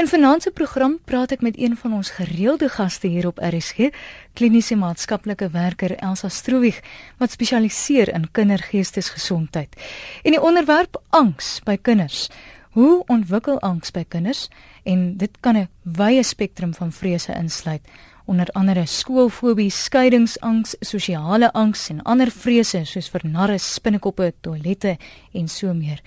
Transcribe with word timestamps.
In 0.00 0.08
vanaand 0.08 0.42
se 0.42 0.50
program 0.50 0.94
praat 1.04 1.34
ek 1.34 1.42
met 1.44 1.58
een 1.60 1.74
van 1.76 1.92
ons 1.92 2.10
gereelde 2.16 2.70
gaste 2.72 3.06
hier 3.06 3.26
op 3.28 3.40
RSG, 3.44 3.90
kliniese 4.32 4.76
maatskaplike 4.80 5.50
werker 5.52 5.92
Elsa 5.96 6.30
Stroowig 6.32 6.78
wat 7.20 7.34
spesialiseer 7.36 8.08
in 8.08 8.24
kindergeestesgesondheid. 8.32 9.76
En 10.22 10.32
die 10.32 10.40
onderwerp 10.40 10.96
angs 11.08 11.58
by 11.66 11.76
kinders. 11.76 12.30
Hoe 12.72 13.02
ontwikkel 13.12 13.60
angs 13.60 13.92
by 13.92 14.06
kinders? 14.08 14.48
En 14.88 15.18
dit 15.20 15.36
kan 15.40 15.56
'n 15.56 15.68
wye 15.82 16.22
spektrum 16.22 16.72
van 16.74 16.92
vrese 16.92 17.34
insluit 17.34 17.84
onder 18.24 18.48
andere 18.52 18.86
skoolfobie, 18.86 19.70
skeidingsangs, 19.70 20.76
sosiale 20.80 21.52
angs 21.52 21.88
en 21.88 22.02
ander 22.02 22.30
vrese 22.30 22.84
soos 22.84 23.08
vir 23.08 23.20
narre, 23.24 23.58
spinnekoppe, 23.58 24.32
toilette 24.40 24.96
en 25.32 25.48
so 25.48 25.74
meer. 25.74 26.00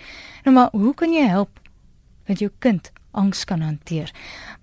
Nou 0.43 0.55
maar, 0.55 0.69
hoe 0.71 0.93
kan 0.93 1.13
jy 1.13 1.27
help 1.27 1.59
dat 2.25 2.39
jou 2.39 2.51
kind 2.59 2.91
angs 3.13 3.45
kan 3.45 3.61
hanteer. 3.61 4.11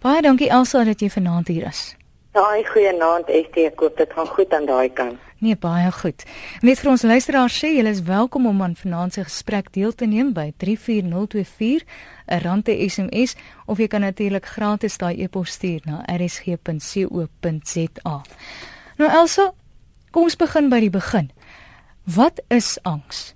Baie 0.02 0.22
dankie 0.22 0.50
Elsa 0.50 0.84
dat 0.84 1.00
jy 1.00 1.10
vanaand 1.10 1.48
hier 1.48 1.68
is. 1.68 1.94
Daai 2.30 2.62
goeie 2.62 2.92
naand 2.94 3.26
ST, 3.26 3.58
ek 3.66 3.80
hoop 3.82 3.96
dit 3.98 4.12
gaan 4.14 4.28
goed 4.30 4.52
aan 4.54 4.66
daai 4.68 4.90
kant. 4.94 5.18
Nee, 5.42 5.56
baie 5.56 5.90
goed. 5.90 6.22
Net 6.62 6.78
vir 6.78 6.90
ons 6.92 7.02
luisteraars 7.02 7.56
sê 7.58 7.72
julle 7.72 7.90
is 7.90 8.04
welkom 8.06 8.46
om 8.46 8.62
aan 8.62 8.76
vanaand 8.78 9.16
se 9.16 9.24
gesprek 9.24 9.72
deel 9.74 9.90
te 9.96 10.06
neem 10.06 10.30
by 10.36 10.52
34024, 10.62 11.82
'n 12.28 12.40
rande 12.44 12.76
SMS 12.88 13.34
of 13.66 13.78
jy 13.78 13.88
kan 13.88 14.00
natuurlik 14.00 14.46
gratis 14.46 14.98
daai 14.98 15.24
e-pos 15.24 15.50
stuur 15.50 15.80
na 15.84 16.04
rsg.co.za. 16.06 18.22
Nou 18.98 19.10
Elsa, 19.10 19.52
kom 20.10 20.22
ons 20.22 20.36
begin 20.36 20.68
by 20.68 20.80
die 20.80 20.90
begin. 20.90 21.30
Wat 22.04 22.40
is 22.48 22.78
angs? 22.82 23.34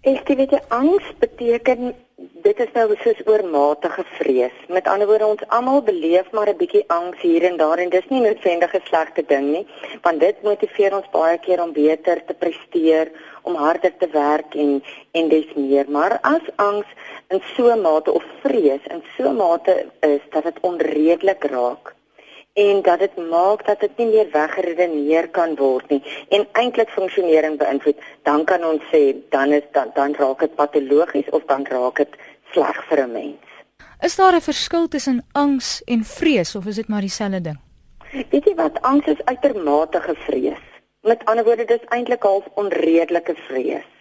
Ek 0.00 0.28
weet 0.28 0.50
jy 0.50 0.60
angs 0.68 1.04
beteken 1.18 1.94
dit 2.20 2.58
is 2.60 2.72
nou 2.74 2.86
soos 3.00 3.20
oormatige 3.26 4.04
vrees. 4.18 4.56
Met 4.68 4.88
ander 4.88 5.08
woorde, 5.08 5.26
ons 5.26 5.44
almal 5.56 5.82
beleef 5.82 6.30
maar 6.36 6.48
'n 6.48 6.56
bietjie 6.56 6.84
angs 6.88 7.20
hier 7.20 7.42
en 7.48 7.56
daar 7.56 7.78
en 7.78 7.88
dis 7.88 8.08
nie 8.08 8.20
noodwendig 8.20 8.74
'n 8.74 8.86
slegte 8.88 9.22
ding 9.26 9.46
nie, 9.52 9.66
want 10.02 10.20
dit 10.20 10.42
motiveer 10.42 10.96
ons 10.96 11.10
baie 11.12 11.38
keer 11.38 11.62
om 11.62 11.72
beter 11.72 12.24
te 12.24 12.34
presteer, 12.34 13.10
om 13.42 13.54
harder 13.54 13.92
te 13.98 14.08
werk 14.12 14.54
en 14.54 14.82
en 15.12 15.28
dis 15.28 15.54
meer. 15.54 15.84
Maar 15.88 16.18
as 16.22 16.44
angs 16.56 16.86
in 17.28 17.42
so 17.56 17.72
'n 17.72 17.80
mate 17.80 18.12
of 18.12 18.24
vrees 18.42 18.84
in 18.90 19.02
so 19.16 19.28
'n 19.28 19.36
mate 19.36 19.86
is 20.00 20.24
dat 20.30 20.42
dit 20.42 20.60
onredelik 20.60 21.44
raak, 21.44 21.94
en 22.52 22.82
dat 22.82 22.98
dit 22.98 23.16
maak 23.16 23.66
dat 23.66 23.80
dit 23.80 23.96
nie 23.96 24.06
meer 24.06 24.28
weggeredeneer 24.32 25.28
kan 25.28 25.54
word 25.56 25.88
nie 25.88 26.02
en 26.28 26.46
eintlik 26.52 26.90
funksionering 26.90 27.58
beïnvloed, 27.58 27.98
dan 28.22 28.44
kan 28.44 28.64
ons 28.64 28.82
sê 28.92 29.14
dan 29.30 29.52
is 29.52 29.66
dan 29.72 29.90
dan 29.94 30.14
raak 30.18 30.40
dit 30.40 30.54
patologies 30.54 31.30
of 31.30 31.44
dan 31.46 31.66
raak 31.70 31.96
dit 31.96 32.16
sleg 32.52 32.84
vir 32.88 33.06
'n 33.06 33.12
mens. 33.12 33.46
Is 34.00 34.16
daar 34.16 34.34
'n 34.34 34.40
verskil 34.40 34.88
tussen 34.88 35.24
angs 35.32 35.82
en 35.84 36.04
vrees 36.04 36.54
of 36.54 36.66
is 36.66 36.76
dit 36.76 36.88
maar 36.88 37.00
dieselfde 37.00 37.40
ding? 37.40 37.58
Weet 38.30 38.44
jy 38.44 38.54
wat 38.54 38.82
angs 38.82 39.06
is 39.06 39.24
uitermate 39.24 40.00
vrees. 40.26 40.64
Met 41.02 41.24
ander 41.24 41.44
woorde 41.44 41.64
dis 41.64 41.84
eintlik 41.88 42.22
half 42.22 42.44
onredelike 42.54 43.34
vrees. 43.34 43.99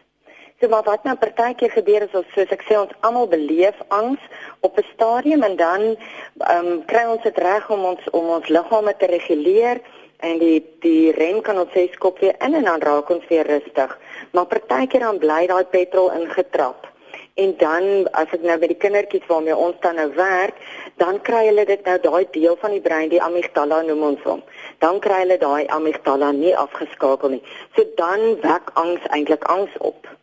So 0.59 0.67
maar 0.67 0.83
wat 0.83 1.03
nou 1.03 1.15
partykeer 1.15 1.71
gebeur 1.71 2.03
is 2.03 2.15
ons 2.19 2.31
soos 2.35 2.49
ek 2.51 2.65
sê 2.67 2.75
ons 2.75 2.95
almal 3.07 3.29
beleef 3.31 3.77
angs 3.95 4.19
op 4.67 4.75
'n 4.81 4.87
stadium 4.93 5.43
en 5.47 5.55
dan 5.55 5.81
ehm 5.85 6.67
um, 6.67 6.85
kry 6.91 7.03
ons 7.07 7.23
dit 7.23 7.37
reg 7.37 7.69
om 7.69 7.85
ons 7.91 8.09
om 8.11 8.27
ons 8.37 8.47
liggame 8.47 8.93
te 8.97 9.07
reguleer 9.07 9.79
en 10.27 10.35
die 10.43 10.59
die 10.83 11.11
rem 11.21 11.39
kan 11.41 11.61
ons 11.63 11.71
sê 11.71 11.85
skop 11.93 12.19
weer 12.19 12.35
in 12.47 12.59
en 12.59 12.67
dan 12.67 12.83
raak 12.89 13.09
ons 13.09 13.27
weer 13.31 13.47
rustig. 13.47 13.97
Maar 14.31 14.45
partykeer 14.45 15.07
dan 15.07 15.21
bly 15.23 15.47
daai 15.47 15.63
petrol 15.63 16.11
ingetrap. 16.11 16.87
En 17.33 17.55
dan 17.57 18.07
as 18.11 18.27
ek 18.35 18.43
nou 18.43 18.59
by 18.59 18.67
die 18.67 18.81
kindertjies 18.83 19.31
waarmee 19.31 19.55
ons 19.55 19.79
dan 19.79 19.95
nou 19.95 20.09
werk, 20.19 20.59
dan 20.99 21.21
kry 21.21 21.45
hulle 21.45 21.65
dit 21.65 21.85
nou 21.85 21.97
daai 22.03 22.25
deel 22.35 22.57
van 22.59 22.75
die 22.75 22.83
brein, 22.83 23.09
die 23.09 23.23
amygdala 23.23 23.81
noem 23.87 24.03
ons 24.11 24.23
hom. 24.27 24.43
Dan 24.83 24.99
kry 24.99 25.23
hulle 25.23 25.39
daai 25.39 25.67
amygdala 25.67 26.31
nie 26.31 26.55
afgeskakel 26.67 27.29
nie. 27.29 27.43
So 27.75 27.87
dan 27.95 28.41
wek 28.43 28.73
angs 28.73 29.07
eintlik 29.07 29.47
angs 29.47 29.77
op. 29.79 30.18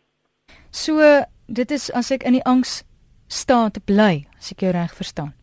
So 0.77 1.01
dit 1.47 1.71
is 1.71 1.89
as 1.97 2.11
ek 2.13 2.27
in 2.29 2.37
die 2.37 2.45
angs 2.45 2.83
staat 3.33 3.79
bly, 3.89 4.27
as 4.37 4.51
ek 4.53 4.61
jou 4.61 4.71
reg 4.75 4.93
verstaan. 4.93 5.33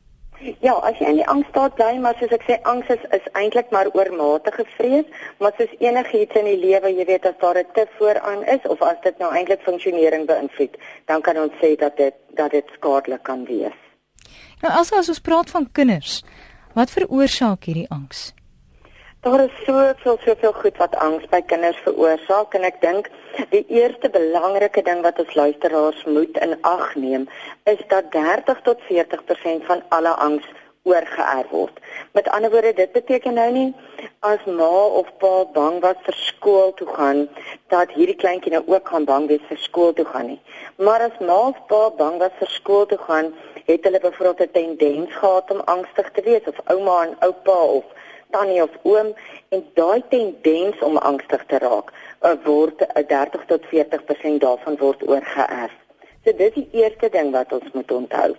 Ja, 0.63 0.75
as 0.87 0.99
jy 1.01 1.09
in 1.09 1.19
die 1.19 1.27
angsstaat 1.33 1.75
bly, 1.79 1.97
maar 2.05 2.15
soos 2.21 2.33
ek 2.37 2.45
sê, 2.47 2.59
angs 2.69 2.91
is, 2.93 3.03
is 3.17 3.27
eintlik 3.41 3.73
maar 3.75 3.89
oormatige 3.97 4.67
vrees, 4.77 5.09
maar 5.41 5.57
soos 5.59 5.73
enigiets 5.81 6.39
in 6.39 6.47
die 6.51 6.59
lewe, 6.61 6.93
jy 6.93 7.07
weet 7.09 7.27
as 7.27 7.39
daar 7.41 7.59
'n 7.59 7.73
te 7.75 7.87
vooraan 7.97 8.45
is 8.55 8.63
of 8.69 8.83
as 8.83 9.01
dit 9.03 9.19
nou 9.19 9.33
eintlik 9.33 9.65
funksionering 9.67 10.29
beïnvloed, 10.31 10.77
dan 11.11 11.21
kan 11.23 11.37
ons 11.37 11.59
sê 11.63 11.75
dat 11.83 11.97
dit 11.97 12.15
dat 12.37 12.51
dit 12.51 12.67
skadelik 12.77 13.23
kan 13.23 13.45
wees. 13.45 13.79
Nou 14.63 14.73
as 14.73 14.93
ons 14.93 15.21
praat 15.21 15.51
van 15.51 15.67
kinders, 15.73 16.23
wat 16.75 16.91
veroorsaak 16.91 17.65
hierdie 17.65 17.91
angs? 17.91 18.35
Daar 19.25 19.41
is 19.41 19.65
soveel 19.67 20.19
soveel 20.25 20.53
goed 20.53 20.77
wat 20.77 20.97
angs 20.97 21.25
by 21.33 21.39
kinders 21.49 21.79
veroorsaak 21.85 22.53
en 22.59 22.67
ek 22.69 22.75
dink 22.83 23.07
die 23.55 23.63
eerste 23.73 24.11
belangrike 24.13 24.83
ding 24.85 25.01
wat 25.07 25.23
ons 25.23 25.33
luisteraars 25.39 26.03
moet 26.17 26.37
in 26.45 26.53
ag 26.69 26.91
neem 27.05 27.25
is 27.73 27.81
dat 27.93 28.11
30 28.13 28.61
tot 28.67 28.85
40% 28.91 29.65
van 29.71 29.81
alle 29.97 30.13
angs 30.27 30.51
oorgeerf 30.83 31.49
word. 31.57 31.81
Met 32.13 32.29
ander 32.29 32.53
woorde, 32.53 32.75
dit 32.83 32.93
beteken 32.93 33.41
nou 33.41 33.49
nie 33.57 33.71
as 34.29 34.45
ma 34.61 34.69
of 35.01 35.09
pa 35.25 35.33
bang 35.57 35.81
was 35.87 36.05
vir 36.05 36.21
skool 36.27 36.77
toe 36.77 36.91
gaan 36.93 37.25
dat 37.73 37.97
hierdie 37.97 38.21
kleintjie 38.27 38.53
nou 38.53 38.63
ook 38.77 38.93
gaan 38.93 39.09
bang 39.09 39.33
wees 39.33 39.49
vir 39.49 39.65
skool 39.65 39.97
toe 39.97 40.09
gaan 40.13 40.35
nie. 40.35 40.41
Maar 40.77 41.09
as 41.09 41.19
ma 41.25 41.41
of 41.49 41.65
pa 41.73 41.83
bang 41.97 42.21
was 42.21 42.37
vir 42.45 42.57
skool 42.61 42.85
toe 42.93 43.01
gaan, 43.09 43.33
het 43.65 43.89
hulle 43.89 44.05
byvoorbeeld 44.05 44.49
'n 44.51 44.57
tendens 44.61 45.17
gehad 45.17 45.51
om 45.51 45.65
angstig 45.65 46.13
te 46.13 46.29
wees 46.29 46.53
of 46.53 46.65
ouma 46.69 47.03
en 47.09 47.17
oupa 47.25 47.61
of 47.81 47.85
tannie 48.35 48.63
of 48.63 48.75
oom 48.83 49.13
en 49.55 49.65
daai 49.79 50.03
tendens 50.13 50.83
om 50.89 51.01
angstig 51.11 51.47
te 51.53 51.61
raak 51.65 51.93
uh, 51.93 52.35
word 52.45 52.83
'n 52.83 53.01
uh, 53.01 53.07
30 53.15 53.47
tot 53.53 53.71
40% 53.73 54.43
daarvan 54.47 54.77
word 54.85 55.09
oorgeerf. 55.09 55.75
So 56.25 56.33
dis 56.43 56.55
die 56.55 56.69
eerste 56.73 57.09
ding 57.17 57.33
wat 57.33 57.53
ons 57.53 57.73
moet 57.73 57.93
onthou 58.01 58.35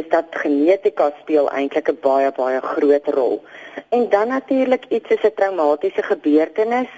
is 0.00 0.08
dat 0.12 0.38
genetika 0.42 1.10
speel 1.22 1.50
eintlik 1.50 1.88
'n 1.88 1.98
baie 2.02 2.30
baie 2.36 2.60
groot 2.60 3.06
rol. 3.18 3.42
En 3.88 4.08
dan 4.08 4.28
natuurlik 4.28 4.84
iets 4.88 5.08
soos 5.08 5.24
'n 5.30 5.34
traumatiese 5.34 6.02
gebeurtenis 6.02 6.92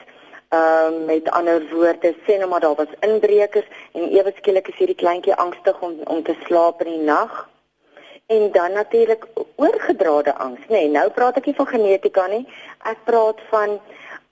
Ehm 0.49 0.95
um, 0.95 1.05
met 1.05 1.31
ander 1.31 1.63
woorde 1.71 2.15
sê 2.25 2.39
nou 2.39 2.49
maar 2.49 2.61
daar 2.61 2.75
was 2.75 2.93
inbrekers 3.01 3.67
en 3.93 4.09
ewe 4.09 4.33
skielik 4.37 4.69
is 4.69 4.79
hierdie 4.81 4.97
kleintjie 4.97 5.35
angstig 5.35 5.81
om 5.81 5.99
om 6.05 6.23
te 6.23 6.35
slaap 6.47 6.81
in 6.83 6.89
die 6.93 7.05
nag 7.05 7.49
en 8.29 8.53
dan 8.53 8.73
natuurlik 8.73 9.27
oorgedrade 9.57 10.35
angs, 10.35 10.61
nê. 10.69 10.75
Nee, 10.75 10.89
nou 10.93 11.07
praat 11.17 11.39
ek 11.41 11.47
nie 11.49 11.55
van 11.57 11.69
genetika 11.71 12.27
nie. 12.29 12.43
Ek 12.91 13.01
praat 13.09 13.41
van 13.53 13.79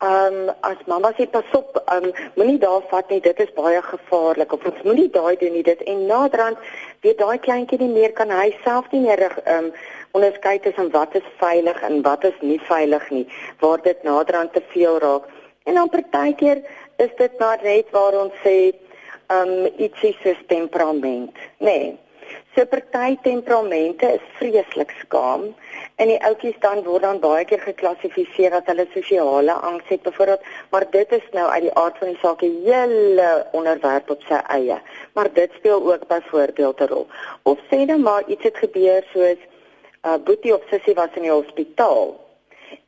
ehm 0.04 0.36
um, 0.42 0.50
as 0.68 0.82
mamma 0.90 1.14
sê 1.16 1.24
pas 1.32 1.54
op, 1.56 1.78
ehm 1.80 2.10
um, 2.10 2.12
moenie 2.36 2.58
daar 2.60 2.84
vat 2.90 3.08
nie, 3.08 3.22
dit 3.24 3.40
is 3.40 3.54
baie 3.56 3.80
gevaarlik 3.86 4.52
of 4.52 4.68
ons 4.68 4.84
moenie 4.84 5.08
daai 5.16 5.40
doen 5.40 5.56
nie, 5.56 5.64
dit 5.64 5.86
en 5.94 6.04
naderhand 6.12 6.68
weet 7.06 7.18
daai 7.24 7.38
kleintjie 7.48 7.80
nie 7.80 7.94
meer 7.94 8.12
kan 8.20 8.36
hy 8.36 8.50
self 8.66 8.92
nie 8.92 9.00
meer 9.08 9.24
ehm 9.24 9.64
um, 9.64 9.72
onderskei 10.12 10.58
tussen 10.60 10.92
wat 10.92 11.16
is 11.16 11.34
veilig 11.40 11.82
en 11.88 12.02
wat 12.04 12.24
is 12.24 12.36
nie 12.40 12.60
veilig 12.68 13.10
nie, 13.10 13.26
waar 13.64 13.80
dit 13.82 14.02
naderhand 14.04 14.52
te 14.52 14.62
veel 14.76 15.00
raak. 15.08 15.32
En 15.64 15.80
dan 15.80 15.88
partykeer 15.88 16.60
is 16.96 17.12
dit 17.16 17.38
maar 17.40 17.64
net 17.64 17.88
waar 17.96 18.24
ons 18.24 18.42
sê 18.44 18.58
ehm 18.68 19.60
um, 19.60 19.70
ietsie 19.76 20.18
soos 20.20 20.50
temperament, 20.52 21.32
nê. 21.56 21.78
Nee. 21.80 21.94
So 22.56 22.64
party 22.64 23.18
temperamente 23.20 24.06
is 24.16 24.22
vreeslik 24.38 24.92
skaam 25.02 25.42
en 26.00 26.08
die 26.08 26.16
ouetjies 26.24 26.54
dan 26.62 26.78
word 26.86 27.02
dan 27.04 27.18
baie 27.20 27.42
keer 27.44 27.60
geklassifiseer 27.60 28.56
as 28.56 28.64
hulle 28.70 28.86
sosiale 28.94 29.56
angs 29.68 29.90
het 29.92 30.00
byvoorbeeld, 30.06 30.46
maar 30.72 30.86
dit 30.94 31.12
is 31.12 31.26
nou 31.36 31.44
uit 31.50 31.66
die 31.66 31.74
aard 31.82 31.98
van 32.00 32.14
die 32.14 32.22
saak 32.22 32.44
'n 32.46 32.56
hele 32.64 33.28
onderwerp 33.52 34.08
op 34.10 34.24
sy 34.28 34.40
eie. 34.56 34.80
Maar 35.12 35.28
dit 35.32 35.52
speel 35.58 35.84
ook 35.92 36.08
byvoorbeeld 36.08 36.80
'n 36.80 36.88
rol. 36.94 37.06
Of 37.42 37.58
sê 37.68 37.84
dan 37.84 38.00
maar 38.00 38.24
iets 38.26 38.48
het 38.48 38.56
gebeur 38.56 39.04
soos 39.12 39.36
'n 39.36 40.08
uh, 40.08 40.16
boetie 40.24 40.54
of 40.54 40.62
sussie 40.70 40.94
was 40.94 41.12
in 41.14 41.28
die 41.28 41.36
hospitaal 41.40 42.16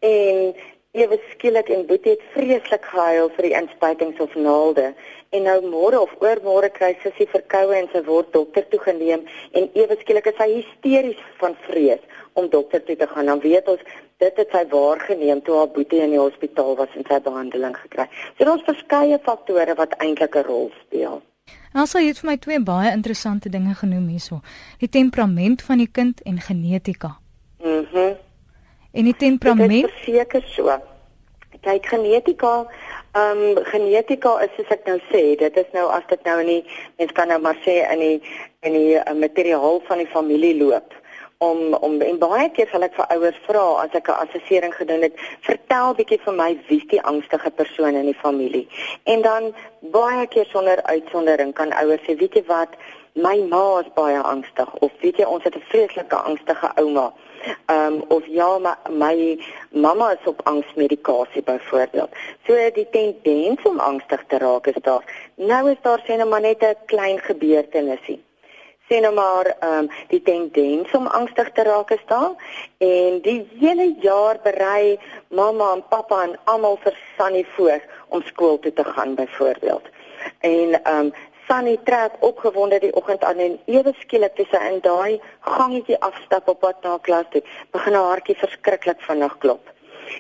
en 0.01 0.55
ewe 0.93 1.21
skielik 1.31 1.69
en 1.69 1.87
Boetie 1.87 2.11
het 2.11 2.23
vreeslik 2.33 2.85
gehuil 2.85 3.29
vir 3.37 3.43
die 3.43 3.57
inspuitings 3.61 4.21
of 4.25 4.35
naalde 4.35 4.95
en 5.31 5.43
nou 5.45 5.59
môre 5.69 6.01
of 6.01 6.13
oormôre 6.25 6.71
kry 6.73 6.95
sy 7.03 7.27
verkoue 7.33 7.77
en 7.77 7.89
sy 7.93 8.03
word 8.07 8.33
dokter 8.33 8.69
toe 8.73 8.81
geneem 8.81 9.25
en 9.53 9.71
ewe 9.75 9.97
skielik 10.01 10.31
is 10.33 10.39
sy 10.41 10.49
hysteries 10.55 11.25
van 11.41 11.57
vrees 11.67 12.05
om 12.35 12.49
dokter 12.49 12.85
toe 12.85 12.97
te 12.97 13.07
gaan 13.07 13.27
dan 13.27 13.43
weet 13.45 13.69
ons 13.69 13.83
dit 14.19 14.41
het 14.43 14.55
sy 14.55 14.65
waargeneem 14.71 15.41
toe 15.47 15.59
haar 15.59 15.73
Boetie 15.75 16.03
in 16.03 16.15
die 16.15 16.21
hospitaal 16.21 16.77
was 16.79 16.95
en 16.99 17.07
sy 17.07 17.21
behandeling 17.23 17.77
gekry. 17.79 18.09
So 18.37 18.49
daar's 18.49 18.65
verskeie 18.67 19.19
faktore 19.23 19.75
wat 19.79 19.95
eintlik 20.03 20.35
'n 20.35 20.47
rol 20.49 20.71
speel. 20.83 21.23
Jy 21.75 22.07
het 22.07 22.19
vir 22.19 22.31
my 22.31 22.37
twee 22.37 22.61
baie 22.61 22.93
interessante 22.93 23.49
dinge 23.49 23.75
genoem 23.75 24.09
hierso. 24.09 24.41
Die 24.79 24.89
temperament 24.89 25.63
van 25.63 25.79
die 25.79 25.91
kind 25.93 26.23
en 26.23 26.41
genetika. 26.41 27.19
Mhm. 27.61 27.87
Mm 27.95 28.17
En 28.93 29.05
die 29.05 29.17
temperament 29.17 29.71
Dit 29.71 29.91
is 29.91 30.05
seker 30.05 30.43
so. 30.43 30.73
Kyk 31.61 31.87
genetika, 31.87 32.67
ehm 33.19 33.43
um, 33.43 33.65
genetika 33.73 34.37
is 34.45 34.55
soos 34.57 34.71
ek 34.77 34.87
nou 34.91 34.99
sê, 35.11 35.23
dit 35.41 35.57
is 35.63 35.75
nou 35.77 35.87
as 35.97 36.07
dit 36.13 36.25
nou 36.29 36.39
in 36.45 36.51
die 36.53 36.63
mens 37.01 37.13
kan 37.17 37.31
nou 37.33 37.41
maar 37.43 37.59
sê 37.67 37.81
in 37.93 38.05
die 38.05 38.17
in 38.67 38.79
die 38.79 38.97
uh, 38.99 39.15
materiaal 39.25 39.81
van 39.89 40.03
die 40.03 40.11
familie 40.15 40.55
loop 40.63 40.95
om 41.39 41.75
om 41.87 42.01
en 42.03 42.19
baie 42.19 42.49
keer 42.55 42.69
sal 42.71 42.83
ek 42.87 42.97
vir 42.99 43.11
ouers 43.15 43.39
vra 43.47 43.65
as 43.85 43.93
ek 44.01 44.09
'n 44.11 44.21
assessering 44.25 44.75
gedoen 44.75 45.03
het, 45.07 45.21
vertel 45.49 45.95
bietjie 45.99 46.21
vir 46.25 46.35
my 46.41 46.51
wie's 46.69 46.87
die 46.95 47.03
angstige 47.11 47.51
persoon 47.61 47.95
in 47.95 48.11
die 48.11 48.21
familie. 48.23 48.67
En 49.05 49.23
dan 49.23 49.55
baie 49.95 50.27
keer 50.27 50.47
sonder 50.51 50.83
uitsondering 50.83 51.55
kan 51.55 51.73
ouers 51.83 52.03
sê, 52.07 52.19
weet 52.19 52.35
jy 52.35 52.45
wat, 52.47 52.75
my 53.23 53.39
ma 53.51 53.79
is 53.81 53.91
baie 53.95 54.21
angstig 54.33 54.75
of 54.87 54.93
weet 55.03 55.17
jy 55.21 55.27
ons 55.35 55.45
het 55.45 55.57
'n 55.57 55.65
vreeslike 55.71 56.17
angstige 56.31 56.71
ouma. 56.83 57.13
Ehm 57.67 57.93
um, 57.93 58.05
of 58.09 58.27
ja, 58.27 58.59
my, 58.59 58.75
my 58.91 59.39
mamma 59.71 60.11
is 60.13 60.27
op 60.27 60.41
angsmedikasie 60.45 61.43
byvoorbeeld. 61.43 62.11
So 62.47 62.71
die 62.75 62.89
tendens 62.91 63.63
om 63.63 63.79
angstig 63.79 64.25
te 64.29 64.39
raak 64.39 64.67
is 64.67 64.83
daar. 64.83 65.05
Nou 65.35 65.71
is 65.71 65.83
daar 65.83 66.01
sê 66.07 66.17
nou 66.17 66.29
maar 66.29 66.41
net 66.41 66.63
'n 66.63 66.77
klein 66.87 67.19
gebeurtenisie 67.19 68.27
sê 68.89 69.01
nou 69.01 69.15
maar 69.15 69.47
ehm 69.47 69.79
um, 69.79 69.91
die 70.09 70.23
tendens 70.23 70.93
om 70.99 71.07
angstig 71.07 71.51
te 71.53 71.63
raak 71.63 71.91
is 71.91 72.05
daar 72.07 72.33
en 72.79 73.21
die 73.23 73.41
hele 73.61 73.95
jaar 74.01 74.41
berei 74.43 74.99
mamma 75.29 75.73
en 75.73 75.85
pappa 75.89 76.23
en 76.23 76.39
almal 76.45 76.79
vir 76.85 76.97
Sunny 77.17 77.45
voor 77.57 77.81
om 78.09 78.23
skool 78.23 78.59
toe 78.59 78.73
te 78.73 78.85
gaan 78.85 79.15
byvoorbeeld. 79.15 79.87
En 80.41 80.83
ehm 80.83 80.99
um, 80.99 81.13
Sunny 81.49 81.79
trek 81.85 82.13
opgewonde 82.21 82.77
die 82.79 82.91
oggend 82.93 83.23
aan 83.25 83.39
en 83.41 83.55
ewe 83.73 83.95
skielik 84.03 84.35
toe 84.37 84.45
sy 84.51 84.59
in 84.69 84.83
daai 84.85 85.15
gangetjie 85.47 85.97
afstap 86.05 86.49
op 86.53 86.59
pad 86.61 86.83
na 86.85 86.99
klas 87.07 87.29
toe, 87.33 87.41
begin 87.73 87.95
haar 87.97 88.09
hartjie 88.11 88.35
verskriklik 88.37 89.01
vinnig 89.07 89.37
klop. 89.45 89.71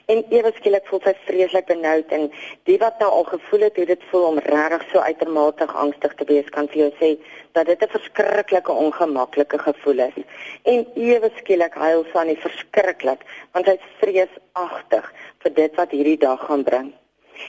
En 0.09 0.23
ewe 0.33 0.53
skielik 0.57 0.87
voel 0.89 1.03
sy 1.05 1.13
vreeslik 1.27 1.67
benoud 1.69 2.15
en 2.17 2.25
die 2.71 2.79
wat 2.81 2.97
nou 3.05 3.11
al 3.19 3.27
gevoel 3.29 3.67
het 3.67 3.77
hoe 3.77 3.85
dit 3.91 4.07
voel 4.09 4.25
om 4.31 4.41
regtig 4.47 4.87
so 4.89 5.03
uitermate 5.05 5.67
angstig 5.83 6.15
te 6.17 6.29
wees, 6.31 6.49
kan 6.55 6.71
vir 6.73 6.81
jou 6.87 6.89
sê 7.01 7.11
dat 7.59 7.69
dit 7.69 7.85
'n 7.85 7.93
verskriklike 7.97 8.73
ongemaklike 8.85 9.59
gevoel 9.67 10.01
is. 10.07 10.17
En 10.65 10.87
ewe 10.95 11.31
skielik 11.43 11.75
huil 11.75 12.07
Sunny 12.13 12.39
verskriklik 12.47 13.29
want 13.53 13.67
hy's 13.67 13.85
vreesagtig 14.01 15.13
vir 15.45 15.55
dit 15.61 15.77
wat 15.77 15.91
hierdie 15.91 16.21
dag 16.25 16.41
gaan 16.47 16.65
bring. 16.65 16.91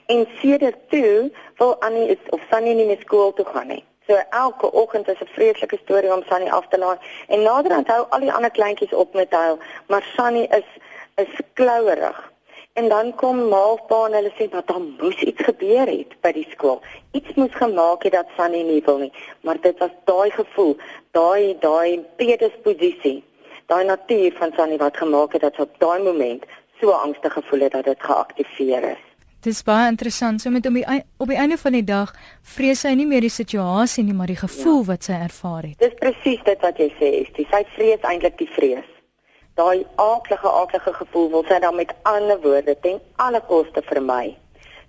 En 0.06 0.28
sedert 0.42 0.78
toe 0.90 1.32
wil 1.58 1.82
Annie 1.82 2.08
is 2.08 2.30
of 2.30 2.42
Sunny 2.52 2.74
nie 2.74 2.86
meer 2.86 3.02
skool 3.02 3.34
toe 3.34 3.46
gaan 3.46 3.68
nie. 3.68 3.84
So 4.08 4.18
elke 4.30 4.72
oggend 4.72 5.08
is 5.08 5.22
'n 5.22 5.34
vreeslike 5.36 5.78
storie 5.84 6.14
om 6.14 6.24
Sunny 6.30 6.50
af 6.50 6.68
te 6.68 6.78
laai 6.78 6.98
en 7.28 7.42
naderhand 7.42 7.88
hou 7.88 8.06
al 8.10 8.20
die 8.20 8.34
ander 8.34 8.52
kleintjies 8.52 8.94
op 8.94 9.14
met 9.14 9.32
huil, 9.32 9.60
maar 9.88 10.04
Sunny 10.16 10.48
is 10.60 10.70
is 11.16 11.34
klouerig. 11.54 12.32
En 12.74 12.90
dan 12.90 13.16
kom 13.16 13.48
maalpa 13.48 14.06
en 14.06 14.14
hulle 14.14 14.32
sê 14.38 14.50
dat 14.50 14.68
daar 14.68 14.82
moes 14.82 15.20
iets 15.22 15.44
gebeur 15.44 15.88
het 15.88 16.22
by 16.22 16.32
die 16.32 16.48
skool. 16.50 16.82
Iets 17.12 17.34
moes 17.34 17.56
gemaak 17.62 18.04
het 18.04 18.12
dat 18.12 18.34
Sunny 18.38 18.62
nie 18.62 18.82
wil 18.86 18.98
nie, 18.98 19.14
maar 19.42 19.62
dit 19.62 19.78
was 19.78 19.94
daai 20.04 20.32
gevoel, 20.32 20.78
daai 21.12 21.58
daai 21.60 22.06
predisposisie, 22.16 23.24
daai 23.66 23.84
natuur 23.86 24.34
van 24.40 24.54
Sunny 24.56 24.78
wat 24.78 24.98
gemaak 24.98 25.34
het 25.34 25.42
dat 25.42 25.56
sy 25.56 25.62
op 25.68 25.78
daai 25.78 26.00
oomblik 26.08 26.48
so 26.80 26.90
angstig 26.92 27.34
gevoel 27.34 27.60
het 27.60 27.72
dat 27.72 27.84
dit 27.84 28.04
geaktiveer 28.04 28.84
is. 28.96 29.09
Dis 29.40 29.62
baie 29.64 29.88
interessant. 29.88 30.42
So 30.42 30.52
met 30.52 30.66
om 30.68 30.76
die 30.76 30.86
op 31.18 31.30
die 31.32 31.38
einde 31.40 31.58
van 31.58 31.76
die 31.78 31.86
dag 31.88 32.12
vrees 32.44 32.82
sy 32.84 32.92
nie 33.00 33.08
meer 33.08 33.24
die 33.24 33.32
situasie 33.32 34.04
nie, 34.04 34.16
maar 34.16 34.28
die 34.28 34.40
gevoel 34.40 34.82
ja. 34.82 34.88
wat 34.92 35.08
sy 35.08 35.16
ervaar 35.16 35.70
het. 35.70 35.78
Dis 35.80 35.96
presies 36.02 36.42
dit 36.44 36.66
wat 36.66 36.82
jy 36.82 36.90
sê, 36.98 37.12
is 37.22 37.32
die 37.38 37.48
sy 37.52 37.62
vrees 37.78 38.04
eintlik 38.04 38.36
die 38.42 38.50
vrees. 38.58 38.90
Daai 39.60 39.86
aaklige 39.96 40.52
aaklige 40.52 40.94
gevoel 40.98 41.32
wil 41.32 41.48
sy 41.48 41.60
dan 41.64 41.80
met 41.80 41.96
ander 42.04 42.40
woorde 42.44 42.76
ten 42.84 43.00
alle 43.16 43.40
koste 43.48 43.84
vermy. 43.88 44.36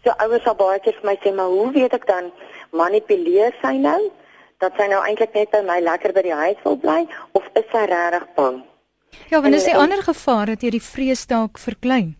So 0.02 0.14
ouers 0.19 0.43
sal 0.43 0.58
baie 0.58 0.82
keer 0.82 0.99
vir 0.99 1.11
my 1.12 1.17
sê, 1.23 1.35
"Maar 1.35 1.55
hoe 1.55 1.70
weet 1.73 1.94
ek 1.94 2.06
dan 2.06 2.32
manipuleer 2.73 3.55
sy 3.62 3.76
nou 3.79 4.11
dat 4.58 4.73
sy 4.76 4.87
nou 4.88 5.00
eintlik 5.06 5.35
net 5.35 5.50
by 5.50 5.62
my 5.62 5.81
lekker 5.81 6.12
by 6.12 6.23
die 6.23 6.35
huis 6.35 6.56
wil 6.64 6.76
bly 6.76 7.06
of 7.32 7.44
is 7.55 7.70
sy 7.70 7.87
regtig 7.87 8.26
bang?" 8.35 8.62
Ja, 9.31 9.41
want 9.41 9.55
is 9.55 9.64
die 9.64 9.76
ander 9.76 10.02
gevaar 10.02 10.47
dat 10.47 10.62
jy 10.62 10.70
die 10.70 10.82
vrees 10.82 11.26
dalk 11.26 11.58
verklein 11.58 12.17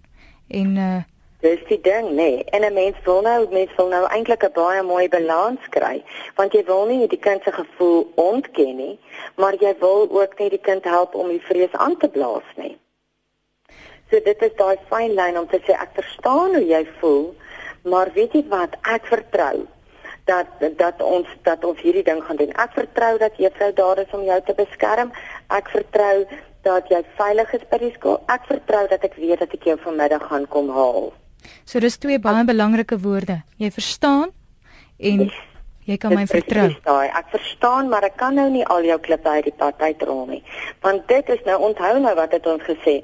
en 0.49 0.77
uh 0.77 1.03
Dis 1.41 1.61
die 1.69 1.81
ding, 1.81 2.11
nê. 2.11 2.15
Nee. 2.15 2.45
En 2.45 2.65
'n 2.65 2.73
mens 2.73 2.97
wil 3.05 3.21
nou, 3.23 3.47
mens 3.51 3.71
wil 3.77 3.89
nou 3.89 4.05
eintlik 4.07 4.43
'n 4.45 4.53
baie 4.53 4.83
mooi 4.83 5.09
balans 5.09 5.69
kry, 5.69 6.05
want 6.35 6.53
jy 6.53 6.65
wil 6.65 6.87
nie 6.87 7.09
die 7.09 7.19
kind 7.19 7.43
se 7.43 7.53
gevoel 7.53 8.13
ontken 8.15 8.77
nie, 8.77 8.99
maar 9.37 9.55
jy 9.55 9.75
wil 9.79 10.09
ook 10.11 10.39
net 10.39 10.51
die 10.51 10.65
kind 10.69 10.85
help 10.85 11.15
om 11.15 11.29
die 11.29 11.47
vrees 11.49 11.73
aan 11.73 11.97
te 11.97 12.09
blaas 12.09 12.49
nie. 12.57 12.79
So 14.11 14.21
dit 14.21 14.43
is 14.43 14.55
daai 14.57 14.77
fyn 14.91 15.15
lyn 15.15 15.39
om 15.39 15.47
te 15.49 15.61
sê 15.67 15.73
ek 15.73 15.91
verstaan 15.95 16.55
hoe 16.55 16.67
jy 16.67 16.87
voel, 17.01 17.35
maar 17.83 18.13
weet 18.13 18.33
jy 18.33 18.45
wat, 18.49 18.77
ek 18.83 19.07
vertrou 19.07 19.67
dat 20.25 20.47
dat 20.77 21.03
ons 21.03 21.29
dat 21.43 21.65
ons 21.65 21.81
hierdie 21.81 22.03
ding 22.03 22.25
gaan 22.25 22.37
doen. 22.37 22.53
Ek 22.53 22.73
vertrou 22.73 23.19
dat 23.19 23.37
juffrou 23.37 23.73
daar 23.73 23.99
is 23.99 24.13
om 24.13 24.23
jou 24.23 24.41
te 24.45 24.55
beskerm. 24.55 25.13
Ek 25.49 25.69
vertrou 25.69 26.27
dat 26.63 26.89
jy 26.89 27.01
veilig 27.17 27.53
is 27.53 27.65
by 27.71 27.79
die 27.79 27.93
skool. 27.97 28.21
Ek 28.27 28.45
vertrou 28.51 28.85
dat 28.89 29.05
ek 29.05 29.15
weet 29.15 29.39
dat 29.39 29.53
ek 29.57 29.65
jou 29.65 29.79
vanmiddag 29.87 30.27
gaan 30.29 30.47
kom 30.49 30.69
haal. 30.71 31.13
So 31.65 31.81
dis 31.81 31.99
twee 31.99 32.19
baie 32.19 32.45
belangrike 32.45 32.99
woorde. 32.99 33.43
Jy 33.57 33.71
verstaan 33.71 34.31
en 34.99 35.31
jy 35.87 35.97
kan 35.97 36.15
my 36.15 36.27
vertrou. 36.31 36.69
Ek 37.21 37.33
verstaan, 37.33 37.89
maar 37.89 38.07
ek 38.09 38.17
kan 38.21 38.35
nou 38.35 38.49
nie 38.51 38.65
al 38.67 38.85
jou 38.85 38.99
klippe 39.01 39.29
uit 39.29 39.49
die 39.49 39.57
pad 39.57 39.81
uitrol 39.81 40.27
nie. 40.27 40.43
Want 40.85 41.09
dit 41.09 41.29
is 41.29 41.43
nou 41.47 41.59
onthou 41.71 41.99
nou 42.01 42.15
wat 42.19 42.37
het 42.37 42.47
ons 42.47 42.63
gesê. 42.69 43.01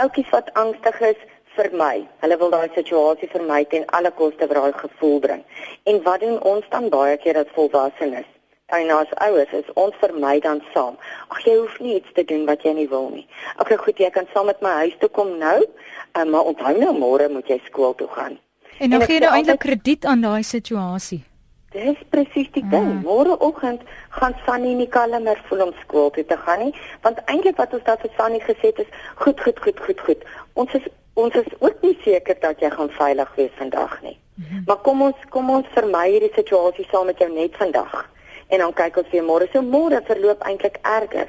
Oukies 0.00 0.30
wat 0.32 0.52
angstig 0.54 1.00
is 1.12 1.28
vir 1.56 1.70
my. 1.76 1.94
Hulle 2.22 2.38
wil 2.40 2.52
daai 2.54 2.68
situasie 2.74 3.28
vermy 3.32 3.64
ten 3.70 3.86
alle 3.96 4.12
koste 4.16 4.46
vir 4.46 4.60
daai 4.62 4.76
gevoel 4.82 5.18
bring. 5.26 5.42
En 5.90 6.02
wat 6.06 6.20
doen 6.24 6.38
ons 6.54 6.68
dan 6.70 6.88
baie 6.92 7.16
keer 7.20 7.40
as 7.42 7.56
volwassenes? 7.56 8.28
En 8.76 8.90
as 8.94 9.12
ouers 9.26 9.52
is 9.52 9.70
ons 9.74 9.96
vermy 10.02 10.40
dan 10.40 10.60
saam. 10.74 10.98
Ag 11.28 11.40
jy 11.46 11.56
hoef 11.58 11.78
nie 11.80 11.96
iets 11.98 12.12
te 12.14 12.24
doen 12.24 12.44
wat 12.48 12.62
jy 12.66 12.74
nie 12.76 12.88
wil 12.90 13.08
nie. 13.14 13.26
Okay, 13.62 13.78
goed, 13.80 13.98
jy 13.98 14.10
kan 14.14 14.28
saam 14.34 14.46
met 14.50 14.60
my 14.64 14.74
huis 14.84 14.94
toe 15.00 15.10
kom 15.16 15.32
nou, 15.38 15.58
uh, 15.64 16.24
maar 16.24 16.52
onthou 16.52 16.76
nou 16.78 16.92
môre 16.98 17.28
moet 17.32 17.50
jy 17.50 17.60
skool 17.66 17.96
toe 17.98 18.08
gaan. 18.14 18.38
En 18.78 18.94
dan 18.94 19.04
gee 19.04 19.18
jy 19.18 19.24
nou 19.26 19.34
eintlik 19.36 19.60
krediet 19.64 20.06
aan 20.08 20.22
daai 20.24 20.42
situasie. 20.46 21.22
Dis 21.70 21.98
presies 22.10 22.48
die 22.54 22.64
ding. 22.66 22.86
Mm. 22.96 23.02
Môreoggend 23.06 23.82
gaan 24.16 24.34
Sunny 24.46 24.72
nie 24.74 24.88
kalmer 24.90 25.38
voel 25.48 25.68
om 25.68 25.74
skool 25.82 26.08
toe 26.14 26.24
te 26.26 26.38
gaan 26.46 26.64
nie, 26.64 26.72
want 27.04 27.20
eintlik 27.30 27.60
wat 27.62 27.74
ons 27.76 27.84
daar 27.86 28.00
vir 28.02 28.10
Sunny 28.16 28.40
gesê 28.42 28.72
het 28.72 28.80
is, 28.82 28.90
goed, 29.22 29.38
goed, 29.44 29.60
goed, 29.62 29.78
goed, 29.86 30.00
goed. 30.08 30.24
Ons 30.58 30.74
is 30.78 30.88
ons 31.20 31.34
is 31.34 31.52
ook 31.58 31.82
nie 31.84 31.96
seker 32.02 32.38
dat 32.40 32.62
jy 32.62 32.70
gaan 32.72 32.90
veilig 32.96 33.30
wees 33.36 33.54
vandag 33.58 33.98
nie. 34.02 34.16
Mm 34.34 34.44
-hmm. 34.44 34.62
Maar 34.66 34.80
kom 34.86 35.02
ons 35.02 35.28
kom 35.28 35.50
ons 35.50 35.66
vermy 35.74 36.06
hierdie 36.10 36.32
situasie 36.34 36.86
saam 36.90 37.06
met 37.06 37.18
jou 37.18 37.30
net 37.32 37.56
vandag 37.56 38.08
en 38.50 38.58
dan 38.58 38.72
kyk 38.72 38.96
ons 39.02 39.12
weer 39.12 39.24
môre. 39.24 39.48
So 39.52 39.62
môre 39.62 40.02
verloop 40.06 40.42
eintlik 40.46 40.78
erger. 40.82 41.28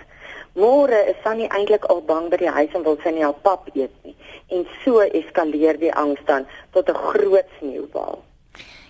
Môre 0.57 1.05
is 1.07 1.15
Sunny 1.23 1.47
eintlik 1.47 1.85
al 1.89 2.01
bang 2.03 2.29
by 2.31 2.37
die 2.41 2.51
huis 2.51 2.73
en 2.75 2.83
wil 2.83 2.97
sy 3.03 3.11
nie 3.15 3.23
haar 3.23 3.37
pap 3.45 3.69
eet 3.75 3.93
nie. 4.03 4.15
En 4.51 4.67
so 4.83 4.99
eskaleer 5.05 5.79
die 5.79 5.93
angs 5.93 6.21
dan 6.27 6.45
tot 6.75 6.89
'n 6.89 6.95
groot 6.95 7.47
sneeubal. 7.59 8.23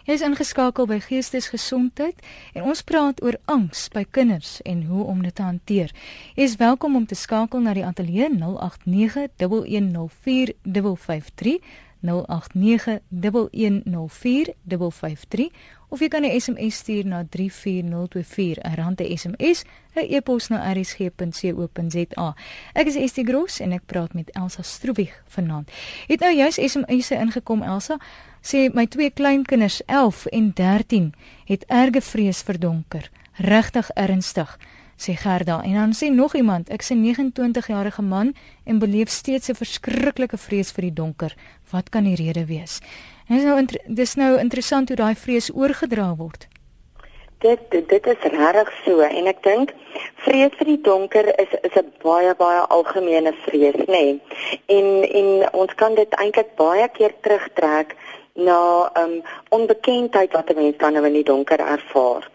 Jy 0.06 0.14
is 0.14 0.22
ingeskakel 0.26 0.86
by 0.90 1.00
Geestesgesondheid 1.00 2.16
en 2.54 2.64
ons 2.64 2.82
praat 2.82 3.22
oor 3.22 3.38
angs 3.46 3.90
by 3.94 4.06
kinders 4.10 4.62
en 4.66 4.84
hoe 4.90 5.06
om 5.06 5.22
dit 5.22 5.36
te 5.36 5.42
hanteer. 5.46 5.92
Jy 6.36 6.44
is 6.44 6.56
welkom 6.56 6.96
om 6.96 7.06
te 7.06 7.16
skakel 7.16 7.60
na 7.60 7.74
die 7.74 7.86
ateljee 7.86 8.30
089 8.34 9.28
1104553 9.38 11.60
0891104553 12.02 12.06
of 15.92 16.00
jy 16.00 16.08
kan 16.08 16.24
'n 16.24 16.40
SMS 16.40 16.76
stuur 16.76 17.06
na 17.06 17.24
34024 17.30 18.58
'n 18.64 18.76
rand 18.76 19.02
'n 19.02 19.18
SMS 19.18 19.64
'n 19.96 20.08
e-pos 20.16 20.48
na 20.48 20.74
rsg.co.za 20.74 22.36
Ek 22.74 22.88
is 22.88 22.96
Estie 22.96 23.26
Gross 23.26 23.60
en 23.60 23.72
ek 23.72 23.86
praat 23.86 24.14
met 24.14 24.30
Elsa 24.32 24.62
Stroewig 24.62 25.24
vanaand. 25.28 25.72
Het 26.08 26.20
nou 26.20 26.36
juis 26.36 26.56
SMS'e 26.56 27.16
ingekom 27.16 27.64
Elsa. 27.64 27.98
Sê 28.42 28.74
my 28.74 28.88
twee 28.88 29.10
kleinkinders 29.10 29.82
11 29.86 30.26
en 30.26 30.52
13 30.54 31.14
het 31.46 31.66
erge 31.68 32.02
vrees 32.02 32.42
vir 32.42 32.60
donker. 32.60 33.12
Regtig 33.34 33.90
ernstig 33.90 34.58
sê 34.96 35.16
Gerda. 35.16 35.62
En 35.64 35.74
dan 35.74 35.94
sê 35.94 36.14
nog 36.14 36.36
iemand 36.36 36.70
ek 36.70 36.84
sê 36.84 36.96
29 36.96 37.68
jarige 37.68 38.02
man 38.02 38.34
en 38.64 38.80
beleef 38.80 39.10
steeds 39.10 39.50
'n 39.50 39.56
verskriklike 39.56 40.38
vrees 40.38 40.72
vir 40.72 40.82
die 40.82 40.94
donker. 40.94 41.36
Wat 41.70 41.90
kan 41.90 42.04
die 42.04 42.16
rede 42.16 42.46
wees 42.46 42.80
dis 43.32 43.44
nou 43.48 43.58
dis 44.02 44.16
nou 44.24 44.32
interessant 44.40 44.90
hoe 44.90 45.00
daai 45.04 45.16
vrees 45.26 45.52
oorgedra 45.54 46.14
word 46.24 46.48
dit 47.42 47.78
dit 47.90 48.08
is 48.14 48.26
regtig 48.34 48.72
so 48.86 49.02
en 49.08 49.30
ek 49.34 49.44
dink 49.48 49.74
vrees 50.26 50.58
vir 50.60 50.70
die 50.72 50.82
donker 50.88 51.32
is 51.44 51.54
is 51.68 51.78
'n 51.82 51.92
baie 52.04 52.34
baie 52.44 52.62
algemene 52.78 53.34
vrees 53.46 53.80
nê 53.88 53.88
nee. 53.88 54.20
en 54.78 54.88
en 55.22 55.30
ons 55.64 55.74
kan 55.84 55.96
dit 56.02 56.20
eintlik 56.24 56.56
baie 56.56 56.88
keer 56.98 57.14
terugtrek 57.22 57.96
na 58.36 58.92
um 59.04 59.22
onbekendheid 59.50 60.32
wat 60.32 60.50
'n 60.50 60.56
mens 60.56 60.78
dan 60.78 60.94
nou 60.94 61.06
in 61.06 61.14
die 61.14 61.24
donker 61.24 61.60
ervaar. 61.60 62.30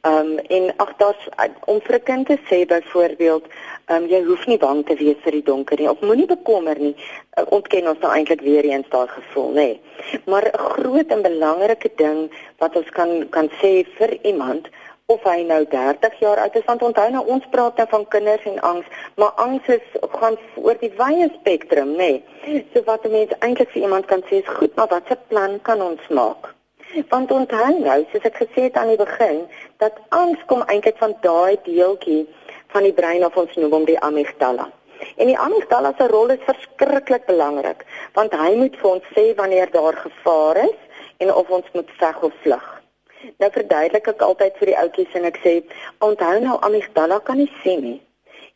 Ehm 0.00 0.32
um, 0.32 0.38
en 0.38 0.72
ag 0.76 0.92
daar's 0.96 1.28
om 1.64 1.80
vir 1.80 1.94
'n 1.98 2.02
kind 2.02 2.26
te 2.26 2.38
sê 2.48 2.66
byvoorbeeld, 2.66 3.44
ehm 3.86 4.02
um, 4.02 4.08
jy 4.08 4.22
hoef 4.24 4.46
nie 4.46 4.58
bang 4.58 4.86
te 4.86 4.94
wees 4.94 5.20
vir 5.24 5.32
die 5.32 5.42
donker 5.42 5.78
nie 5.78 5.90
of 5.90 6.00
moenie 6.00 6.26
bekommer 6.26 6.78
nie. 6.78 6.96
Uh, 7.38 7.44
ontken 7.48 7.88
ons 7.88 7.98
nou 7.98 8.12
eintlik 8.12 8.40
weer 8.40 8.64
eens 8.64 8.88
daai 8.88 9.08
gevoel, 9.08 9.50
nê. 9.50 9.54
Nee. 9.54 9.80
Maar 10.26 10.44
'n 10.44 10.58
groot 10.58 11.10
en 11.10 11.22
belangrike 11.22 11.90
ding 11.96 12.30
wat 12.58 12.76
ons 12.76 12.90
kan 12.90 13.28
kan 13.30 13.50
sê 13.60 13.84
vir 13.98 14.18
iemand 14.22 14.68
of 15.08 15.22
hy 15.24 15.42
nou 15.48 15.62
30 15.72 16.18
jaar 16.20 16.40
oud 16.42 16.56
is 16.56 16.66
want 16.68 16.82
onthou 16.82 17.06
nou 17.10 17.22
ons 17.34 17.44
praat 17.52 17.78
nou 17.80 17.86
van 17.92 18.02
kinders 18.14 18.44
en 18.50 18.58
angs 18.70 18.90
maar 19.16 19.32
angs 19.44 19.70
is 19.76 19.86
gaan 20.16 20.36
oor 20.64 20.76
die 20.82 20.92
wye 20.98 21.30
spektrum 21.38 21.94
nê 22.00 22.10
nee. 22.44 22.60
so 22.74 22.82
wat 22.90 23.06
'n 23.08 23.14
mens 23.16 23.32
eintlik 23.38 23.72
vir 23.72 23.82
iemand 23.82 24.04
kan 24.12 24.22
sê 24.28 24.42
is 24.42 24.54
goed 24.58 24.76
maar 24.76 24.92
watse 24.92 25.16
plan 25.32 25.60
kan 25.62 25.80
ons 25.82 26.08
maak 26.20 26.52
want 27.08 27.32
onthou 27.32 27.70
nou 27.78 28.00
soos 28.12 28.26
ek 28.30 28.40
gesê 28.42 28.68
het 28.68 28.76
aan 28.80 28.94
die 28.94 29.02
begin 29.04 29.44
dat 29.84 30.00
angs 30.08 30.42
kom 30.46 30.64
eintlik 30.66 30.98
van 31.04 31.14
daai 31.22 31.56
deeltjie 31.68 32.24
van 32.74 32.82
die 32.88 32.96
brein 32.96 33.24
of 33.24 33.36
ons 33.36 33.54
noem 33.56 33.78
hom 33.78 33.88
die 33.88 34.00
amygdala 34.10 34.70
En 35.16 35.26
die 35.26 35.38
amygdala 35.38 35.92
se 35.96 36.06
rol 36.10 36.32
is 36.34 36.46
verskriklik 36.46 37.26
belangrik 37.26 37.84
want 38.18 38.34
hy 38.40 38.54
moet 38.58 38.76
vir 38.80 38.90
ons 38.90 39.06
sê 39.14 39.24
wanneer 39.40 39.70
daar 39.74 39.98
gevaar 40.06 40.62
is 40.64 41.04
en 41.24 41.32
of 41.34 41.50
ons 41.58 41.70
moet 41.74 41.90
veg 42.00 42.22
of 42.28 42.34
vlug. 42.42 42.66
Nou 43.42 43.50
verduidelik 43.54 44.10
ek 44.14 44.26
altyd 44.26 44.58
vir 44.60 44.72
die 44.72 44.78
ouetjies 44.82 45.16
en 45.20 45.30
ek 45.30 45.40
sê 45.44 45.54
onthou 46.08 46.34
nou 46.42 46.58
amygdala 46.68 47.18
kan 47.30 47.38
nie 47.42 47.50
sien 47.62 47.82
nie. 47.84 47.98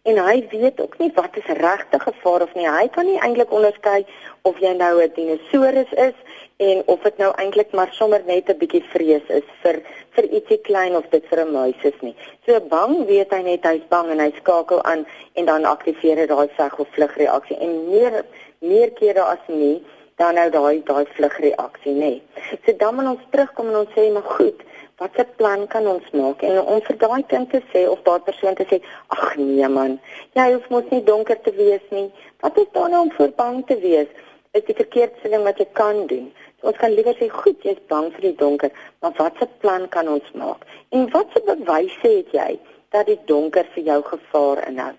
En 0.03 0.19
hy 0.19 0.47
weet 0.51 0.81
ook 0.81 0.99
nie 0.99 1.13
wat 1.15 1.37
is 1.39 1.51
regte 1.59 1.99
gevaar 2.01 2.43
of 2.43 2.55
nie. 2.55 2.67
Hy 2.67 2.89
kan 2.91 3.07
nie 3.07 3.21
eintlik 3.23 3.53
onderskei 3.55 4.03
of 4.43 4.59
jy 4.59 4.73
nou 4.75 5.03
'n 5.03 5.13
dinosourus 5.15 5.93
is 5.93 6.17
en 6.57 6.83
of 6.87 7.03
dit 7.03 7.19
nou 7.19 7.31
eintlik 7.37 7.73
maar 7.73 7.93
sommer 7.93 8.23
net 8.27 8.49
'n 8.49 8.59
bietjie 8.59 8.83
vrees 8.95 9.27
is 9.29 9.47
vir 9.63 9.83
vir 10.11 10.25
ietsie 10.25 10.61
klein 10.69 10.97
of 10.97 11.07
dit 11.11 11.25
vir 11.31 11.41
'n 11.45 11.53
muis 11.53 11.81
is 11.83 12.01
nie. 12.01 12.17
So 12.47 12.61
bang 12.61 13.07
weet 13.07 13.31
hy 13.31 13.43
net 13.43 13.65
hy's 13.65 13.87
bang 13.89 14.11
en 14.11 14.19
hy 14.19 14.33
skakel 14.37 14.83
aan 14.83 15.07
en 15.35 15.45
dan 15.45 15.65
aktiveer 15.65 16.17
hy 16.17 16.27
daai 16.27 16.49
veg 16.57 16.79
of 16.79 16.89
vlug 16.89 17.17
reaksie 17.17 17.59
en 17.59 17.91
meer 17.91 18.25
meer 18.59 18.91
kere 18.91 19.23
as 19.23 19.47
nie 19.47 19.83
dan 20.17 20.35
nou 20.35 20.51
daai 20.51 20.83
daai 20.85 21.07
vlugreaksie 21.17 21.95
nê. 21.95 21.99
Nee. 21.99 22.23
So 22.67 22.73
dan 22.77 22.95
moet 22.95 23.07
ons 23.07 23.25
terugkom 23.31 23.69
en 23.69 23.77
ons 23.77 23.95
sê 23.97 24.11
maar 24.13 24.29
goed, 24.37 24.63
watse 25.03 25.25
plan 25.39 25.67
kan 25.75 25.87
ons 25.91 26.11
maak 26.17 26.43
en 26.47 26.59
om 26.75 26.81
vir 26.87 26.99
daai 27.03 27.23
kind 27.33 27.51
te 27.51 27.61
sê 27.73 27.83
of 27.91 28.03
daai 28.07 28.21
persoon 28.29 28.59
te 28.59 28.67
sê, 28.71 28.79
ag 29.17 29.37
nee 29.41 29.69
man, 29.77 29.99
jy 30.39 30.47
hoef 30.55 30.69
mos 30.75 30.89
nie 30.91 31.03
donker 31.09 31.39
te 31.47 31.53
wees 31.59 31.85
nie. 31.97 32.09
Wat 32.45 32.59
is 32.63 32.71
dan 32.77 32.95
nou 32.95 33.03
om 33.07 33.13
voor 33.17 33.35
bang 33.43 33.61
te 33.67 33.79
wees? 33.83 34.11
Is 34.59 34.65
die 34.69 34.77
verkeerdste 34.79 35.31
ding 35.33 35.45
wat 35.49 35.61
jy 35.63 35.69
kan 35.79 36.07
doen. 36.11 36.31
So 36.61 36.71
ons 36.71 36.81
kan 36.81 36.95
liewer 36.95 37.17
sê 37.19 37.29
goed, 37.33 37.61
jy's 37.67 37.81
bang 37.93 38.11
vir 38.17 38.29
die 38.31 38.37
donker, 38.41 38.73
maar 39.03 39.15
watse 39.19 39.49
plan 39.65 39.89
kan 39.95 40.11
ons 40.17 40.35
maak? 40.39 40.67
En 40.95 41.09
watse 41.15 41.45
bewyse 41.47 42.03
het 42.09 42.35
jy 42.37 42.51
dat 42.95 43.09
die 43.09 43.21
donker 43.31 43.69
vir 43.77 43.89
jou 43.93 44.03
gevaar 44.11 44.67
inhou? 44.69 44.93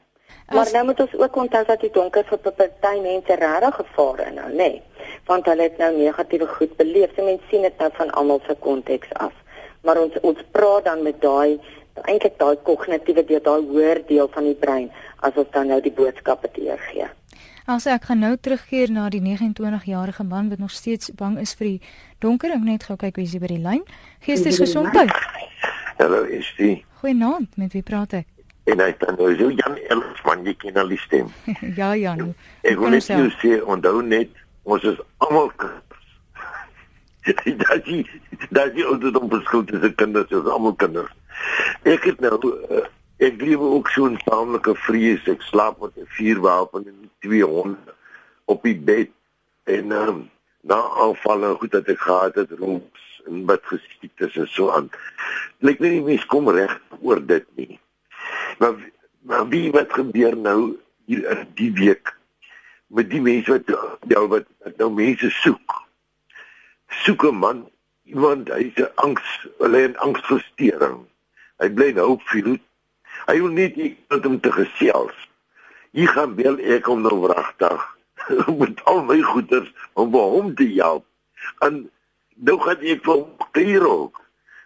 Maar 0.53 0.69
nou 0.75 0.85
moet 0.89 0.99
ons 0.99 1.13
ook 1.17 1.37
onthou 1.39 1.61
dat 1.65 1.81
die 1.81 1.93
donker 1.93 2.25
vir 2.27 2.41
party 2.45 2.97
mense 3.01 3.37
regtig 3.39 3.77
gevaar 3.81 4.27
inhou, 4.27 4.49
nê? 4.51 4.57
Nee 4.57 4.81
want 5.25 5.45
hulle 5.45 5.61
het 5.61 5.77
nou 5.77 5.91
negatiewe 5.95 6.47
goed 6.47 6.75
beleef. 6.77 7.15
So 7.15 7.25
mense 7.25 7.47
sien 7.49 7.61
dit 7.67 7.79
nou 7.79 7.89
van 7.99 8.11
almal 8.19 8.41
se 8.47 8.55
konteks 8.59 9.13
af. 9.13 9.33
Maar 9.83 9.99
ons 10.01 10.19
ons 10.21 10.43
praat 10.51 10.85
dan 10.87 11.03
met 11.03 11.19
daai 11.21 11.59
eintlik 12.01 12.37
daai 12.39 12.55
kognitiewe 12.63 13.25
deel, 13.25 13.41
daai 13.43 13.65
hoër 13.67 14.01
deel 14.07 14.29
van 14.33 14.47
die 14.47 14.55
brein 14.55 14.87
as 15.19 15.35
ons 15.35 15.51
dan 15.51 15.67
nou 15.71 15.81
die 15.83 15.93
boodskappe 15.93 16.49
deurgee. 16.55 17.09
Also 17.65 17.93
ek 17.93 18.09
gaan 18.09 18.19
nou 18.19 18.33
terugkeer 18.35 18.91
na 18.91 19.05
die 19.11 19.21
29-jarige 19.23 20.23
man 20.27 20.49
wat 20.49 20.59
nog 20.59 20.71
steeds 20.71 21.11
bang 21.19 21.37
is 21.39 21.53
vir 21.55 21.67
die 21.67 21.79
donker. 22.19 22.51
Ek 22.51 22.63
net 22.63 22.83
gou 22.89 22.97
kyk 22.99 23.19
wie 23.19 23.27
is 23.27 23.37
by 23.39 23.51
die 23.53 23.61
lyn. 23.63 23.85
Geestesgesondheid. 24.25 25.11
Hallo, 25.99 26.23
is 26.27 26.49
dit? 26.57 26.83
Goeienaand, 26.99 27.55
met 27.59 27.71
wie 27.75 27.83
praat 27.83 28.17
ek? 28.19 28.27
En 28.67 28.79
hy 28.79 28.91
dan 28.99 29.15
nou 29.19 29.29
so 29.35 29.51
Jan 29.51 29.79
Elsman, 29.91 30.43
jy 30.47 30.55
ken 30.59 30.79
al 30.79 30.91
die 30.91 30.99
stem. 30.99 31.31
ja, 31.79 31.93
Jan. 31.99 32.33
Ek 32.67 32.79
wil 32.79 32.95
net 32.95 33.07
sê 33.07 33.59
onthou 33.63 34.01
net 34.03 34.31
ons 34.63 34.83
is 34.87 34.99
almal 35.23 35.51
dat 37.23 37.87
jy 37.87 38.03
dat 38.49 38.75
jy 38.75 38.83
onder 38.83 39.13
die 39.13 39.29
verskil 39.29 39.63
tussen 39.63 39.95
kinders 39.95 40.31
is 40.31 40.49
almal 40.51 40.75
kinders. 40.75 41.11
Ek 41.87 42.03
het 42.09 42.19
nou 42.23 42.37
uh, 42.43 42.85
ek 43.23 43.41
lewe 43.41 43.69
ook 43.77 43.89
so 43.89 44.09
'n 44.09 44.19
taamlike 44.25 44.75
vrees. 44.75 45.27
Ek 45.27 45.41
slaap 45.41 45.81
met 45.81 45.95
'n 45.97 46.07
vuurwapen 46.17 46.87
en 46.87 47.09
twee 47.19 47.43
honde 47.43 47.95
op 48.45 48.63
die 48.63 48.75
bed 48.75 49.11
en 49.63 49.91
um, 49.91 50.29
na 50.61 50.79
aanvalle 51.05 51.55
goed 51.59 51.71
dat 51.71 51.87
ek 51.87 51.99
gehad 51.99 52.35
het 52.35 52.51
rond 52.59 52.91
en 53.27 53.45
wat 53.45 53.63
geskiet 53.63 54.19
is 54.27 54.35
en 54.35 54.47
so 54.47 54.69
aan. 54.71 54.89
Lyk 55.59 55.79
nie 55.79 55.89
die 55.89 56.03
mens 56.03 56.25
kom 56.25 56.49
reg 56.49 56.75
oor 57.01 57.25
dit 57.25 57.45
nie. 57.55 57.79
Maar 58.59 58.75
maar 59.23 59.47
wie 59.47 59.71
wat 59.71 59.93
gebeur 59.93 60.35
nou 60.37 60.75
hier 61.05 61.23
in 61.31 61.47
die 61.55 61.71
week 61.71 62.11
met 62.87 63.09
die 63.09 63.21
mense 63.21 63.51
wat 63.51 63.71
jou 64.11 64.27
wat, 64.27 64.47
wat 64.63 64.77
nou 64.77 64.91
mense 64.91 65.29
soek. 65.29 65.82
Soek 67.01 67.23
'n 67.23 67.35
man, 67.35 67.69
iemand 68.03 68.47
hy's 68.53 68.77
'n 68.77 68.91
angs, 68.95 69.47
hulle 69.57 69.77
het 69.77 69.97
angsversteuring. 69.97 70.99
Hy 71.61 71.69
bly 71.69 71.91
nou 71.91 72.17
veel. 72.29 72.57
Hy 73.25 73.35
wil 73.41 73.53
net 73.55 73.75
iemand 73.75 74.25
om 74.25 74.39
te 74.39 74.51
gesels. 74.51 75.17
Hier 75.91 76.09
gaan 76.09 76.35
bel 76.35 76.59
ek 76.59 76.87
om 76.87 77.01
nou 77.01 77.19
wragtig 77.25 77.81
met 78.61 78.83
al 78.83 79.03
my 79.03 79.21
goeders 79.21 79.73
om 79.93 80.11
by 80.11 80.25
hom 80.35 80.55
te 80.55 80.67
help. 80.75 81.05
En 81.59 81.89
nou 82.35 82.57
gaan 82.59 82.81
ek 82.81 83.03
vir 83.05 83.13
hom 83.13 83.49
keer 83.51 83.87
ook. 83.87 84.21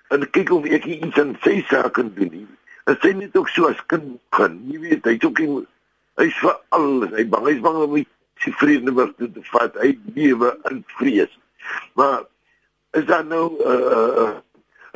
En 0.09 0.29
kyk 0.29 0.51
of 0.55 0.65
ek 0.65 0.85
iets 0.85 1.19
aan 1.19 1.35
sy 1.43 1.59
saak 1.69 1.93
kan 1.97 2.13
doen. 2.15 2.31
Nie. 2.31 2.47
En 2.87 2.95
sy 3.01 3.11
net 3.11 3.35
ook 3.37 3.49
so 3.51 3.67
as 3.67 3.81
kind 3.91 4.15
gaan. 4.35 4.61
Jy 4.71 4.79
weet, 4.79 5.09
hy's 5.09 5.25
ook 5.27 5.41
hy's 6.17 6.37
vir 6.43 6.55
alles. 6.75 7.11
Hy 7.17 7.25
bang, 7.27 7.49
hy's 7.51 7.63
bang 7.65 7.81
om 7.83 7.91
my 7.97 8.05
sy 8.43 8.53
vrede 8.61 8.93
wat 8.95 9.17
toe 9.17 9.29
te 9.33 9.43
vat 9.51 9.75
uit 9.83 9.99
lewe 10.15 10.53
in 10.71 10.83
vrees. 10.97 11.33
Maar 11.93 12.25
is 12.91 13.05
daar 13.05 13.25
nou 13.25 13.45
'n 13.51 13.71
uh, 13.71 14.23
uh, 14.23 14.35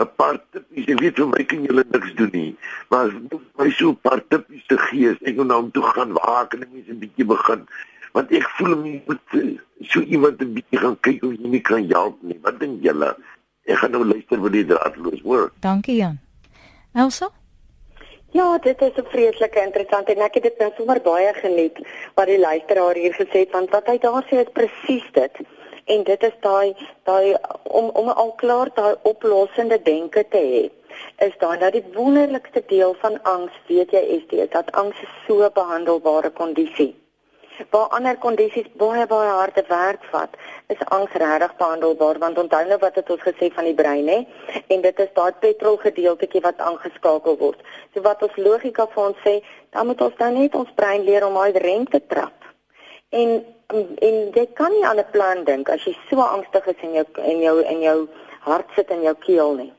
'n 0.01 0.10
paar 0.16 0.38
tippies, 0.51 0.86
ek 0.86 1.00
weet 1.00 1.18
hoe 1.18 1.30
my 1.30 1.44
kan 1.44 1.63
julle 1.63 1.84
niks 1.92 2.13
doen 2.16 2.30
nie, 2.32 2.51
maar 2.90 3.12
my 3.58 3.70
so 3.70 3.90
'n 3.90 4.00
paar 4.01 4.22
tippies 4.28 4.66
te 4.68 4.78
gee, 4.78 5.16
ek 5.22 5.36
moet 5.36 5.48
nou 5.48 5.60
om 5.63 5.72
toe 5.72 5.84
gaan 5.84 6.13
waak 6.13 6.54
en 6.54 6.60
net 6.60 6.88
'n 6.88 7.01
bietjie 7.04 7.25
begin. 7.25 7.68
Want 8.12 8.32
ek 8.32 8.48
voel 8.58 8.75
my 8.78 9.01
moet 9.08 9.25
so 9.92 10.00
iemand 10.01 10.42
'n 10.42 10.54
bietjie 10.54 10.80
gaan 10.80 10.98
kyk 11.00 11.24
of 11.24 11.32
jy 11.32 11.48
nie 11.48 11.62
kan 11.62 11.86
help 11.90 12.18
nie. 12.22 12.40
Wat 12.42 12.60
dink 12.60 12.84
julle? 12.84 13.16
Ek 13.66 13.78
gaan 13.78 13.92
nou 13.92 14.06
luister 14.06 14.42
vir 14.42 14.51
die 14.51 14.66
draadloos 14.66 15.22
hoor. 15.22 15.51
Dankie 15.60 15.96
Jan. 15.96 16.20
Elsa? 16.94 17.30
Ja, 18.32 18.58
dit 18.58 18.82
is 18.82 18.96
'n 18.96 19.06
vreeslike 19.12 19.62
interessant 19.62 20.10
en 20.10 20.22
ek 20.22 20.34
het 20.34 20.44
dit 20.44 20.58
nou 20.58 20.72
sommer 20.78 21.01
baie 21.01 21.34
geniet 21.34 21.78
wat 22.16 22.28
die 22.28 22.40
luisteraar 22.40 22.96
hier 22.96 23.13
gesê 23.13 23.40
het 23.44 23.51
want 23.51 23.70
wat 23.70 23.88
hy 23.88 23.98
daar 23.98 24.24
sê 24.24 24.36
is 24.40 24.54
presies 24.54 25.08
dit. 25.12 25.36
En 25.94 26.04
dit 26.08 26.24
is 26.30 26.38
daai 26.46 26.76
daai 27.10 27.36
om 27.64 27.90
om 28.04 28.10
al 28.24 28.32
klaar 28.44 28.72
daai 28.80 28.96
oplossende 29.14 29.82
denke 29.82 30.26
te 30.36 30.44
hê. 30.54 30.64
Is 31.28 31.36
daai 31.44 31.58
dat 31.60 31.76
die 31.78 31.86
wonderlikste 31.94 32.64
deel 32.68 32.96
van 33.04 33.20
angs, 33.36 33.54
weet 33.68 33.92
jy, 33.96 34.04
is 34.18 34.26
dit 34.34 34.52
dat 34.52 34.72
angs 34.72 34.98
'n 35.02 35.14
so 35.28 35.50
behandelbare 35.62 36.32
kondisie 36.42 36.94
waar 37.70 37.88
ander 37.88 38.18
kondisies 38.18 38.68
baie 38.78 39.06
baie 39.08 39.30
harde 39.30 39.64
werk 39.68 40.04
vat, 40.12 40.36
is 40.74 40.82
angs 40.96 41.14
regtig 41.24 41.56
behandelbaar 41.58 42.20
want 42.20 42.38
onthou 42.38 42.64
nou 42.68 42.78
wat 42.82 42.96
het 42.96 43.10
ons 43.10 43.24
gesê 43.28 43.52
van 43.54 43.68
die 43.70 43.76
brein 43.78 44.08
hè 44.08 44.20
en 44.68 44.82
dit 44.82 45.00
is 45.06 45.14
daai 45.14 45.32
petrol 45.40 45.78
gedeeltjie 45.78 46.42
wat 46.42 46.60
aangeskakel 46.60 47.38
word. 47.38 47.60
So 47.94 48.02
wat 48.02 48.24
ons 48.24 48.38
logika 48.38 48.88
vir 48.94 49.04
ons 49.04 49.24
sê, 49.26 49.40
dan 49.76 49.88
moet 49.88 50.02
ons 50.02 50.18
dan 50.18 50.38
net 50.40 50.56
ons 50.56 50.76
brein 50.76 51.04
leer 51.08 51.26
om 51.28 51.38
daai 51.38 51.60
rem 51.60 51.86
te 51.88 52.02
trap. 52.08 52.34
En 53.10 53.42
en 53.72 54.18
jy 54.36 54.46
kan 54.54 54.72
nie 54.72 54.86
aan 54.86 55.00
'n 55.00 55.12
plan 55.12 55.44
dink 55.44 55.70
as 55.70 55.84
jy 55.86 55.96
so 56.10 56.20
angstig 56.20 56.68
is 56.68 56.82
in 56.82 56.94
jou 56.94 57.06
in 57.24 57.40
jou 57.40 57.58
in 57.63 57.82
jou 57.82 58.08
hart 58.40 58.70
sit 58.75 58.90
in 58.90 59.01
jou 59.01 59.16
keel 59.16 59.54
nie. 59.54 59.74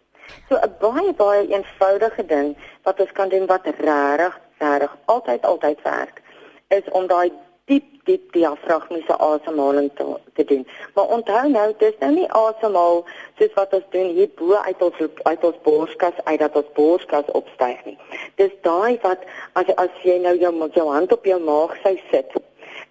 So 0.48 0.56
'n 0.56 0.74
baie 0.80 1.12
baie 1.12 1.46
eenvoudige 1.48 2.26
ding 2.26 2.56
wat 2.82 3.00
ons 3.00 3.12
kan 3.12 3.28
doen 3.28 3.46
wat 3.46 3.66
regtig 3.66 4.40
regtig 4.58 4.96
altyd 5.04 5.42
altyd 5.42 5.82
werk 5.82 6.22
is 6.68 6.90
om 6.90 7.06
daai 7.06 7.32
diep 7.64 8.04
diep 8.04 8.32
diafragmiese 8.32 9.16
asemhaling 9.18 9.90
te, 9.94 10.04
te 10.34 10.44
doen. 10.44 10.66
Maar 10.94 11.04
onthou 11.04 11.48
nou, 11.48 11.74
dis 11.78 11.98
nou 11.98 12.12
nie 12.12 12.30
asemhaal 12.30 13.04
soos 13.38 13.54
wat 13.54 13.74
ons 13.78 13.84
doen 13.90 14.08
hier 14.16 14.30
bo 14.36 14.54
uit 14.54 14.82
ons 14.82 15.02
uit 15.22 15.44
ons 15.44 15.60
borskas 15.62 16.24
uit 16.24 16.38
dat 16.38 16.56
ons 16.56 16.72
borskas 16.78 17.30
opstyg 17.40 17.84
nie. 17.84 17.98
Dis 18.36 18.54
daai 18.62 18.98
wat 19.02 19.20
as 19.52 19.74
as 19.76 20.02
jy 20.02 20.18
nou 20.18 20.34
jou 20.38 20.52
jou 20.72 20.88
hand 20.92 21.12
op 21.12 21.24
jou 21.24 21.40
maag 21.40 21.76
sou 21.82 21.96
sit 22.10 22.42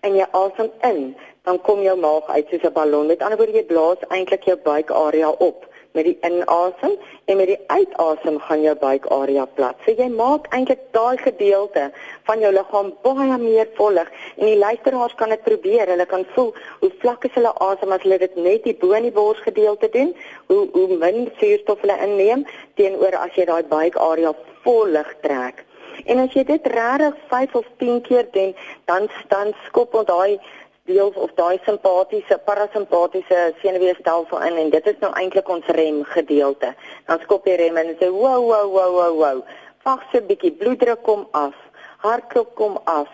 en 0.08 0.16
jy 0.18 0.26
asem 0.44 0.72
in, 0.90 1.02
dan 1.46 1.62
kom 1.62 1.82
jou 1.86 1.98
maag 1.98 2.30
uit 2.30 2.48
soos 2.50 2.64
'n 2.70 2.74
ballon. 2.74 3.08
Met 3.08 3.22
ander 3.22 3.38
woorde, 3.38 3.60
jy 3.60 3.66
blaas 3.66 4.08
eintlik 4.10 4.44
jou 4.44 4.58
buikarea 4.58 5.30
op 5.30 5.68
met 5.92 6.08
die 6.08 6.18
inasem 6.28 6.94
en 7.26 7.38
met 7.38 7.50
die 7.52 7.60
uitasem 7.68 8.40
gaan 8.40 8.62
jou 8.62 8.76
buikarea 8.80 9.46
plat. 9.46 9.76
So 9.86 9.92
jy 9.92 10.08
maak 10.14 10.48
eintlik 10.56 10.84
daai 10.96 11.18
gedeelte 11.18 11.90
van 12.30 12.44
jou 12.44 12.52
liggaam 12.54 12.94
baie 13.04 13.38
meer 13.42 13.68
vollig 13.80 14.12
en 14.38 14.46
die 14.46 14.58
luisteraars 14.58 15.16
kan 15.20 15.30
dit 15.30 15.44
probeer. 15.44 15.88
Hulle 15.92 16.06
kan 16.06 16.26
voel 16.36 16.54
hoe 16.84 16.92
vlak 17.04 17.28
is 17.28 17.36
hulle 17.40 17.54
asem 17.68 17.92
as 17.92 18.06
hulle 18.06 18.20
dit 18.24 18.36
net 18.36 18.64
die 18.64 18.78
bo 18.84 18.94
in 18.98 19.10
die 19.10 19.16
borsgedeelte 19.16 19.90
doen, 19.90 20.16
hoe 20.48 20.68
hoe 20.72 20.88
min 21.04 21.28
suurstof 21.40 21.84
hulle 21.84 22.00
inneem 22.08 22.48
teenoor 22.80 23.20
as 23.26 23.36
jy 23.36 23.46
daai 23.46 23.64
buikarea 23.76 24.34
vollig 24.64 25.16
trek. 25.26 25.66
En 26.06 26.20
as 26.24 26.34
jy 26.34 26.44
dit 26.44 26.68
regtig 26.68 27.16
5 27.28 27.56
of 27.56 27.66
10 27.78 28.02
keer 28.02 28.28
doen, 28.32 28.56
dan 28.86 29.10
dan 29.28 29.54
skop 29.68 29.94
ons 29.94 30.08
daai 30.08 30.40
deels 30.90 31.16
of 31.16 31.32
daai 31.38 31.60
simpatiese 31.66 32.38
parasimpatiese 32.46 33.54
senuweestelsel 33.62 34.42
in 34.50 34.58
en 34.58 34.70
dit 34.74 34.88
is 34.92 35.00
nou 35.04 35.12
eintlik 35.14 35.50
ons 35.50 35.74
rem 35.78 36.04
gedeelte. 36.14 36.74
Dan 37.08 37.20
skop 37.26 37.46
jy 37.48 37.58
rem 37.62 37.78
en 37.78 37.96
sê 38.00 38.10
wow 38.10 38.42
wow 38.50 38.68
wow 38.76 38.94
wow 38.98 39.18
wow. 39.24 39.42
Vag 39.86 40.06
so 40.12 40.18
'n 40.18 40.28
bietjie 40.28 40.52
bloeddruk 40.52 41.04
kom 41.04 41.28
af, 41.32 41.56
hartklop 42.06 42.56
kom 42.56 42.80
af. 42.86 43.10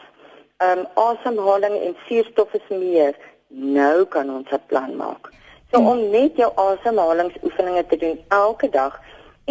Ehm 0.58 0.80
um, 0.80 0.86
asemhaling 0.96 1.76
en 1.86 1.96
suurstof 2.08 2.54
is 2.54 2.68
meer. 2.70 3.16
Nou 3.50 4.06
kan 4.06 4.30
ons 4.30 4.52
'n 4.52 4.62
plan 4.68 4.96
maak. 4.96 5.30
So 5.72 5.80
om 5.80 6.10
net 6.10 6.38
jou 6.40 6.52
asemhalingsoefeninge 6.56 7.86
te 7.88 7.98
doen 7.98 8.20
elke 8.28 8.70
dag 8.70 9.00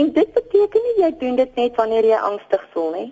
en 0.01 0.13
dit 0.13 0.33
beteken 0.33 0.83
nie 0.87 0.97
jy 1.03 1.11
doen 1.21 1.37
dit 1.41 1.59
net 1.61 1.77
wanneer 1.81 2.05
jy 2.05 2.21
angstig 2.29 2.65
voel 2.73 2.91
nie. 2.99 3.09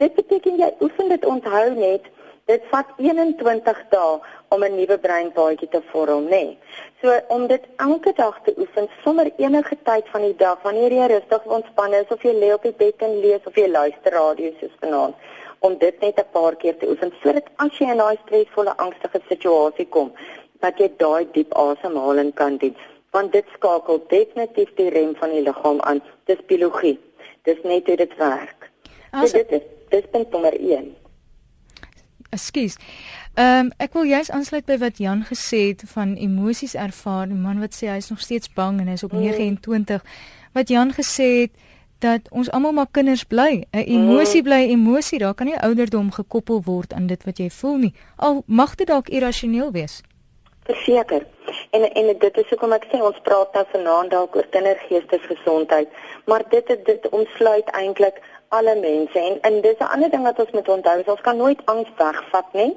Dit 0.00 0.14
beteken 0.16 0.58
jy 0.60 0.70
oefen 0.80 1.08
dit 1.12 1.24
onthou 1.34 1.66
net 1.76 2.08
dit 2.50 2.64
vat 2.70 2.88
21 2.98 3.82
dae 3.90 4.14
om 4.54 4.64
'n 4.64 4.76
nuwe 4.76 4.98
breinpaadjie 4.98 5.68
te 5.74 5.80
vorm, 5.90 6.24
nê. 6.28 6.56
So 7.00 7.20
om 7.28 7.46
dit 7.46 7.64
elke 7.76 8.12
dag 8.16 8.40
te 8.44 8.54
oefen 8.58 8.88
sonder 9.04 9.30
enige 9.36 9.76
tyd 9.82 10.08
van 10.14 10.22
die 10.22 10.36
dag 10.36 10.58
wanneer 10.62 10.92
jy 10.92 11.06
rustig 11.12 11.44
ontspan 11.44 11.94
is 11.94 12.10
of 12.16 12.22
jy 12.22 12.32
lê 12.32 12.52
op 12.54 12.62
die 12.62 12.78
bed 12.82 13.02
en 13.02 13.20
lees 13.20 13.46
of 13.46 13.54
jy 13.54 13.68
luister 13.68 14.12
radio 14.12 14.50
soos 14.60 14.76
vanaand 14.80 15.14
om 15.58 15.78
dit 15.78 16.00
net 16.00 16.18
'n 16.18 16.32
paar 16.32 16.56
keer 16.56 16.76
te 16.78 16.88
oefen 16.88 17.12
sodat 17.22 17.46
as 17.56 17.78
jy 17.78 17.90
in 17.90 18.02
daai 18.02 18.18
stresvolle 18.24 18.76
angstige 18.76 19.20
situasie 19.28 19.88
kom 19.88 20.12
dat 20.60 20.78
jy 20.78 20.88
daai 20.96 21.24
diep 21.32 21.54
asemhaling 21.54 22.34
kan 22.34 22.56
doen 22.56 22.76
want 23.12 23.32
dit 23.32 23.46
skakel 23.56 24.02
definitief 24.08 24.74
die 24.80 24.90
rem 24.90 25.14
van 25.20 25.30
die 25.30 25.44
liggaam 25.46 25.80
aan 25.80 26.02
dis 26.30 26.42
biologie 26.50 26.98
dis 27.48 27.62
net 27.64 27.86
hoe 27.86 27.96
dit 27.96 28.18
werk 28.18 28.70
so 29.12 29.32
dit 29.38 29.56
is 29.60 29.70
dis 29.92 30.10
punt 30.12 30.30
nommer 30.32 30.54
1 30.56 30.92
Ekskuus. 32.32 32.78
Ehm 33.34 33.66
um, 33.66 33.70
ek 33.76 33.92
wil 33.92 34.06
juist 34.08 34.30
aansluit 34.32 34.64
by 34.64 34.78
wat 34.80 34.98
Jan 34.98 35.20
gesê 35.28 35.58
het 35.72 35.82
van 35.92 36.14
emosies 36.16 36.74
ervaar. 36.74 37.26
'n 37.28 37.40
Man 37.40 37.60
wat 37.60 37.76
sê 37.76 37.88
hy 37.92 37.96
is 38.00 38.08
nog 38.08 38.20
steeds 38.20 38.48
bang 38.52 38.80
en 38.80 38.86
hy 38.86 38.92
is 38.92 39.04
op 39.04 39.12
mm. 39.12 39.20
29. 39.20 40.04
Wat 40.52 40.68
Jan 40.68 40.92
gesê 40.92 41.28
het 41.40 41.52
dat 41.98 42.20
ons 42.30 42.50
almal 42.50 42.72
maar 42.72 42.90
kinders 42.90 43.24
bly. 43.24 43.66
'n 43.72 43.78
Emosie 43.78 44.40
mm. 44.40 44.48
bly 44.48 44.62
emosie. 44.76 45.18
Daar 45.18 45.34
kan 45.34 45.46
nie 45.46 45.58
ouderdom 45.60 46.10
gekoppel 46.10 46.62
word 46.64 46.92
aan 46.92 47.06
dit 47.06 47.24
wat 47.24 47.38
jy 47.38 47.50
voel 47.50 47.76
nie. 47.76 47.94
Al 48.16 48.42
mag 48.46 48.74
dit 48.74 48.86
dalk 48.86 49.08
irrasioneel 49.08 49.70
wees. 49.72 50.00
Verseker. 50.64 51.26
En 51.70 51.92
en 51.92 52.18
dit 52.18 52.36
is 52.38 52.48
hoekom 52.48 52.72
ek 52.76 52.84
sê 52.90 53.00
ons 53.02 53.16
praat 53.26 53.56
nou 53.56 53.64
vanaand 53.72 54.12
dalk 54.14 54.36
oor 54.38 54.46
kindergeestesgesondheid, 54.54 55.88
maar 56.30 56.44
dit 56.54 56.70
dit 56.86 57.08
omsluit 57.18 57.72
eintlik 57.80 58.20
alle 58.58 58.74
mense 58.78 59.18
en 59.18 59.40
en 59.48 59.60
dis 59.64 59.80
'n 59.80 59.90
ander 59.94 60.10
ding 60.10 60.22
wat 60.22 60.38
ons 60.44 60.54
moet 60.58 60.68
onthou, 60.68 61.02
ons 61.06 61.26
kan 61.28 61.36
nooit 61.36 61.66
angs 61.74 61.90
wegvat 61.98 62.52
nie. 62.52 62.76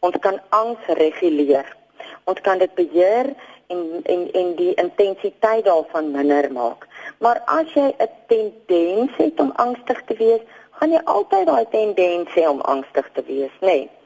Ons 0.00 0.16
kan 0.20 0.40
angs 0.48 0.86
reguleer. 0.86 1.76
Ons 2.24 2.40
kan 2.40 2.58
dit 2.58 2.74
beheer 2.74 3.34
en 3.66 4.00
en 4.02 4.32
en 4.32 4.54
die 4.54 4.74
intensiteit 4.74 5.64
daarvan 5.64 6.10
minder 6.10 6.52
maak. 6.52 6.88
Maar 7.18 7.42
as 7.44 7.72
jy 7.74 7.94
'n 7.98 8.10
tendens 8.26 9.16
het 9.16 9.40
om 9.40 9.52
angstig 9.54 10.02
te 10.04 10.14
wees, 10.14 10.40
gaan 10.70 10.90
jy 10.90 11.00
altyd 11.04 11.46
daai 11.46 11.66
tendens 11.70 12.30
hê 12.34 12.48
om 12.48 12.60
angstig 12.60 13.10
te 13.12 13.22
wees, 13.26 13.54
nê? 13.60 13.66
Nee. 13.66 13.99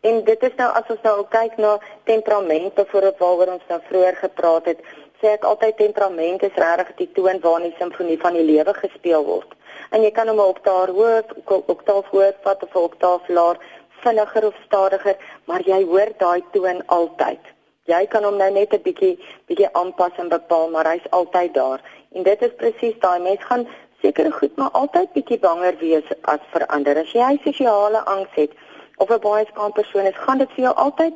En 0.00 0.24
dit 0.24 0.42
is 0.42 0.54
nou 0.56 0.66
as 0.78 0.86
ons 0.92 1.02
nou 1.04 1.16
kyk 1.28 1.56
na 1.60 1.74
temperamente 2.08 2.84
voorop 2.88 3.18
waaroor 3.20 3.50
ons 3.58 3.66
nou 3.68 3.80
vroeër 3.88 4.16
gepraat 4.22 4.70
het, 4.70 4.78
sê 5.20 5.34
ek 5.34 5.44
altyd 5.44 5.76
temperament 5.76 6.44
is 6.46 6.60
regtig 6.62 6.94
die 7.00 7.08
toon 7.18 7.40
waarin 7.44 7.68
die 7.68 7.76
simfonie 7.76 8.16
van 8.22 8.38
die 8.38 8.46
lewe 8.48 8.72
gespeel 8.78 9.26
word. 9.26 9.52
En 9.92 10.00
jy 10.00 10.10
kan 10.16 10.30
hom 10.32 10.40
op 10.40 10.62
daar 10.64 10.92
hoog 10.96 11.34
oktaaf 11.74 12.08
hoog 12.14 12.38
vat 12.46 12.64
of 12.64 12.78
oktaaf 12.82 13.28
laer 13.28 13.60
vinniger 14.00 14.46
of 14.48 14.56
stadiger 14.64 15.20
maar 15.44 15.66
jy 15.68 15.82
hoor 15.92 16.14
daai 16.24 16.40
toon 16.56 16.80
altyd. 16.96 17.52
Jy 17.92 18.00
kan 18.08 18.24
hom 18.24 18.40
nou 18.40 18.50
net 18.56 18.72
'n 18.72 18.82
bietjie 18.88 19.18
bietjie 19.52 19.68
aanpas 19.82 20.16
en 20.16 20.32
bepaal 20.32 20.70
maar 20.70 20.88
hy's 20.94 21.10
altyd 21.10 21.54
daar. 21.54 21.80
En 22.14 22.22
dit 22.22 22.42
is 22.42 22.56
presies 22.56 22.96
daai 23.04 23.20
mens 23.20 23.44
gaan 23.44 23.68
seker 24.00 24.32
goed 24.32 24.56
maar 24.56 24.72
altyd 24.72 25.12
bietjie 25.12 25.38
banger 25.38 25.76
wees 25.78 26.08
as 26.22 26.40
verander. 26.56 26.96
As 26.96 27.12
jy 27.12 27.40
sosiale 27.44 28.00
angs 28.04 28.32
het 28.34 28.56
of 29.02 29.10
'n 29.10 29.24
baie 29.26 29.46
skaam 29.50 29.72
persoon 29.72 30.06
is 30.12 30.22
gaan 30.26 30.38
dit 30.38 30.52
vir 30.54 30.64
jou 30.68 30.74
altyd 30.84 31.14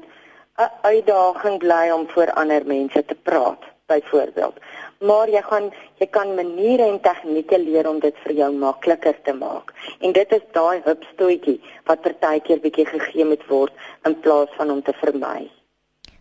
'n 0.59 0.73
uitdaging 0.83 1.59
bly 1.59 1.91
om 1.91 2.09
voor 2.15 2.33
ander 2.33 2.67
mense 2.67 3.05
te 3.05 3.15
praat 3.15 3.63
byvoorbeeld 3.87 4.57
maar 5.05 5.29
jy 5.29 5.43
gaan 5.43 5.71
jy 6.01 6.07
kan 6.11 6.35
maniere 6.35 6.87
en 6.89 7.01
tegnieke 7.01 7.59
leer 7.59 7.89
om 7.89 8.01
dit 8.01 8.17
vir 8.25 8.35
jou 8.41 8.51
makliker 8.53 9.17
te 9.27 9.33
maak. 9.37 9.73
En 10.01 10.13
dit 10.13 10.33
is 10.33 10.45
daai 10.57 10.83
hupstootjie 10.85 11.61
wat 11.89 12.03
partykeer 12.07 12.63
bietjie 12.65 12.87
gegee 12.89 13.27
moet 13.29 13.45
word 13.49 13.73
in 14.09 14.17
plaas 14.27 14.53
van 14.59 14.71
om 14.71 14.83
te 14.83 14.95
vermy. 15.01 15.51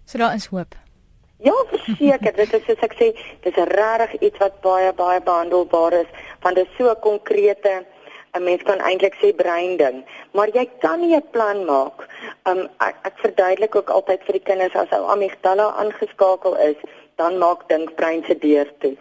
So 0.06 0.18
daar 0.18 0.36
is 0.36 0.50
hoop. 0.52 0.76
Ja, 1.44 1.56
verseker, 1.72 2.36
dit 2.36 2.54
is 2.54 2.62
soos 2.68 2.84
ek 2.86 2.94
sê, 2.96 3.10
dis 3.44 3.58
regtig 3.68 4.14
iets 4.22 4.40
wat 4.40 4.62
baie 4.64 4.94
baie 4.96 5.20
behandelbaar 5.22 5.98
is, 5.98 6.12
want 6.44 6.56
dit 6.56 6.68
is 6.68 6.78
so 6.78 6.94
konkrete 7.04 7.82
'n 8.34 8.44
mens 8.44 8.64
kan 8.64 8.80
eintlik 8.80 9.16
sê 9.22 9.30
brein 9.36 9.78
ding, 9.78 10.04
maar 10.32 10.50
jy 10.50 10.66
kan 10.80 11.00
nie 11.00 11.16
'n 11.16 11.30
plan 11.32 11.66
maak. 11.66 12.08
Um 12.50 12.70
ek, 12.80 12.96
ek 13.04 13.16
verduidelik 13.26 13.76
ook 13.76 13.90
altyd 13.90 14.22
vir 14.26 14.34
die 14.40 14.48
kinders 14.50 14.76
as 14.76 14.92
ou 14.92 15.06
amygdala 15.16 15.68
aangeskakel 15.82 16.56
is, 16.58 16.80
dan 17.16 17.38
maak 17.38 17.68
dinkbrein 17.70 18.24
se 18.26 18.36
deur 18.38 18.70
toe. 18.80 18.98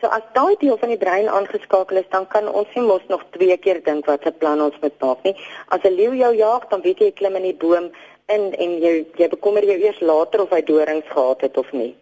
So 0.00 0.06
as 0.12 0.24
daai 0.36 0.56
deel 0.60 0.76
van 0.76 0.90
die 0.92 1.00
brein 1.00 1.28
aangeskakel 1.28 1.96
is, 1.96 2.08
dan 2.10 2.26
kan 2.28 2.48
ons 2.48 2.68
nie 2.74 2.84
mos 2.84 3.04
nog 3.08 3.22
twee 3.30 3.56
keer 3.56 3.80
dink 3.84 4.06
wat 4.06 4.22
se 4.22 4.32
plan 4.32 4.60
ons 4.60 4.76
moet 4.82 5.00
maak 5.00 5.22
nie. 5.24 5.36
As 5.68 5.80
'n 5.84 5.96
leeu 5.96 6.12
jou 6.14 6.34
jag, 6.36 6.68
dan 6.70 6.82
weet 6.82 6.98
jy 6.98 7.06
jy 7.06 7.12
klim 7.12 7.36
in 7.36 7.42
die 7.42 7.54
boom 7.64 7.90
in 8.28 8.54
en 8.54 8.70
jy 8.82 9.06
jy 9.16 9.28
bekommer 9.28 9.64
jou 9.64 9.78
eers 9.78 10.00
later 10.00 10.42
of 10.42 10.50
hy 10.50 10.62
dorings 10.62 11.08
gehad 11.08 11.40
het 11.40 11.56
of 11.56 11.72
nie. 11.72 11.94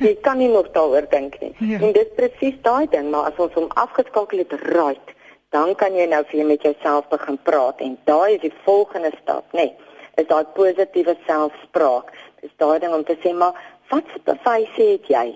Jy 0.00 0.14
kan 0.22 0.38
nie 0.38 0.48
nog 0.48 0.68
daaroor 0.72 1.06
dink 1.10 1.40
nie. 1.40 1.54
Ja. 1.70 1.78
En 1.80 1.92
dit 1.92 2.14
presies 2.16 2.54
daai 2.62 2.86
ding, 2.90 3.10
maar 3.10 3.30
as 3.30 3.38
ons 3.38 3.54
hom 3.54 3.68
afgeskakel 3.68 4.38
het, 4.38 4.52
right, 4.74 5.14
dan 5.54 5.74
kan 5.74 5.94
jy 5.94 6.06
nou 6.06 6.24
vir 6.28 6.46
met 6.46 6.62
jouself 6.62 7.08
begin 7.08 7.38
praat 7.42 7.80
en 7.80 7.98
daai 8.04 8.34
is 8.34 8.40
die 8.40 8.54
volgende 8.64 9.12
stap, 9.22 9.44
nê. 9.52 9.68
Nee, 9.70 9.76
is 10.18 10.26
daai 10.26 10.44
positiewe 10.56 11.14
selfspraak. 11.26 12.12
Dis 12.42 12.54
daai 12.62 12.78
ding 12.82 12.94
om 12.94 13.04
te 13.04 13.16
sê 13.22 13.32
maar 13.34 13.56
wat 13.92 14.04
se 14.12 14.20
bewyse 14.26 14.84
het 14.92 15.10
jy? 15.14 15.26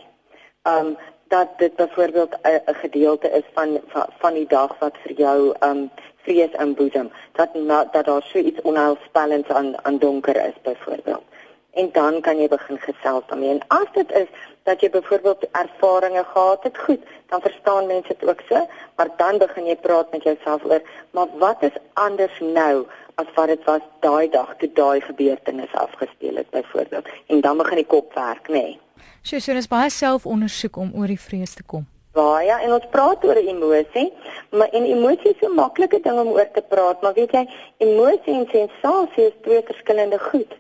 Um 0.69 0.97
dat 1.33 1.59
dit 1.59 1.77
byvoorbeeld 1.77 2.35
'n 2.45 2.75
gedeelte 2.85 3.29
is 3.31 3.47
van, 3.55 3.81
van 3.87 4.07
van 4.21 4.35
die 4.35 4.47
dag 4.47 4.79
wat 4.79 4.97
vir 5.05 5.13
jou 5.13 5.55
um 5.69 5.91
vrees 6.25 6.53
inboesem, 6.65 7.11
dat 7.33 7.55
na, 7.55 7.85
dat 7.85 8.05
daar 8.05 8.23
so 8.23 8.39
iets 8.39 8.61
onheilspellends 8.61 9.49
aan 9.49 9.85
aan 9.85 9.99
donker 9.99 10.37
is 10.37 10.59
byvoorbeeld. 10.63 11.25
En 11.73 11.89
dan 11.93 12.21
kan 12.21 12.39
jy 12.39 12.49
begin 12.49 12.79
gesels 12.79 13.25
daarmee. 13.27 13.51
En 13.51 13.63
as 13.69 13.89
dit 13.93 14.13
is 14.13 14.29
dat 14.63 14.81
jy 14.81 14.91
byvoorbeeld 14.91 15.47
ervarings 15.53 16.29
gehad 16.33 16.63
het, 16.63 16.79
goed, 16.79 17.01
dan 17.29 17.41
verstaan 17.41 17.87
mense 17.87 18.09
dit 18.09 18.29
ook 18.29 18.43
so, 18.49 18.67
maar 18.97 19.09
dan 19.17 19.39
begin 19.39 19.67
jy 19.67 19.77
praat 19.77 20.11
met 20.11 20.23
jouself 20.23 20.65
oor, 20.65 20.83
maar 21.11 21.27
wat 21.39 21.63
is 21.63 21.77
anders 21.93 22.41
nou 22.41 22.87
as 23.15 23.27
wat 23.35 23.47
dit 23.47 23.65
was 23.65 23.81
daai 24.01 24.29
dag 24.31 24.55
toe 24.59 24.71
daai 24.73 25.01
gebeurtenis 25.01 25.73
afgespeel 25.73 26.37
het 26.37 26.51
byvoorbeeld 26.51 27.09
en 27.27 27.41
dan 27.41 27.57
begin 27.57 27.77
die 27.77 27.87
kop 27.87 28.15
werk 28.15 28.49
nê. 28.49 28.53
Nee. 28.53 28.81
So 29.23 29.39
so 29.39 29.53
is 29.53 29.69
baie 29.71 29.91
selfondersoek 29.91 30.77
om 30.77 30.95
oor 30.99 31.11
die 31.11 31.21
vrees 31.21 31.55
te 31.55 31.63
kom. 31.63 31.85
Baie 32.13 32.47
ja, 32.47 32.59
en 32.61 32.73
ons 32.77 32.89
praat 32.93 33.25
oor 33.25 33.39
emosie, 33.41 34.09
maar 34.51 34.69
en 34.77 34.85
emosie 34.85 35.31
is 35.31 35.39
so 35.41 35.49
'n 35.49 35.55
maklike 35.55 36.01
ding 36.03 36.19
om 36.19 36.29
oor 36.37 36.49
te 36.53 36.63
praat, 36.63 37.03
maar 37.03 37.15
weet 37.15 37.33
jy, 37.33 37.47
emosie 37.79 38.35
en 38.35 38.49
sensasie 38.51 39.27
is 39.27 39.39
twee 39.43 39.63
verskillende 39.63 40.19
goed. 40.19 40.53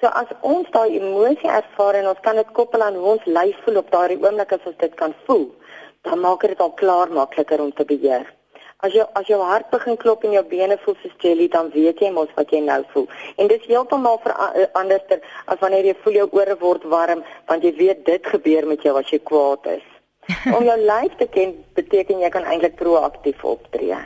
So 0.00 0.06
as 0.14 0.28
ons 0.46 0.68
daai 0.70 0.94
emosie 0.94 1.48
ervaar 1.50 1.96
en 1.98 2.12
ons 2.12 2.18
kan 2.22 2.36
dit 2.38 2.50
koppel 2.54 2.84
aan 2.86 2.94
hoe 2.94 3.14
ons 3.16 3.24
lyf 3.26 3.56
voel 3.64 3.80
op 3.80 3.88
daardie 3.90 4.18
oomblik 4.22 4.52
as 4.54 4.66
ons 4.70 4.76
dit 4.78 4.92
kan 5.00 5.14
voel, 5.26 5.48
dan 6.06 6.20
maak 6.22 6.44
dit 6.46 6.60
al 6.62 6.70
klaar 6.78 7.10
makliker 7.10 7.64
om 7.64 7.72
te 7.74 7.86
beheer. 7.88 8.28
As 8.86 8.94
jou 8.94 9.08
as 9.18 9.26
jou 9.26 9.40
hart 9.42 9.72
begin 9.74 9.96
klop 9.98 10.22
en 10.22 10.36
jou 10.36 10.44
bene 10.46 10.76
voel 10.84 10.94
soos 11.02 11.16
jelly, 11.24 11.48
dan 11.50 11.72
weet 11.74 11.98
jy 11.98 12.12
mos 12.14 12.30
wat 12.36 12.54
jy 12.54 12.60
nou 12.62 12.78
voel. 12.92 13.08
En 13.42 13.50
dis 13.50 13.66
heeltemal 13.66 14.20
eh, 14.22 14.68
anderster 14.78 15.18
as 15.50 15.58
wanneer 15.64 15.90
jy 15.90 15.96
voel 16.04 16.20
jou 16.20 16.28
ore 16.38 16.54
word 16.60 16.86
warm, 16.94 17.24
want 17.50 17.66
jy 17.66 17.74
weet 17.80 18.04
dit 18.06 18.34
gebeur 18.34 18.70
met 18.70 18.86
jou 18.86 18.94
as 19.00 19.10
jy 19.10 19.18
kwaad 19.18 19.66
is. 19.74 19.86
Om 20.56 20.62
jou 20.62 20.78
lyf 20.78 21.18
te 21.18 21.26
ken 21.26 21.58
beteken 21.74 22.22
jy 22.22 22.30
kan 22.30 22.46
eintlik 22.46 22.78
proaktief 22.78 23.42
optree. 23.42 23.98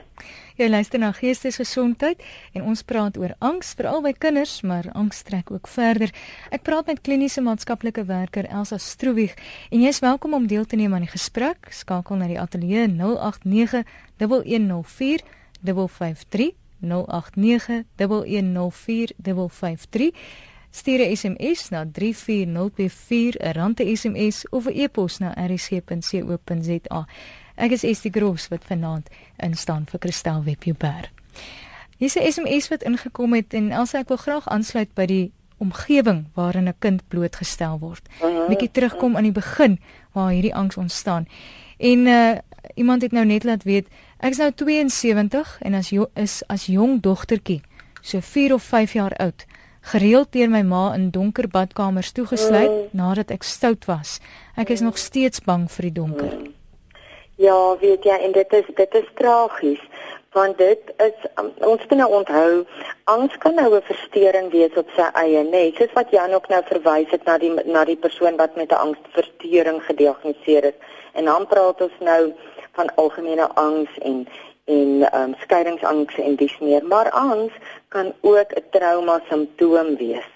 Jy 0.57 0.69
luister 0.69 1.01
na 1.01 1.13
Geestesgesondheid 1.17 2.21
en 2.53 2.63
ons 2.69 2.83
praat 2.85 3.17
oor 3.17 3.33
angs 3.41 3.73
veral 3.79 4.03
by 4.05 4.13
kinders, 4.13 4.61
maar 4.61 4.91
angs 4.93 5.23
trek 5.25 5.51
ook 5.51 5.69
verder. 5.69 6.13
Ek 6.53 6.63
praat 6.67 6.87
met 6.91 7.01
kliniese 7.01 7.41
maatskaplike 7.41 8.05
werker 8.05 8.45
Elsa 8.51 8.77
Stroewig 8.79 9.33
en 9.71 9.81
jy 9.81 9.89
is 9.89 10.03
welkom 10.05 10.35
om 10.37 10.47
deel 10.47 10.67
te 10.69 10.77
neem 10.77 10.93
aan 10.95 11.07
die 11.07 11.15
gesprek. 11.15 11.73
Skakel 11.73 12.21
na 12.21 12.29
die 12.29 12.41
ateljee 12.41 12.87
089 12.93 13.85
1104 14.21 15.25
553 15.65 16.53
089 16.83 17.85
1104 17.97 19.13
Stuur 20.75 21.01
'n 21.01 21.17
SMS 21.17 21.69
na 21.69 21.85
34024, 21.85 23.37
'n 23.39 23.53
rand 23.53 23.77
te 23.77 23.97
SMS 23.97 24.49
of 24.49 24.67
'n 24.67 24.73
e-pos 24.73 25.19
na 25.19 25.35
rsc.co.za. 25.47 27.07
Ek 27.57 27.71
is 27.77 27.85
Estie 27.85 28.11
Gross 28.13 28.49
wat 28.49 28.65
vanaand 28.65 29.09
instaan 29.43 29.85
vir 29.91 30.01
Christel 30.01 30.43
Webber. 30.47 31.11
Hier's 31.99 32.17
'n 32.17 32.27
SMS 32.33 32.69
wat 32.69 32.83
ingekom 32.83 33.35
het 33.35 33.55
en 33.55 33.71
Elsa 33.71 33.99
ek 33.99 34.09
wil 34.09 34.17
graag 34.17 34.49
aansluit 34.49 34.95
by 34.95 35.07
die 35.07 35.33
omgewing 35.59 36.27
waarin 36.35 36.69
'n 36.69 36.75
kind 36.79 37.03
blootgestel 37.09 37.79
word. 37.79 38.09
Mhm. 38.21 38.49
Bietjie 38.49 38.71
terugkom 38.71 39.17
aan 39.17 39.23
die 39.23 39.33
begin 39.33 39.79
waar 40.13 40.33
hierdie 40.33 40.55
angs 40.55 40.77
ontstaan. 40.77 41.27
En 41.79 42.07
uh 42.07 42.39
iemand 42.77 43.03
het 43.03 43.13
nou 43.13 43.25
net 43.25 43.45
laat 43.45 43.63
weet, 43.65 43.87
ek's 44.21 44.39
nou 44.39 44.53
72 44.55 45.59
en 45.63 45.75
as 45.75 45.91
jo 45.91 46.07
is 46.15 46.43
as 46.47 46.67
jong 46.67 47.01
dogtertjie, 47.01 47.61
so 48.01 48.21
4 48.21 48.55
of 48.55 48.63
5 48.63 48.93
jaar 48.93 49.13
oud, 49.17 49.45
gereeld 49.81 50.33
deur 50.33 50.49
my 50.51 50.63
ma 50.63 50.95
in 50.95 51.11
donker 51.11 51.49
badkamers 51.49 52.13
toegesluit 52.13 52.71
Mm. 52.71 52.89
nadat 52.93 53.31
ek 53.31 53.43
stout 53.43 53.85
was. 53.85 54.21
Ek 54.57 54.69
is 54.71 54.81
nog 54.81 54.99
steeds 54.99 55.41
bang 55.41 55.71
vir 55.71 55.83
die 55.83 55.93
donker. 55.93 56.39
Ja, 57.43 57.77
weet 57.79 58.05
jy, 58.07 58.17
en 58.23 58.33
dit 58.33 58.53
is 58.53 58.67
dit 58.79 58.95
is 58.95 59.09
tragies 59.19 59.81
want 60.33 60.59
dit 60.59 60.93
is 60.97 61.25
um, 61.41 61.51
ons 61.69 61.83
moet 61.89 61.99
nou 61.99 62.09
onthou 62.19 62.51
angs 63.13 63.35
kan 63.43 63.55
nou 63.55 63.75
'n 63.77 63.83
verstoring 63.89 64.51
wees 64.53 64.77
op 64.81 64.89
sy 64.97 65.09
eie, 65.23 65.43
nê, 65.45 65.51
nee, 65.51 65.75
soos 65.77 65.93
wat 65.93 66.11
Jan 66.11 66.33
ook 66.33 66.49
nou 66.49 66.63
verwys 66.69 67.11
het 67.11 67.25
na 67.25 67.39
die 67.39 67.51
na 67.65 67.85
die 67.85 67.97
persoon 67.97 68.37
wat 68.37 68.57
met 68.57 68.71
'n 68.73 68.83
angsversteuring 68.87 69.83
gediagnoseer 69.89 70.65
is. 70.65 70.79
En 71.13 71.25
dan 71.25 71.47
praat 71.47 71.81
ons 71.81 71.99
nou 72.01 72.33
van 72.73 72.95
algemene 72.95 73.49
angs 73.55 73.99
en 73.99 74.27
en 74.65 74.91
um, 75.21 75.35
skeiingsangs 75.43 76.15
en 76.19 76.37
dis 76.37 76.59
meer, 76.59 76.85
maar 76.87 77.11
angs 77.11 77.53
kan 77.89 78.15
ook 78.21 78.51
'n 78.55 78.65
trauma 78.71 79.21
simptoom 79.29 79.97
wees. 79.97 80.31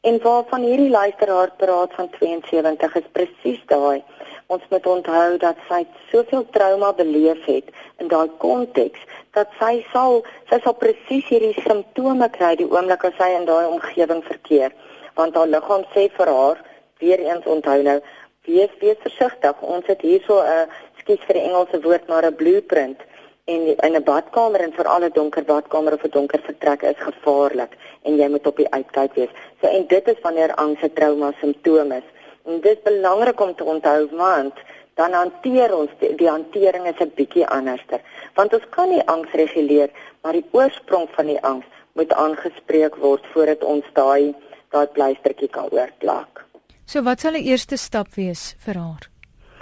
En 0.00 0.22
waarvan 0.22 0.62
hierdie 0.62 0.90
luisteraar 0.90 1.50
praat 1.56 1.94
van 1.94 2.10
72 2.10 2.94
is 2.94 3.08
presies 3.12 3.62
daai. 3.66 4.02
Ons 4.46 4.62
moet 4.70 4.86
onthou 4.86 5.38
dat 5.42 5.58
sy 5.68 5.80
soveel 6.10 6.44
trauma 6.54 6.92
beleef 6.94 7.44
het 7.50 7.72
in 7.98 8.10
daai 8.12 8.28
konteks 8.38 9.02
dat 9.34 9.50
sy 9.58 9.80
sal 9.92 10.20
sy 10.50 10.60
sal 10.64 10.76
presies 10.82 11.26
hierdie 11.26 11.56
simptome 11.64 12.28
kry 12.36 12.52
die 12.60 12.68
oomblik 12.70 13.08
as 13.08 13.16
sy 13.18 13.32
in 13.34 13.48
daai 13.48 13.66
omgewing 13.66 14.22
verkeer. 14.28 14.70
Want 15.18 15.34
haar 15.34 15.50
liggaam 15.50 15.82
sê 15.94 16.06
vir 16.18 16.30
haar, 16.30 16.62
weer 17.02 17.24
eens 17.26 17.50
onthou 17.56 17.82
nou, 17.82 17.98
wees 18.46 18.72
wees 18.80 19.02
versigtig. 19.02 19.62
Ons 19.62 19.90
het 19.90 20.00
hierso 20.06 20.38
'n 20.40 20.70
skuis 21.00 21.26
vir 21.26 21.38
die 21.40 21.46
Engelse 21.48 21.82
woord 21.82 22.08
maar 22.08 22.26
'n 22.26 22.36
blueprint 22.36 23.00
en 23.46 23.60
in 23.86 23.96
'n 23.96 24.04
badkamer 24.04 24.60
en 24.60 24.72
veral 24.72 25.02
'n 25.04 25.12
donker 25.18 25.44
badkamer 25.44 25.92
of 25.92 26.04
'n 26.04 26.10
donker 26.10 26.40
vertrek 26.40 26.82
is 26.82 27.06
gevaarlik 27.08 27.72
en 28.02 28.16
jy 28.16 28.28
moet 28.28 28.46
op 28.46 28.56
die 28.56 28.70
uitkyk 28.70 29.14
wees. 29.14 29.32
So 29.60 29.66
en 29.66 29.86
dit 29.86 30.08
is 30.08 30.20
wanneer 30.22 30.54
angs 30.54 30.82
'n 30.82 30.92
trauma 30.94 31.32
simptoom 31.40 31.92
is. 31.92 32.06
En 32.46 32.60
dit 32.60 32.76
is 32.76 32.82
belangrik 32.82 33.40
om 33.40 33.54
te 33.54 33.64
onthou 33.64 34.08
want 34.16 34.54
dan 34.94 35.12
hanteer 35.12 35.74
ons 35.76 35.90
die, 36.00 36.14
die 36.14 36.28
hantering 36.28 36.86
is 36.86 37.00
'n 37.00 37.12
bietjie 37.14 37.46
anderster. 37.46 38.00
Want 38.34 38.54
ons 38.54 38.68
kan 38.70 38.88
nie 38.88 39.06
angs 39.06 39.32
reguleer, 39.32 39.90
maar 40.22 40.32
die 40.32 40.46
oorsprong 40.50 41.08
van 41.16 41.26
die 41.26 41.42
angs 41.42 41.66
moet 41.92 42.12
aangespreek 42.12 42.96
word 42.96 43.26
voordat 43.32 43.64
ons 43.64 43.84
daai 43.92 44.34
daai 44.70 44.86
pleistertjie 44.86 45.48
kan 45.48 45.68
oorplak. 45.70 46.44
So 46.86 47.02
wat 47.02 47.20
sal 47.20 47.32
'n 47.32 47.46
eerste 47.52 47.76
stap 47.76 48.14
wees 48.14 48.54
vir 48.64 48.74
haar? 48.74 49.04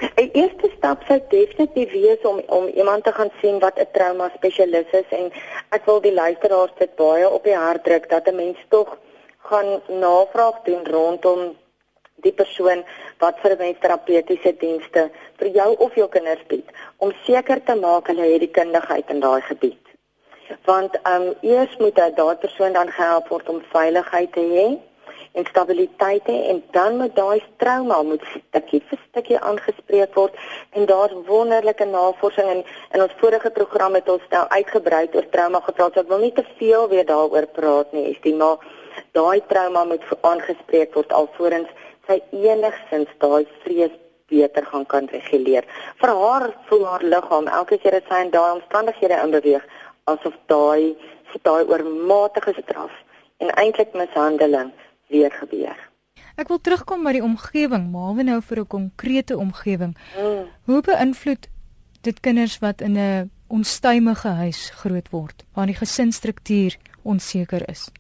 'n 0.01 0.31
Eerste 0.41 0.69
stap 0.77 1.03
sou 1.09 1.21
definitief 1.29 1.91
wees 1.93 2.23
om 2.31 2.39
om 2.47 2.67
iemand 2.67 3.05
te 3.05 3.13
gaan 3.13 3.31
sien 3.41 3.59
wat 3.59 3.79
'n 3.79 3.93
trauma 3.93 4.31
spesialis 4.37 4.91
is 4.93 5.11
en 5.11 5.33
ek 5.71 5.87
wil 5.87 6.01
die 6.01 6.13
luisteraars 6.13 6.75
dit 6.79 6.97
baie 6.97 7.31
op 7.31 7.45
die 7.45 7.57
hart 7.57 7.85
druk 7.85 8.09
dat 8.11 8.29
'n 8.29 8.37
mens 8.37 8.59
tog 8.69 8.99
gaan 9.49 9.81
navraag 9.89 10.57
doen 10.65 10.85
rondom 10.97 11.41
die 12.25 12.33
persoon 12.33 12.83
wat 13.23 13.41
vir 13.43 13.57
mens 13.61 13.81
terapeutiese 13.83 14.55
dienste 14.61 15.09
vir 15.41 15.53
jou 15.59 15.69
of 15.87 15.97
jou 16.01 16.09
kinders 16.17 16.45
bied 16.51 16.73
om 16.99 17.13
seker 17.27 17.63
te 17.65 17.77
maak 17.81 18.09
hulle 18.13 18.33
het 18.33 18.45
die 18.45 18.55
kundigheid 18.61 19.11
in 19.15 19.23
daai 19.25 19.41
gebied. 19.49 19.81
Want 20.69 20.97
um, 21.09 21.31
eers 21.43 21.77
moet 21.81 21.97
daai 21.97 22.37
persoon 22.41 22.77
dan 22.77 22.93
gehelp 22.93 23.31
word 23.33 23.49
om 23.49 23.63
veiligheid 23.73 24.33
te 24.33 24.45
hê 24.57 24.67
en 25.35 25.47
stabiliteit 25.51 26.29
hê 26.31 26.37
en 26.51 26.61
dan 26.77 26.97
moet 27.01 27.15
daai 27.17 27.43
trauma 27.63 28.03
moet 28.07 28.23
stukkie 28.35 28.81
vir 28.91 29.01
stukkie 29.09 29.39
aangespreek 29.41 30.15
word 30.19 30.37
en 30.79 30.87
daar's 30.91 31.17
wonderlike 31.27 31.87
navorsing 31.91 32.51
en 32.53 32.63
in 32.95 33.03
ons 33.07 33.17
vorige 33.23 33.51
program 33.59 33.99
het 33.99 34.11
ons 34.15 34.29
nou 34.31 34.45
uitgebrei 34.59 35.09
oor 35.15 35.27
trauma 35.35 35.61
gepraat. 35.67 35.95
So 35.95 36.05
ek 36.05 36.13
wil 36.13 36.23
nie 36.23 36.35
te 36.37 36.47
veel 36.61 36.87
weer 36.93 37.09
daaroor 37.09 37.49
praat 37.59 37.93
nie, 37.97 38.07
is 38.13 38.21
die 38.23 38.35
maar 38.39 38.63
daai 39.19 39.43
trauma 39.51 39.85
moet 39.91 40.07
aangespreek 40.21 40.95
word 40.95 41.13
alvorens 41.13 41.84
sy 42.07 42.21
enigstens 42.33 43.09
daai 43.19 43.47
vrees 43.63 43.95
beter 44.29 44.67
gaan 44.67 44.87
kan 44.87 45.09
reguleer. 45.13 45.65
Vir 46.01 46.09
haar 46.09 46.51
voel 46.69 46.85
haar 46.87 47.03
liggaam 47.03 47.49
elke 47.49 47.79
keer 47.79 47.99
as 47.99 48.07
sy 48.09 48.21
in 48.25 48.31
daai 48.31 48.53
omstandighede 48.59 49.21
inbeweeg 49.25 49.65
asof 50.13 50.37
daai 50.47 50.95
daai 51.43 51.65
oormatige 51.67 52.55
straf 52.63 52.93
en 53.43 53.51
eintlik 53.59 53.95
mishandeling 53.99 54.71
weer 55.11 55.33
gebeur. 55.41 55.79
Ek 56.39 56.49
wil 56.51 56.59
terugkom 56.59 57.05
by 57.07 57.13
die 57.17 57.23
omgewing, 57.23 57.91
maar 57.91 58.25
nou 58.25 58.41
vir 58.43 58.61
'n 58.61 58.67
konkrete 58.67 59.37
omgewing. 59.39 59.95
Mm. 60.19 60.47
Hoe 60.67 60.81
beïnvloed 60.81 61.49
dit 62.03 62.21
kinders 62.21 62.59
wat 62.59 62.81
in 62.81 62.99
'n 62.99 63.31
onstuimige 63.49 64.29
huis 64.29 64.71
groot 64.71 65.09
word, 65.11 65.45
waar 65.55 65.67
die 65.67 65.79
gesinsstruktuur 65.79 66.77
onseker 67.03 67.69
is? 67.69 67.91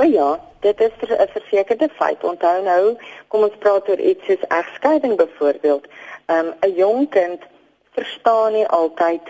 O 0.00 0.04
ja, 0.04 0.40
dit 0.60 0.80
is 0.80 0.90
'n 1.00 1.28
versekerde 1.28 1.88
feit. 1.88 2.24
Onthou 2.24 2.62
nou, 2.62 2.96
kom 3.28 3.42
ons 3.42 3.56
praat 3.58 3.88
oor 3.88 3.98
iets 3.98 4.24
soos 4.24 4.44
egskeiding 4.48 5.16
byvoorbeeld. 5.16 5.86
Um 6.26 6.54
'n 6.60 6.74
jong 6.74 7.08
kind 7.10 7.40
verstaan 7.92 8.52
nie 8.52 8.66
altyd 8.66 9.22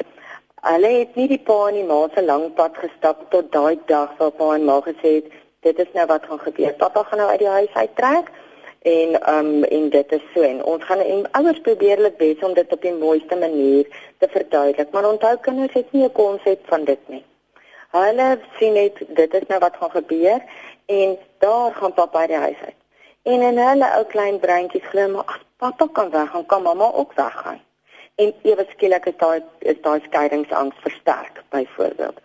hulle 0.61 0.89
het 0.89 1.15
nie 1.15 1.29
die 1.29 1.39
pa 1.39 1.69
en 1.69 1.75
die 1.75 1.85
ma 1.85 2.09
se 2.15 2.25
lang 2.25 2.55
pad 2.55 2.77
gestap 2.77 3.31
tot 3.31 3.53
daai 3.53 3.79
dag 3.87 4.11
waar 4.19 4.31
pa 4.31 4.55
en 4.55 4.65
ma 4.65 4.81
gesê 4.81 5.15
het 5.19 5.33
dit 5.61 5.79
is 5.79 5.93
nou 5.93 6.07
wat 6.07 6.27
gaan 6.29 6.41
gebeur. 6.41 6.75
Pappa 6.75 7.03
gaan 7.03 7.19
nou 7.19 7.31
uit 7.31 7.39
die 7.39 7.55
huis 7.59 7.75
uittrek 7.75 8.31
en 8.83 9.17
um 9.37 9.65
en 9.65 9.89
dit 9.91 10.13
is 10.13 10.27
so 10.35 10.43
en 10.43 10.65
ons 10.65 10.85
gaan 10.85 11.01
en 11.01 11.25
ouers 11.31 11.61
probeer 11.61 11.97
hulle 11.97 12.13
bes 12.19 12.45
om 12.51 12.55
dit 12.55 12.73
op 12.73 12.83
die 12.83 12.95
mooiste 12.95 13.37
manier 13.37 13.87
te 14.19 14.29
verduidelik. 14.29 14.91
Maar 14.91 15.11
onthou 15.13 15.37
kinders 15.41 15.73
het 15.73 15.93
nie 15.93 16.05
'n 16.05 16.13
konsep 16.13 16.67
van 16.67 16.85
dit 16.85 17.09
nie. 17.09 17.25
Hulle 17.91 18.39
sien 18.59 18.73
net 18.73 18.99
dit 19.17 19.35
is 19.35 19.47
nou 19.49 19.59
wat 19.59 19.77
gaan 19.81 19.91
gebeur 19.91 20.43
en 20.87 21.19
daar 21.39 21.75
gaan 21.75 21.95
pappa 21.95 22.27
die 22.27 22.37
huis 22.37 22.61
uit. 22.65 22.77
En 23.23 23.43
in 23.43 23.59
hulle 23.59 23.89
ou 23.97 24.05
klein 24.13 24.39
breintjies 24.39 24.85
glo 24.91 25.09
maar 25.09 25.25
as 25.35 25.45
pappa 25.57 25.89
kan 25.93 26.11
weggaan, 26.11 26.47
kan 26.47 26.63
mamma 26.63 26.91
ook 26.93 27.13
weggaan. 27.17 27.61
En 28.15 28.35
ewe 28.43 28.67
skielik 28.71 29.07
is 29.07 29.17
daai 29.17 29.43
is 29.59 29.81
daai 29.83 30.01
skeidingsangs 30.05 30.77
versterk 30.85 31.43
byvoorbeeld. 31.49 32.21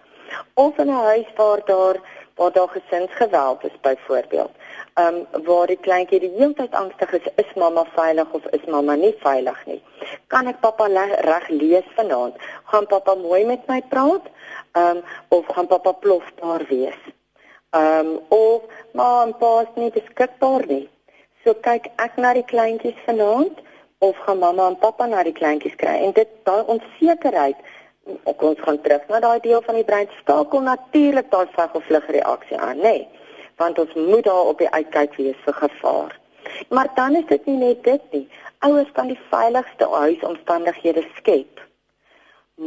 Of 0.53 0.77
in 0.77 0.87
'n 0.87 1.03
huis 1.09 1.29
waar 1.35 1.61
daar 1.65 1.97
waar 2.35 2.51
daar 2.51 2.69
gesinsgeweld 2.69 3.63
is 3.63 3.79
byvoorbeeld. 3.81 4.51
Um 4.93 5.23
waar 5.45 5.67
die 5.67 5.79
kleintjie 5.81 6.19
die 6.21 6.29
hele 6.37 6.53
tyd 6.53 6.75
angstig 6.77 7.13
is, 7.17 7.25
is 7.41 7.53
mamma 7.57 7.81
veilig 7.95 8.29
of 8.37 8.45
is 8.53 8.65
mamma 8.69 8.93
nie 8.95 9.15
veilig 9.23 9.57
nie. 9.65 9.79
Kan 10.29 10.47
ek 10.47 10.59
pappa 10.61 10.85
reg 10.87 11.47
lees 11.49 11.87
vanaand? 11.95 12.35
Gaan 12.69 12.85
pappa 12.87 13.15
mooi 13.15 13.43
met 13.45 13.67
my 13.67 13.81
praat? 13.89 14.29
Um 14.77 15.01
of 15.29 15.45
gaan 15.49 15.67
pappa 15.67 15.91
plofbaar 15.91 16.65
wees? 16.69 17.01
Um 17.71 18.19
of 18.29 18.61
ma 18.93 19.23
en 19.23 19.33
pa 19.37 19.61
is 19.61 19.73
nie 19.75 19.89
beskikbaar 19.89 20.67
nie. 20.67 20.89
So 21.43 21.53
kyk 21.53 21.89
ek 21.97 22.17
na 22.17 22.33
die 22.33 22.45
kleintjies 22.45 22.99
vanaand 23.05 23.65
of 23.97 24.17
gaan 24.25 24.39
mamma 24.39 24.67
en 24.67 24.77
pappa 24.77 25.07
na 25.07 25.23
die 25.23 25.33
kleintjies 25.33 25.75
kry 25.81 26.03
en 26.05 26.13
dit 26.13 26.29
daai 26.45 26.61
onsekerheid 26.69 27.57
ook 28.23 28.41
ons 28.41 28.59
gaan 28.59 28.81
terug 28.81 29.07
na 29.07 29.19
daai 29.19 29.39
deel 29.39 29.61
van 29.65 29.75
die 29.79 29.87
brein 29.89 30.09
skakel 30.19 30.61
natuurlik 30.61 31.31
daai 31.31 31.47
veg 31.57 31.73
of 31.73 31.85
vlug 31.89 32.07
reaksie 32.07 32.59
aan, 32.59 32.77
nê? 32.77 32.97
Nee, 32.97 33.22
want 33.63 33.79
ons 33.79 33.93
moet 33.95 34.25
daar 34.27 34.51
op 34.51 34.61
die 34.61 34.69
uitkyk 34.69 35.15
wees 35.21 35.39
vir 35.47 35.57
gevaar. 35.63 36.19
Maar 36.69 36.89
dan 36.95 37.15
is 37.15 37.27
dit 37.29 37.45
nie 37.49 37.57
net 37.57 37.83
dit 37.83 38.15
nie. 38.15 38.25
Ouers 38.67 38.91
kan 38.97 39.09
die 39.11 39.19
veiligste 39.31 39.87
huisomstandighede 39.91 41.03
skep. 41.17 41.61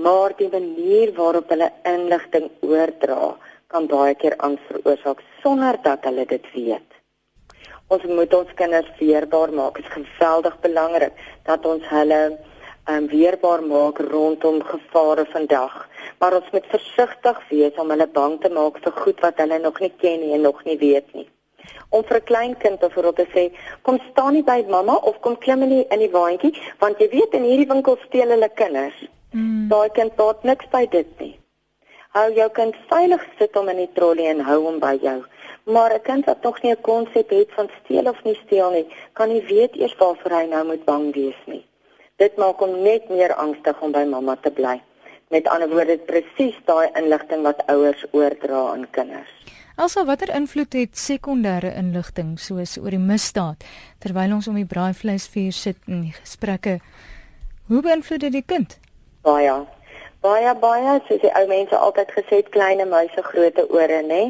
Maar 0.05 0.35
die 0.41 0.49
manier 0.53 1.13
waarop 1.17 1.53
hulle 1.53 1.71
inligting 1.89 2.51
oordra, 2.67 3.37
kan 3.73 3.87
baie 3.91 4.15
keer 4.15 4.37
angs 4.47 4.63
veroorsaak 4.71 5.23
sonder 5.43 5.79
dat 5.83 6.05
hulle 6.09 6.27
dit 6.27 6.47
weet. 6.55 7.01
Ons 7.95 8.03
moet 8.11 8.35
ons 8.35 8.53
kinders 8.59 8.89
weerbaar 8.99 9.53
maak. 9.55 9.79
Dit 9.79 9.87
is 9.87 9.95
geweldig 9.95 10.59
belangrik 10.65 11.25
dat 11.47 11.67
ons 11.67 11.87
hulle 11.91 12.21
um, 12.91 13.07
weerbaar 13.09 13.63
maak 13.63 13.99
rondom 13.99 14.63
gevare 14.63 15.27
vandag. 15.33 15.89
Maar 16.19 16.35
ons 16.35 16.51
moet 16.53 16.67
versigtig 16.67 17.41
wees 17.49 17.81
om 17.81 17.91
hulle 17.91 18.09
bang 18.09 18.41
te 18.41 18.51
maak 18.51 18.79
vir 18.85 18.93
goed 18.93 19.21
wat 19.21 19.41
hulle 19.43 19.59
nog 19.59 19.81
nie 19.81 19.93
ken 20.03 20.21
nie 20.21 20.35
en 20.35 20.47
nog 20.49 20.63
nie 20.65 20.79
weet 20.79 21.13
nie. 21.15 21.29
Om 21.89 22.05
vir 22.05 22.17
'n 22.17 22.29
klein 22.31 22.57
kind 22.57 22.79
byvoorbeeld 22.79 23.17
te 23.17 23.27
sê, 23.35 23.45
kom 23.83 23.99
staan 24.11 24.33
nie 24.33 24.43
by 24.43 24.65
mamma 24.69 24.95
of 24.95 25.21
kom 25.21 25.39
klim 25.39 25.63
in 25.63 25.69
die 25.69 25.87
in 25.91 25.99
die 25.99 26.11
waantjie, 26.11 26.55
want 26.79 26.99
jy 26.99 27.09
weet 27.09 27.35
in 27.35 27.43
hierdie 27.43 27.73
winkel 27.73 27.99
steel 28.07 28.29
hulle 28.29 28.49
kinders. 28.49 29.09
Mm. 29.33 29.69
Daai 29.69 29.89
kind 29.91 30.17
tot 30.17 30.43
niks 30.43 30.67
by 30.71 30.87
dit 30.91 31.19
nie. 31.19 31.39
Hou 32.17 32.33
jou 32.33 32.49
kind 32.51 32.77
veilig 32.89 33.25
sit 33.39 33.57
om 33.57 33.69
in 33.69 33.77
die 33.77 33.93
trolly 33.95 34.27
en 34.27 34.41
hou 34.41 34.63
hom 34.65 34.79
by 34.79 34.99
jou. 35.03 35.25
Maar 35.65 35.95
'n 35.95 36.03
kind 36.03 36.25
wat 36.25 36.43
nog 36.43 36.63
nie 36.63 36.73
'n 36.73 36.81
konsep 36.81 37.31
het 37.31 37.51
van 37.57 37.69
steel 37.85 38.09
of 38.09 38.25
nie 38.25 38.39
steel 38.47 38.71
nie, 38.71 38.87
kan 39.13 39.29
nie 39.29 39.43
weet 39.43 39.77
eers 39.77 39.97
waarvoor 39.97 40.33
hy 40.33 40.47
nou 40.47 40.65
moet 40.65 40.85
bang 40.85 41.15
wees 41.15 41.41
nie. 41.47 41.65
Dit 42.17 42.39
maak 42.41 42.63
hom 42.65 42.79
net 42.81 43.11
meer 43.13 43.35
angstig 43.37 43.81
om 43.85 43.93
by 43.93 44.07
mamma 44.09 44.39
te 44.41 44.49
bly. 44.49 44.79
Met 45.29 45.49
ander 45.53 45.69
woorde, 45.69 45.99
presies 46.09 46.57
daai 46.65 46.89
inligting 46.97 47.43
wat 47.45 47.61
ouers 47.69 48.07
oordra 48.17 48.63
aan 48.71 48.87
kinders. 48.91 49.33
Elsa, 49.77 50.07
watter 50.09 50.31
invloed 50.33 50.73
het 50.73 50.97
sekondêre 50.97 51.75
inligting 51.77 52.39
soos 52.41 52.79
oor 52.81 52.95
die 52.95 53.03
misdaad 53.03 53.67
terwyl 54.01 54.33
ons 54.39 54.49
om 54.49 54.57
die 54.57 54.65
braaivleisvuur 54.71 55.53
sit 55.53 55.83
in 55.85 56.07
die 56.07 56.15
gesprekke? 56.17 56.79
Hoe 57.69 57.83
beïnvloed 57.85 58.25
dit 58.25 58.39
die 58.39 58.47
kind? 58.55 58.79
Baie. 59.29 59.59
Baie 60.25 60.57
baie, 60.63 60.97
soos 61.11 61.21
die 61.21 61.35
ou 61.37 61.45
mense 61.53 61.77
altyd 61.77 62.17
gesê 62.17 62.41
het, 62.41 62.49
kleine 62.57 62.89
muise 62.89 63.27
groot 63.29 63.61
ore, 63.67 64.01
nê? 64.09 64.23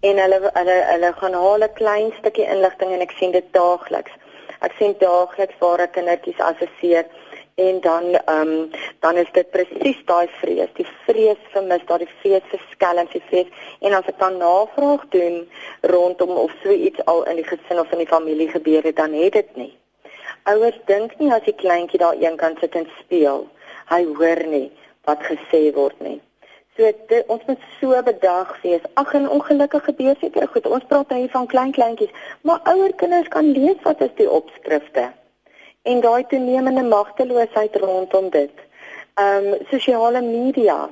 En 0.00 0.24
hulle 0.24 0.40
hulle 0.56 0.78
hulle 0.94 1.12
gaan 1.20 1.36
haal 1.42 1.68
'n 1.68 1.76
klein 1.76 2.08
stukkie 2.22 2.48
inligting 2.48 2.96
en 2.96 3.04
ek 3.04 3.12
sien 3.20 3.36
dit 3.36 3.52
daagliks. 3.52 4.16
Ek 4.64 4.72
sien 4.78 4.96
daagliks 4.98 5.60
waar 5.60 5.84
ek 5.84 5.92
kindertjies 5.92 6.40
assesseer 6.40 7.04
en 7.66 7.80
dan 7.80 8.04
ehm 8.14 8.48
um, 8.48 8.70
dan 9.00 9.16
is 9.16 9.30
dit 9.32 9.50
presies 9.50 9.98
daai 10.04 10.28
vrees, 10.40 10.70
die 10.78 10.86
vrees 11.06 11.40
vir 11.54 11.64
mis, 11.70 11.82
daai 11.86 12.06
vrees 12.20 12.46
vir 12.52 12.62
skelm, 12.70 13.08
die 13.12 13.22
vrees 13.30 13.50
en 13.80 13.96
as 13.98 14.06
ek 14.12 14.20
dan 14.22 14.38
navraag 14.42 15.02
doen 15.14 15.40
rondom 15.94 16.30
of 16.44 16.54
so 16.62 16.76
iets 16.88 17.02
al 17.12 17.24
in 17.32 17.40
die 17.42 17.48
gesin 17.50 17.82
of 17.82 17.90
in 17.96 18.04
die 18.04 18.12
familie 18.14 18.48
gebeur 18.52 18.86
het, 18.86 18.96
dan 18.96 19.18
het 19.18 19.32
dit 19.40 19.56
nie. 19.56 19.72
Ouers 20.52 20.78
dink 20.86 21.18
nie 21.18 21.32
as 21.34 21.44
die 21.50 21.56
kleintjie 21.64 21.98
daar 22.04 22.22
eenkant 22.22 22.62
sit 22.62 22.78
en 22.78 22.86
speel, 23.02 23.46
hy 23.90 24.02
hoor 24.14 24.46
nie 24.54 24.68
wat 25.10 25.26
gesê 25.26 25.66
word 25.74 25.98
nie. 26.06 26.18
So 26.78 26.86
dit, 27.10 27.24
ons 27.26 27.42
moet 27.50 27.62
so 27.80 28.02
bedag 28.06 28.54
wees. 28.62 28.84
Ag 29.02 29.14
en 29.18 29.26
ongelukkig 29.34 29.88
gebeur 29.90 30.14
seker 30.20 30.46
goed. 30.52 30.66
Ons 30.66 30.86
praat 30.86 31.10
hier 31.10 31.32
van 31.34 31.50
klein 31.50 31.72
kleintjies, 31.74 32.14
maar 32.46 32.62
ouer 32.70 32.94
kinders 33.02 33.32
kan 33.34 33.50
lees 33.50 33.82
wat 33.82 34.04
is 34.06 34.14
die 34.20 34.30
opskrifte 34.30 35.10
en 35.82 36.00
daai 36.00 36.26
toenemende 36.26 36.82
magteloosheid 36.82 37.76
rondom 37.76 38.30
dit. 38.30 38.54
Ehm 39.14 39.52
um, 39.52 39.54
sosiale 39.70 40.22
media 40.22 40.90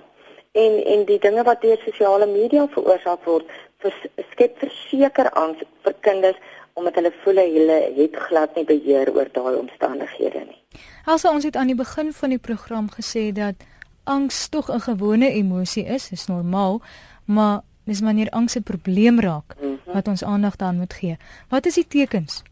en 0.53 0.85
en 0.85 1.05
die 1.05 1.19
dinge 1.19 1.43
wat 1.43 1.61
deur 1.61 1.81
sosiale 1.85 2.27
media 2.27 2.67
veroorsaak 2.69 3.25
word, 3.25 3.51
vers, 3.79 3.99
skep 4.33 4.59
verseker 4.59 5.31
angs 5.31 5.63
vir 5.83 5.95
kinders 6.01 6.39
omdat 6.77 6.95
hulle 6.95 7.13
voel 7.23 7.39
hulle 7.41 7.77
het 7.97 8.17
glad 8.29 8.57
nie 8.57 8.65
beheer 8.69 9.09
oor 9.15 9.29
daai 9.33 9.55
omstandighede 9.57 10.43
nie. 10.45 10.61
Also 11.05 11.31
ons 11.31 11.45
het 11.45 11.57
aan 11.57 11.73
die 11.73 11.79
begin 11.79 12.13
van 12.13 12.35
die 12.35 12.43
program 12.43 12.91
gesê 12.93 13.31
dat 13.33 13.65
angs 14.05 14.49
tog 14.49 14.69
'n 14.71 14.81
gewone 14.81 15.31
emosie 15.31 15.85
is, 15.85 16.11
is 16.13 16.27
normaal, 16.27 16.81
maar 17.25 17.61
dis 17.85 18.01
wanneer 18.01 18.31
angs 18.31 18.57
'n 18.57 18.63
probleem 18.63 19.21
raak 19.21 19.55
-hmm. 19.59 19.79
wat 19.93 20.09
ons 20.09 20.25
aandag 20.25 20.57
daaraan 20.57 20.79
moet 20.79 20.95
gee. 20.95 21.17
Wat 21.49 21.67
is 21.67 21.75
die 21.75 21.87
tekens? 21.89 22.43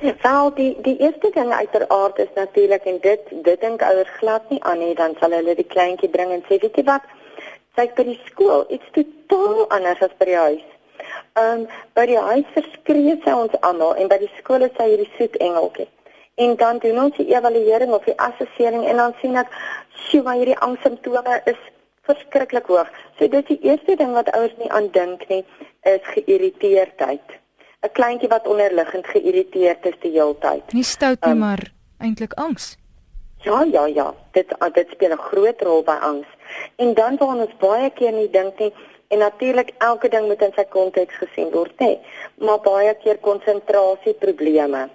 Wel 0.00 0.54
die 0.54 0.80
die 0.80 0.96
eerste 0.96 1.30
ding 1.32 1.52
uiteraard 1.52 2.18
is 2.18 2.28
natuurlik 2.34 2.84
en 2.84 2.98
dit 3.00 3.20
dit 3.30 3.60
dink 3.60 3.82
ouers 3.82 4.08
glad 4.08 4.50
nie 4.50 4.62
aan 4.62 4.78
nie 4.78 4.94
dan 4.94 5.14
sal 5.20 5.30
hulle 5.36 5.54
die 5.54 5.66
kleintjie 5.74 6.08
bring 6.08 6.30
en 6.32 6.44
sê 6.48 6.56
weet 6.62 6.78
jy 6.80 6.84
wat 6.86 7.08
sy 7.76 7.84
by 7.98 8.06
die 8.08 8.20
skool 8.28 8.64
iets 8.76 8.88
totaal 8.96 9.66
anders 9.76 10.00
as 10.06 10.14
by 10.22 10.28
die 10.30 10.38
huis. 10.44 10.62
Ehm 11.42 11.50
um, 11.52 11.66
by 11.98 12.06
die 12.08 12.22
huis 12.28 12.48
verskree 12.54 13.16
sy 13.26 13.34
ons 13.42 13.58
almal 13.70 13.92
en 14.00 14.08
by 14.12 14.18
die 14.22 14.30
skool 14.38 14.64
is 14.68 14.72
sy 14.78 14.86
hierdie 14.88 15.10
soet 15.18 15.36
engeltjie. 15.48 15.88
En 16.46 16.56
dan 16.64 16.80
doen 16.86 17.02
ons 17.04 17.20
die 17.20 17.28
evaluering 17.34 17.92
of 17.98 18.08
die 18.08 18.16
assessering 18.28 18.88
en 18.88 19.04
dan 19.04 19.14
sien 19.20 19.36
ek 19.42 19.52
sjoe 20.06 20.22
maar 20.24 20.40
hierdie 20.40 20.58
angssimptome 20.68 21.42
is 21.52 21.60
verskriklik 22.08 22.72
hoog. 22.72 22.88
So 23.18 23.28
dit 23.28 23.36
is 23.42 23.52
die 23.52 23.60
eerste 23.68 24.00
ding 24.00 24.16
wat 24.16 24.32
ouers 24.32 24.56
nie 24.64 24.72
aan 24.72 24.88
dink 24.96 25.28
nie 25.28 25.44
is 25.92 26.10
geïrriteerdheid. 26.16 27.39
'n 27.82 27.92
kleintjie 27.92 28.28
wat 28.28 28.46
onderliggend 28.46 29.06
geïrriteerd 29.06 29.86
is 29.86 29.98
die 30.00 30.12
hele 30.12 30.36
tyd. 30.38 30.72
Nie 30.72 30.84
stout 30.84 31.24
nie, 31.24 31.32
um, 31.32 31.38
maar 31.38 31.72
eintlik 31.98 32.32
angs. 32.32 32.76
Ja, 33.42 33.62
ja, 33.72 33.86
ja. 33.86 34.14
Dit 34.32 34.52
dit 34.72 34.88
speel 34.90 35.12
'n 35.12 35.26
groot 35.30 35.60
rol 35.62 35.82
by 35.82 35.96
angs. 36.00 36.28
En 36.76 36.94
dan 36.94 37.16
waar 37.16 37.36
ons 37.36 37.56
baie 37.58 37.90
keer 37.90 38.12
nie 38.12 38.30
dink 38.30 38.58
nie 38.58 38.72
en 39.08 39.18
natuurlik 39.18 39.72
elke 39.78 40.08
ding 40.08 40.26
moet 40.26 40.42
in 40.42 40.52
sy 40.54 40.64
konteks 40.64 41.14
gesien 41.14 41.50
word, 41.50 41.72
nê. 41.80 41.98
Maar 42.34 42.60
baie 42.60 42.94
keer 42.94 43.18
konsentrasieprobleme. 43.18 44.88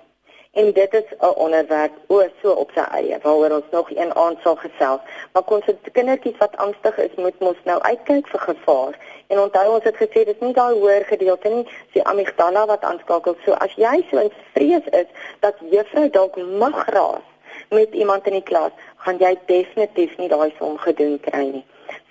En 0.55 0.71
dit 0.73 0.93
is 0.93 1.03
'n 1.19 1.37
onderwerp 1.45 1.93
o 2.07 2.23
so 2.41 2.51
op 2.51 2.71
sy 2.75 2.85
eie 2.97 3.17
waaroor 3.21 3.51
ons 3.51 3.71
nog 3.71 3.89
een 3.91 4.15
aand 4.15 4.37
sal 4.41 4.55
gesels. 4.55 5.01
Maar 5.33 5.43
konsentrasie 5.43 5.91
kindertjies 5.91 6.37
wat 6.37 6.57
angstig 6.57 6.97
is, 6.97 7.15
moet 7.15 7.39
mos 7.39 7.59
nou 7.63 7.81
uitkyk 7.81 8.27
vir 8.27 8.39
gevaar. 8.39 8.93
En 9.27 9.39
onthou 9.39 9.73
ons 9.73 9.83
het 9.83 9.95
gesê 9.95 10.23
dis 10.25 10.39
nie 10.39 10.53
daai 10.53 10.73
hoër 10.73 11.05
gedeelte 11.05 11.49
nie, 11.49 11.67
die 11.91 12.03
amygdala 12.03 12.65
wat 12.65 12.83
aanskakel. 12.83 13.35
So 13.45 13.51
as 13.51 13.73
jy 13.75 14.05
so 14.09 14.17
in 14.17 14.31
vrees 14.53 14.87
is 14.91 15.09
dat 15.39 15.55
juffrou 15.69 16.09
dalk 16.09 16.35
mag 16.35 16.89
raas 16.89 17.27
met 17.69 17.93
iemand 17.93 18.25
in 18.25 18.33
die 18.33 18.43
klas, 18.43 18.71
gaan 18.95 19.17
jy 19.17 19.37
definitief 19.45 20.17
nie 20.17 20.29
daai 20.29 20.53
som 20.57 20.77
gedoen 20.77 21.19
kry 21.19 21.45
nie. 21.51 21.65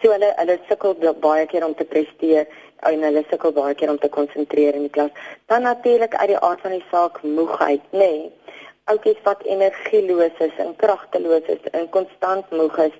So 0.04 0.12
hulle 0.12 0.34
hulle 0.36 0.54
sukkel 0.68 1.14
baie 1.24 1.44
keer 1.48 1.64
om 1.64 1.72
te 1.76 1.84
presteer 1.88 2.42
en 2.88 3.04
hulle 3.06 3.22
sukkel 3.30 3.54
baie 3.56 3.72
keer 3.80 3.88
om 3.88 4.00
te 4.02 4.10
konsentreer 4.12 4.76
in 4.76 4.82
die 4.84 4.92
klas. 4.92 5.22
Dan 5.48 5.64
natuurlik 5.64 6.16
uit 6.18 6.28
die 6.34 6.40
aard 6.48 6.60
van 6.60 6.74
die 6.76 6.84
saak 6.90 7.22
moegheid, 7.22 7.86
nê. 7.96 8.10
Nee. 8.10 8.58
Oukies 8.92 9.22
wat 9.24 9.40
energieloos 9.48 10.42
is 10.44 10.60
en 10.60 10.74
kragteloos 10.76 11.48
is 11.54 11.70
en 11.72 11.88
konstant 11.96 12.52
moeg 12.52 12.76
is, 12.84 12.98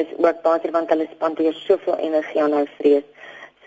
is 0.00 0.16
ook 0.16 0.40
baie 0.46 0.72
want 0.78 0.94
hulle 0.94 1.10
spandeer 1.12 1.60
soveel 1.60 2.00
energie 2.08 2.40
aan 2.40 2.56
hul 2.56 2.72
vrees. 2.78 3.04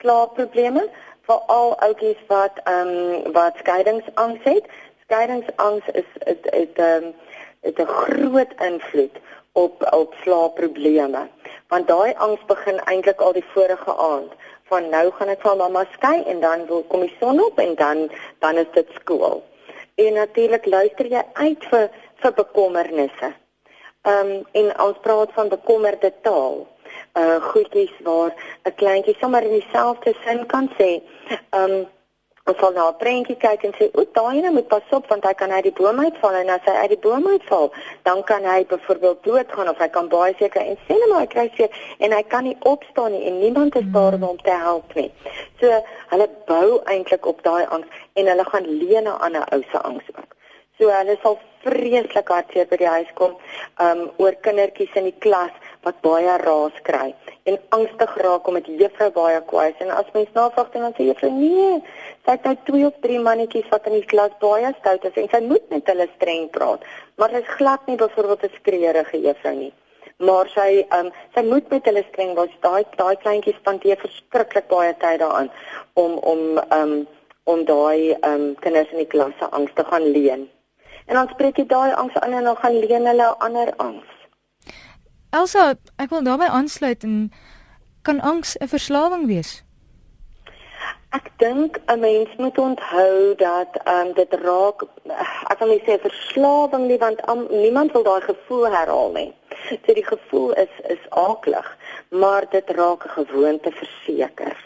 Slaapprobleme, 0.01 0.87
veral 1.29 1.75
oukies 1.91 2.27
wat 2.33 2.57
ehm 2.63 2.95
um, 2.95 3.33
wat 3.37 3.61
skeidingsangs 3.61 4.49
het. 4.49 4.65
Skeidingsangs 5.05 5.93
is 5.93 6.09
is 6.33 6.53
is 6.65 6.73
ehm 6.89 7.11
het 7.61 7.77
'n 7.77 7.93
groot 8.01 8.53
invloed 8.71 9.21
op 9.63 9.85
op 10.01 10.15
slaapprobleme. 10.23 11.27
Want 11.67 11.87
daai 11.87 12.13
angs 12.25 12.45
begin 12.51 12.79
eintlik 12.91 13.21
al 13.21 13.33
die 13.33 13.45
vorige 13.53 13.95
aand 14.11 14.31
van 14.69 14.89
nou 14.89 15.05
gaan 15.17 15.31
ek 15.33 15.41
van 15.45 15.57
mamma 15.57 15.85
skei 15.95 16.17
en 16.31 16.41
dan 16.45 16.65
wil 16.69 16.83
kom 16.91 17.01
die 17.05 17.15
son 17.19 17.41
op 17.43 17.59
en 17.59 17.75
dan 17.75 18.07
dan 18.45 18.57
is 18.63 18.71
dit 18.73 18.89
skool. 19.01 19.41
En 19.95 20.13
natuurlik 20.13 20.65
luister 20.65 21.09
jy 21.15 21.23
uit 21.33 21.69
vir 21.71 21.87
vir 22.23 22.33
bekommernisse. 22.41 23.31
Ehm 24.07 24.33
um, 24.33 24.43
en 24.61 24.67
ons 24.87 24.99
praat 25.05 25.33
van 25.37 25.49
bekommerde 25.55 26.11
taal. 26.27 26.67
Uh 27.19 27.37
goedjies 27.51 27.95
waar 28.03 28.33
'n 28.63 28.75
kleintjie 28.81 29.17
sommer 29.19 29.43
in 29.43 29.59
dieselfde 29.59 30.13
sin 30.25 30.45
kan 30.45 30.69
sê. 30.77 30.91
Ehm 31.49 31.71
um, 31.71 31.87
Ons 32.49 32.57
sal 32.57 32.71
na 32.73 32.83
'n 32.89 32.97
prentjie 33.01 33.37
kyk 33.45 33.63
en 33.63 33.73
sê, 33.77 33.85
"O, 33.93 34.03
daai 34.17 34.37
ene 34.37 34.51
moet 34.51 34.67
pas 34.67 34.87
op 34.97 35.07
want 35.11 35.23
hy 35.23 35.33
kan 35.33 35.51
uit 35.51 35.63
die 35.63 35.77
boom 35.79 35.99
uitval 35.99 36.33
en 36.39 36.49
as 36.49 36.65
hy 36.65 36.75
uit 36.81 36.89
die 36.89 37.03
boom 37.05 37.27
uitval, 37.27 37.71
dan 38.03 38.23
kan 38.23 38.43
hy 38.43 38.65
byvoorbeeld 38.65 39.23
doodgaan 39.23 39.69
of 39.69 39.77
hy 39.77 39.87
kan 39.87 40.07
baie 40.09 40.33
seker 40.39 40.61
en 40.61 40.77
sê 40.87 40.93
net 40.97 41.09
maar 41.09 41.19
hy 41.19 41.27
kry 41.27 41.47
seker 41.49 41.69
en 41.99 42.11
hy 42.11 42.23
kan 42.23 42.43
nie 42.43 42.57
opstaan 42.59 43.11
nie 43.11 43.25
en 43.27 43.39
niemand 43.39 43.75
is 43.75 43.89
daar 43.93 44.13
om 44.13 44.21
hom 44.21 44.37
te 44.37 44.55
help 44.67 44.95
nie." 44.95 45.11
So, 45.59 45.83
hulle 46.11 46.29
bou 46.45 46.81
eintlik 46.85 47.25
op 47.25 47.43
daai 47.43 47.65
angs 47.65 47.87
en 48.13 48.27
hulle 48.27 48.45
gaan 48.45 48.65
leen 48.65 49.07
aan 49.07 49.35
'n 49.35 49.45
ou 49.53 49.61
se 49.71 49.77
angs 49.77 50.09
ook. 50.17 50.35
So 50.79 50.87
hulle 50.87 51.17
sal 51.21 51.39
vreeslik 51.63 52.29
hartseer 52.31 52.67
by 52.69 52.77
die 52.79 52.87
huis 52.87 53.09
kom 53.19 53.33
um 53.85 54.05
oor 54.17 54.35
kindertjies 54.45 54.95
in 54.95 55.03
die 55.03 55.19
klas 55.19 55.51
wat 55.87 55.99
baie 56.03 56.35
raas 56.43 56.75
kry 56.87 57.09
en 57.49 57.57
angstig 57.75 58.15
raak 58.23 58.47
om 58.47 58.57
met 58.57 58.67
juffrou 58.81 59.09
baie 59.15 59.39
kwaai 59.51 59.69
is. 59.71 59.81
En 59.83 59.91
as 59.95 60.09
mens 60.13 60.31
navraag 60.35 60.71
dan 60.73 60.95
sê 60.97 61.07
juffrou 61.07 61.31
nee 61.31 61.79
sy 62.25 62.35
het 62.35 62.47
nou 62.47 62.55
twee 62.67 62.87
of 62.87 62.97
drie 63.05 63.19
mannetjies 63.27 63.69
wat 63.73 63.87
in 63.87 63.95
die 63.99 64.09
klas 64.13 64.35
baie 64.43 64.73
stout 64.79 65.07
is 65.09 65.19
en 65.21 65.29
sy 65.31 65.41
moet 65.45 65.69
met 65.73 65.87
hulle 65.91 66.07
streng 66.15 66.49
praat. 66.55 66.83
Maar 67.17 67.35
sy 67.35 67.43
is 67.45 67.55
glad 67.61 67.87
nie 67.87 67.97
byvoorbeeld 68.01 68.43
'n 68.43 68.57
skreeurige 68.57 69.21
juffrou 69.27 69.55
nie. 69.55 69.73
Maar 70.27 70.51
sy 70.51 70.85
um 70.99 71.11
sy 71.35 71.45
moet 71.47 71.69
met 71.71 71.85
hulle 71.85 72.03
streng 72.11 72.35
wees 72.35 72.59
daai 72.67 72.83
daai 73.01 73.15
kleintjies 73.23 73.59
spandeer 73.63 73.97
verskriklik 74.03 74.67
baie 74.67 74.93
tyd 74.99 75.19
daaraan 75.23 75.51
om 75.93 76.19
om 76.33 76.61
um 76.79 76.93
om 77.43 77.65
daai 77.65 78.17
um 78.21 78.55
kinders 78.59 78.91
in 78.91 79.03
die 79.03 79.11
klas 79.15 79.33
se 79.39 79.45
angs 79.51 79.71
te 79.73 79.83
gaan 79.83 80.11
leen. 80.11 80.49
En 81.07 81.15
dan 81.15 81.29
spreek 81.29 81.57
jy 81.57 81.65
daai 81.65 81.93
angs 81.93 82.15
aan 82.19 82.33
en 82.33 82.43
dan 82.43 82.55
gaan 82.55 82.79
leen 82.79 83.05
hulle 83.07 83.35
ander 83.39 83.73
angs 83.77 84.18
Elsa, 85.29 85.75
ek 86.01 86.09
wil 86.09 86.23
daarbey 86.25 86.47
aansluit 86.49 87.03
en 87.05 87.17
kan 88.01 88.19
angs 88.19 88.55
'n 88.57 88.67
verslawing 88.67 89.27
wees? 89.29 89.61
Ek 91.17 91.29
dink 91.37 91.77
'n 91.85 91.99
mens 91.99 92.29
moet 92.37 92.57
onthou 92.57 93.35
dat 93.37 93.77
um, 93.85 94.13
dit 94.13 94.33
raak 94.33 94.81
ek 95.51 95.59
wil 95.59 95.67
nie 95.67 95.83
sê 95.85 95.99
verslawing 96.01 96.87
nie 96.87 96.97
want 96.97 97.21
um, 97.29 97.45
niemand 97.49 97.91
wil 97.91 98.03
daai 98.03 98.21
gevoel 98.21 98.65
herhaal 98.73 99.11
nie. 99.11 99.33
So 99.85 99.93
die 99.93 100.05
gevoel 100.05 100.53
is 100.53 100.73
is 100.95 101.03
aaklig, 101.09 101.77
maar 102.09 102.49
dit 102.49 102.69
raak 102.69 103.05
'n 103.05 103.15
gewoonte 103.21 103.71
verseker. 103.71 104.57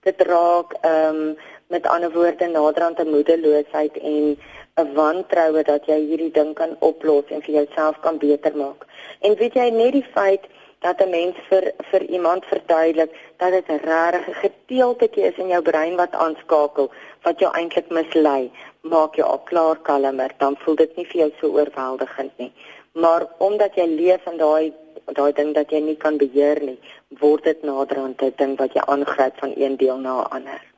Dit 0.00 0.20
raak 0.20 0.72
ehm 0.80 1.16
um, 1.16 1.36
met 1.68 1.86
ander 1.86 2.12
woorde 2.12 2.46
naderhand 2.46 2.98
'n 3.00 3.10
moedeloosheid 3.10 3.96
en 3.96 4.38
'n 4.80 4.92
wantroue 4.96 5.62
dat 5.66 5.86
jy 5.88 5.96
hierdie 6.08 6.32
ding 6.38 6.52
kan 6.56 6.72
oplos 6.88 7.30
en 7.34 7.42
vir 7.44 7.54
jouself 7.54 8.00
kan 8.06 8.18
beter 8.24 8.56
maak. 8.62 8.82
En 9.24 9.36
weet 9.40 9.54
jy 9.56 9.70
net 9.70 9.94
die 9.96 10.08
feit 10.16 10.44
dat 10.86 11.00
'n 11.04 11.10
mens 11.10 11.36
vir 11.48 11.64
vir 11.90 12.02
iemand 12.16 12.44
verduidelik 12.50 13.14
dat 13.42 13.50
dit 13.56 13.68
'n 13.68 13.80
regte 13.84 14.34
gedeeltetjie 14.42 15.24
is 15.30 15.40
in 15.44 15.48
jou 15.54 15.62
brein 15.70 15.96
wat 16.02 16.18
aanskakel 16.26 16.90
wat 17.22 17.38
jou 17.38 17.50
eintlik 17.52 17.88
mislei, 17.88 18.50
maak 18.80 19.16
jou 19.16 19.28
al 19.28 19.42
klaar 19.50 19.78
kalmer, 19.88 20.30
dan 20.38 20.56
voel 20.58 20.76
dit 20.76 20.96
nie 20.96 21.06
vir 21.06 21.20
jou 21.20 21.32
so 21.40 21.46
oorweldigend 21.58 22.38
nie. 22.38 22.52
Maar 22.92 23.26
omdat 23.38 23.74
jy 23.74 23.86
leef 23.86 24.26
in 24.26 24.36
daai 24.36 24.72
daai 25.06 25.32
ding 25.32 25.54
dat 25.54 25.70
jy 25.70 25.80
nie 25.80 25.96
kan 25.96 26.16
beheer 26.16 26.60
nie, 26.60 26.78
word 27.08 27.44
dit 27.44 27.62
naderhand 27.62 28.22
'n 28.22 28.32
ding 28.36 28.56
wat 28.58 28.72
jy 28.72 28.82
aangryp 28.86 29.38
van 29.38 29.52
een 29.56 29.76
deel 29.76 29.98
na 29.98 30.20
'n 30.20 30.30
ander. 30.30 30.75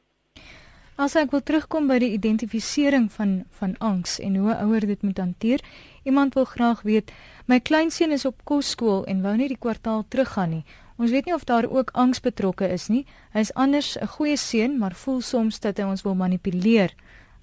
As 0.98 1.12
ek 1.14 1.30
wil 1.30 1.44
terugkom 1.46 1.84
by 1.86 2.00
die 2.02 2.08
identifisering 2.10 3.04
van 3.14 3.44
van 3.60 3.76
angs 3.78 4.16
en 4.18 4.34
hoe 4.34 4.50
'n 4.50 4.64
ouer 4.66 4.86
dit 4.86 5.02
moet 5.02 5.18
hanteer. 5.18 5.60
Iemand 6.02 6.34
wil 6.34 6.44
graag 6.44 6.82
weet, 6.82 7.12
my 7.46 7.60
kleinseun 7.60 8.10
is 8.10 8.24
op 8.24 8.40
kosskool 8.44 9.04
en 9.06 9.22
wou 9.22 9.36
nie 9.36 9.48
die 9.48 9.58
kwartaal 9.58 10.04
teruggaan 10.08 10.50
nie. 10.50 10.64
Ons 10.96 11.10
weet 11.10 11.24
nie 11.24 11.34
of 11.34 11.44
daar 11.44 11.70
ook 11.70 11.90
angs 11.92 12.20
betrokke 12.20 12.68
is 12.68 12.88
nie. 12.88 13.06
Hy 13.30 13.40
is 13.40 13.54
anders 13.54 13.96
'n 14.00 14.06
goeie 14.06 14.36
seun, 14.36 14.78
maar 14.78 14.94
voel 14.94 15.20
soms 15.20 15.60
dat 15.60 15.78
hy 15.78 15.84
ons 15.84 16.02
wil 16.02 16.14
manipuleer. 16.14 16.94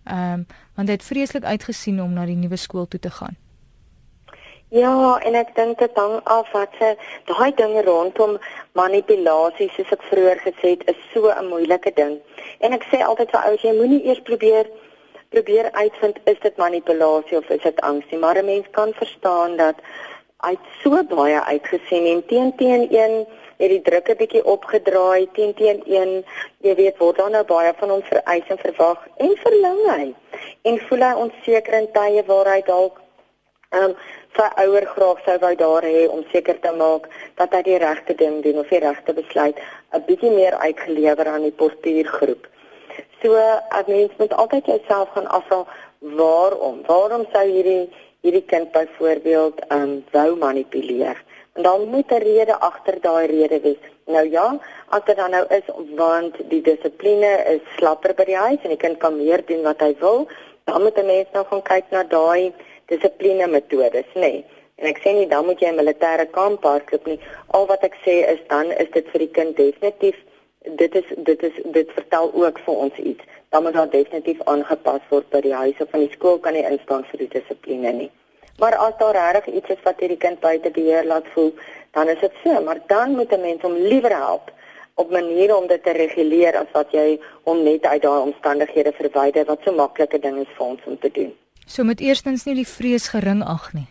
Ehm 0.04 0.34
um, 0.34 0.46
want 0.76 0.88
hy 0.88 0.94
het 0.94 1.04
vreeslik 1.04 1.44
uitgesien 1.44 2.02
om 2.02 2.14
na 2.14 2.26
die 2.26 2.36
nuwe 2.36 2.56
skool 2.58 2.88
toe 2.88 3.00
te 3.00 3.10
gaan. 3.10 3.36
Ja, 4.76 5.20
en 5.24 5.38
ek 5.40 5.54
dink 5.56 5.78
dit 5.80 6.00
hang 6.00 6.18
af 6.28 6.50
wat 6.52 6.74
se 6.80 6.88
daai 7.30 7.54
dinge 7.56 7.84
rondom 7.86 8.34
manipulasie 8.76 9.70
soos 9.72 9.94
ek 9.96 10.02
vroeër 10.10 10.42
gesê 10.44 10.74
het, 10.74 10.84
is 10.92 11.06
so 11.14 11.32
'n 11.32 11.48
moeilike 11.52 11.94
ding. 12.00 12.18
En 12.60 12.76
ek 12.78 12.84
sê 12.92 13.00
altyd 13.00 13.32
vir 13.32 13.46
ouers, 13.46 13.64
jy 13.64 13.74
moenie 13.78 14.02
eers 14.04 14.20
probeer 14.30 14.68
probeer 15.30 15.72
uitvind 15.72 16.20
is 16.32 16.40
dit 16.40 16.58
manipulasie 16.58 17.38
of 17.38 17.50
is 17.50 17.62
dit 17.62 17.82
angs 17.82 18.06
nie, 18.12 18.20
maar 18.20 18.38
'n 18.38 18.46
mens 18.46 18.68
kan 18.72 18.92
verstaan 18.94 19.56
dat 19.58 19.76
hy 20.44 20.58
so 20.84 21.04
baie 21.04 21.40
uitgesien 21.44 22.06
en 22.06 22.26
teen 22.26 22.52
teen 22.56 22.88
een 22.92 23.26
het 23.58 23.70
die 23.70 23.82
druk 23.82 24.10
'n 24.10 24.18
bietjie 24.18 24.44
opgedraai 24.56 25.32
teen 25.34 25.54
teen 25.54 25.82
een 25.86 26.26
jy 26.60 26.76
weet 26.76 26.98
word 26.98 27.18
daar 27.18 27.30
nou 27.30 27.44
baie 27.44 27.74
van 27.78 27.90
hom 27.90 28.04
vereis 28.04 28.48
en 28.48 28.58
verwag 28.58 29.08
en 29.18 29.34
verlang 29.46 29.82
hy 29.96 30.14
en 30.62 30.80
voel 30.80 31.00
hy 31.08 31.14
onseker 31.24 31.74
in 31.74 31.92
tye 31.92 32.24
waar 32.28 32.54
hy 32.54 32.62
dalk 32.62 33.02
ehm 33.70 33.84
um, 33.84 33.96
sy 34.36 34.48
ouer 34.66 34.86
graag 34.86 35.20
sou 35.26 35.38
wou 35.44 35.54
daar 35.56 35.86
hê 35.88 36.08
om 36.12 36.24
seker 36.32 36.60
te 36.60 36.72
maak 36.72 37.08
dat 37.40 37.54
hy 37.56 37.62
die 37.68 37.78
regte 37.84 38.16
ding 38.20 38.42
doen 38.44 38.60
of 38.62 38.72
die 38.74 38.82
regte 38.84 39.14
besluit 39.14 39.60
'n 39.94 40.04
bietjie 40.08 40.32
meer 40.32 40.56
uitgelewer 40.68 41.28
aan 41.28 41.48
die 41.48 41.58
postuurgroep. 41.62 42.48
So 43.22 43.36
'n 43.36 43.86
mens 43.88 44.12
moet 44.18 44.34
altyd 44.34 44.66
jouself 44.66 45.10
gaan 45.16 45.28
afvra 45.28 45.66
waarom? 46.00 46.82
Waarom 46.88 47.26
sou 47.34 47.46
hierdie 47.48 47.90
hierdie 48.22 48.46
kind 48.46 48.72
byvoorbeeld 48.72 49.60
ehm 49.68 49.82
um, 49.82 50.04
wou 50.12 50.36
manipuleer? 50.36 51.18
En 51.56 51.64
dan 51.64 51.88
moet 51.90 52.12
'n 52.12 52.24
rede 52.30 52.56
agter 52.60 53.02
daai 53.02 53.28
rede 53.28 53.60
wees. 53.60 53.84
Nou 54.06 54.30
ja, 54.30 54.58
as 54.90 55.06
dit 55.06 55.16
dan 55.16 55.32
nou 55.32 55.46
is 55.50 55.68
want 55.96 56.36
die 56.50 56.62
dissipline 56.62 57.32
is 57.54 57.62
slapper 57.78 58.14
by 58.14 58.26
die 58.26 58.38
huis 58.38 58.62
en 58.64 58.70
die 58.70 58.84
kind 58.86 58.98
kan 58.98 59.18
meer 59.18 59.42
doen 59.46 59.64
wat 59.64 59.80
hy 59.80 59.96
wil, 60.00 60.28
dan 60.64 60.82
moet 60.82 60.98
'n 60.98 61.06
mens 61.06 61.28
nou 61.34 61.46
gaan 61.46 61.62
kyk 61.62 61.86
na 61.90 62.04
daai 62.04 62.54
dissipline 62.92 63.48
metodes, 63.48 64.12
nê. 64.14 64.22
Nee. 64.22 64.46
En 64.76 64.88
ek 64.92 64.98
sê 65.04 65.14
nie 65.16 65.28
dan 65.32 65.46
moet 65.46 65.60
jy 65.60 65.70
'n 65.72 65.80
militêre 65.80 66.26
kamp 66.32 66.64
hardloop 66.64 67.06
nie. 67.08 67.20
Al 67.48 67.66
wat 67.68 67.84
ek 67.84 67.96
sê 68.06 68.16
is 68.34 68.42
dan 68.48 68.72
is 68.72 68.90
dit 68.92 69.08
vir 69.12 69.20
die 69.20 69.34
kind 69.38 69.56
definitief 69.56 70.18
dit 70.66 70.96
is 70.96 71.08
dit 71.18 71.44
is 71.44 71.54
dit 71.64 71.92
vertel 71.92 72.32
ook 72.34 72.60
vir 72.66 72.76
ons 72.76 72.98
iets. 72.98 73.24
Dan 73.50 73.64
moet 73.64 73.74
daar 73.74 73.90
definitief 73.90 74.42
aangepas 74.44 75.02
word 75.10 75.30
by 75.30 75.42
die 75.42 75.54
huis 75.54 75.80
of 75.80 75.90
van 75.90 76.00
die 76.00 76.12
skool 76.12 76.40
kan 76.40 76.54
nie 76.54 76.66
instaan 76.66 77.06
vir 77.12 77.18
die 77.18 77.32
dissipline 77.38 77.94
nie. 77.94 78.12
Maar 78.60 78.76
as 78.76 78.98
daar 78.98 79.16
regtig 79.16 79.54
iets 79.54 79.70
is 79.70 79.84
wat 79.84 80.00
hierdie 80.00 80.18
kind 80.18 80.40
buite 80.40 80.72
beheer 80.72 81.06
laat 81.06 81.28
voel, 81.34 81.54
dan 81.92 82.10
is 82.10 82.20
dit 82.20 82.32
so, 82.44 82.62
maar 82.62 82.80
dan 82.88 83.16
moet 83.16 83.32
'n 83.32 83.42
mens 83.42 83.62
hom 83.62 83.76
liewer 83.76 84.16
help 84.16 84.52
op 84.96 85.12
maniere 85.12 85.56
om 85.56 85.68
dit 85.68 85.84
te 85.84 85.92
reguleer 85.92 86.58
as 86.58 86.72
wat 86.72 86.92
jy 86.92 87.20
hom 87.44 87.64
net 87.64 87.86
uit 87.86 88.02
daai 88.02 88.22
omstandighede 88.22 88.92
verwyder 88.92 89.46
wat 89.46 89.60
so 89.64 89.72
maklike 89.72 90.20
ding 90.20 90.40
is 90.40 90.56
vir 90.58 90.66
ons 90.66 90.82
om 90.86 91.00
te 91.00 91.12
doen. 91.12 91.36
So 91.66 91.84
moet 91.84 92.00
eerstens 92.00 92.46
nie 92.46 92.56
die 92.56 92.68
vrees 92.68 93.08
gering 93.08 93.44
ag 93.44 93.74
nie. 93.74 93.88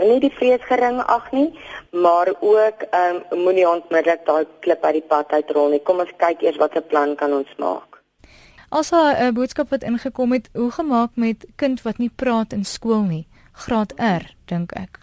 Nie 0.00 0.20
die 0.20 0.32
vrees 0.32 0.62
gering 0.64 1.00
ag 1.00 1.32
nie, 1.32 1.48
maar 1.92 2.28
ook 2.40 2.82
ehm 2.90 3.20
um, 3.30 3.42
moenie 3.44 3.68
onmiddellik 3.68 4.24
daai 4.26 4.46
klip 4.60 4.84
uit 4.84 4.98
die 5.00 5.08
pad 5.08 5.32
uitrol 5.32 5.70
nie. 5.70 5.82
Kom 5.82 6.00
ons 6.00 6.12
kyk 6.16 6.42
eers 6.42 6.56
wat 6.56 6.76
'n 6.76 6.86
plan 6.88 7.16
kan 7.16 7.32
ons 7.32 7.52
maak. 7.58 8.00
As 8.70 8.92
'n 8.92 9.34
boodskap 9.34 9.68
wat 9.70 9.82
ingekom 9.82 10.32
het, 10.32 10.48
hoe 10.54 10.70
gemaak 10.70 11.10
met 11.14 11.46
kind 11.56 11.82
wat 11.82 11.98
nie 11.98 12.12
praat 12.16 12.52
in 12.52 12.64
skool 12.64 13.02
nie, 13.02 13.26
graad 13.52 13.92
R, 13.98 14.24
dink 14.46 14.72
ek. 14.72 14.98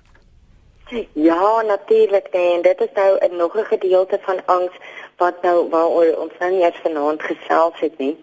Ja, 1.13 1.61
natuurlik 1.61 2.27
nee, 2.33 2.55
en 2.55 2.61
dit 2.61 2.81
is 2.81 2.93
nou 2.93 3.17
'n 3.19 3.35
nog 3.35 3.57
'n 3.57 3.65
gedeelte 3.65 4.19
van 4.21 4.39
angs 4.45 4.75
wat 5.17 5.41
nou 5.41 5.69
waar 5.69 5.89
ons 6.23 6.33
nou 6.39 6.51
nie 6.51 6.63
eens 6.63 6.79
vanaand 6.83 7.21
gesels 7.21 7.79
het 7.79 7.97
nie. 7.97 8.17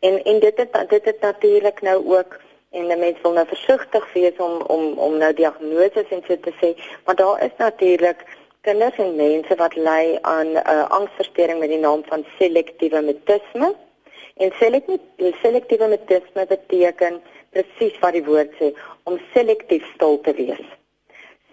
En 0.00 0.22
en 0.24 0.40
dit 0.40 0.56
het 0.56 0.88
dit 0.88 1.04
het 1.04 1.20
natuurlik 1.20 1.82
nou 1.82 2.16
ook 2.16 2.40
en 2.74 2.88
die 2.90 2.96
mens 2.96 3.20
wil 3.22 3.36
nou 3.36 3.46
versigtig 3.46 4.06
wees 4.12 4.40
om 4.46 4.62
om 4.74 4.82
om 5.06 5.18
nou 5.22 5.32
diagnoses 5.32 6.10
en 6.16 6.22
so 6.26 6.36
te 6.46 6.52
sê, 6.60 6.74
maar 7.04 7.18
daar 7.20 7.42
is 7.46 7.56
natuurlik 7.58 8.24
kinders 8.66 8.98
en 9.04 9.16
mense 9.16 9.56
wat 9.62 9.74
ly 9.76 10.18
aan 10.22 10.52
'n 10.52 10.62
uh, 10.74 10.84
angsversteuring 10.98 11.58
met 11.58 11.72
die 11.74 11.82
naam 11.86 12.02
van 12.10 12.24
selektiewe 12.38 13.00
mutisme. 13.00 13.74
En 14.36 14.52
selektiewe 14.60 15.32
selektiewe 15.42 15.86
mutisme 15.88 16.46
beteken 16.46 17.20
presies 17.50 17.98
wat 18.00 18.12
die 18.12 18.24
woord 18.24 18.50
sê, 18.60 18.72
om 19.04 19.20
selektief 19.34 19.84
stil 19.94 20.20
te 20.20 20.34
wees. 20.34 20.66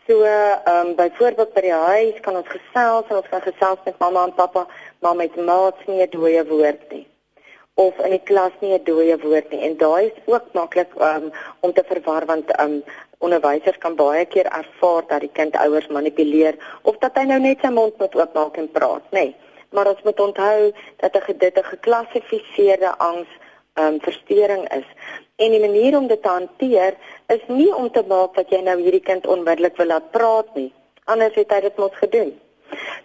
So, 0.07 0.23
ehm 0.23 0.87
um, 0.87 0.95
byvoorbeeld 0.95 1.53
by 1.53 1.61
die 1.61 1.73
huis 1.73 2.19
kan 2.25 2.35
ons 2.35 2.47
gesels 2.49 3.11
ons 3.17 3.29
kan 3.29 3.41
gesels 3.41 3.83
met 3.85 3.99
mamma 3.99 4.23
en 4.27 4.33
pappa, 4.33 4.65
maar 4.99 5.15
met 5.15 5.35
maats 5.35 5.85
nie 5.87 6.01
'n 6.01 6.09
dooie 6.09 6.43
woord 6.47 6.90
of 7.81 7.99
in 8.05 8.13
die 8.15 8.25
klas 8.29 8.53
nie 8.61 8.73
'n 8.77 8.83
dooie 8.89 9.17
woord 9.25 9.51
nie. 9.51 9.61
En 9.67 9.77
daai 9.77 10.05
is 10.05 10.17
ook 10.25 10.45
maklik 10.53 10.91
um, 11.09 11.31
om 11.59 11.73
te 11.73 11.83
verwar 11.91 12.25
want 12.25 12.59
um, 12.59 12.83
onderwysers 13.17 13.77
kan 13.77 13.95
baie 13.95 14.25
keer 14.25 14.45
ervaar 14.45 15.03
dat 15.07 15.21
die 15.25 15.35
kind 15.39 15.55
ouers 15.55 15.87
manipuleer 15.87 16.55
of 16.81 16.97
dat 16.97 17.17
hy 17.17 17.25
nou 17.29 17.39
net 17.39 17.57
sy 17.61 17.69
mond 17.69 17.97
moet 17.97 18.15
oopmaak 18.15 18.57
en 18.57 18.71
praat 18.71 19.05
nê. 19.11 19.25
Nee. 19.25 19.35
maar 19.71 19.87
ons 19.87 20.01
moet 20.03 20.19
onthou 20.19 20.71
dat 20.97 21.15
'n 21.15 21.37
dit 21.37 21.57
'n 21.57 21.71
geklassifiseerde 21.73 22.97
angs 22.97 23.29
um, 23.81 23.99
verstoring 24.01 24.63
is. 24.79 24.87
En 25.35 25.51
die 25.51 25.59
manier 25.59 25.97
om 25.97 26.07
dit 26.07 26.21
te 26.23 26.29
hanteer 26.29 26.93
is 27.27 27.43
nie 27.47 27.75
om 27.75 27.91
te 27.91 28.03
maak 28.07 28.35
dat 28.35 28.49
jy 28.49 28.61
nou 28.61 28.77
hierdie 28.81 29.07
kind 29.09 29.27
onmiddellik 29.27 29.77
wil 29.77 29.87
laat 29.87 30.11
praat 30.11 30.55
nie. 30.55 30.73
Anders 31.03 31.35
het 31.35 31.51
hy 31.51 31.59
dit 31.61 31.77
mos 31.77 31.95
gedoen 31.95 32.39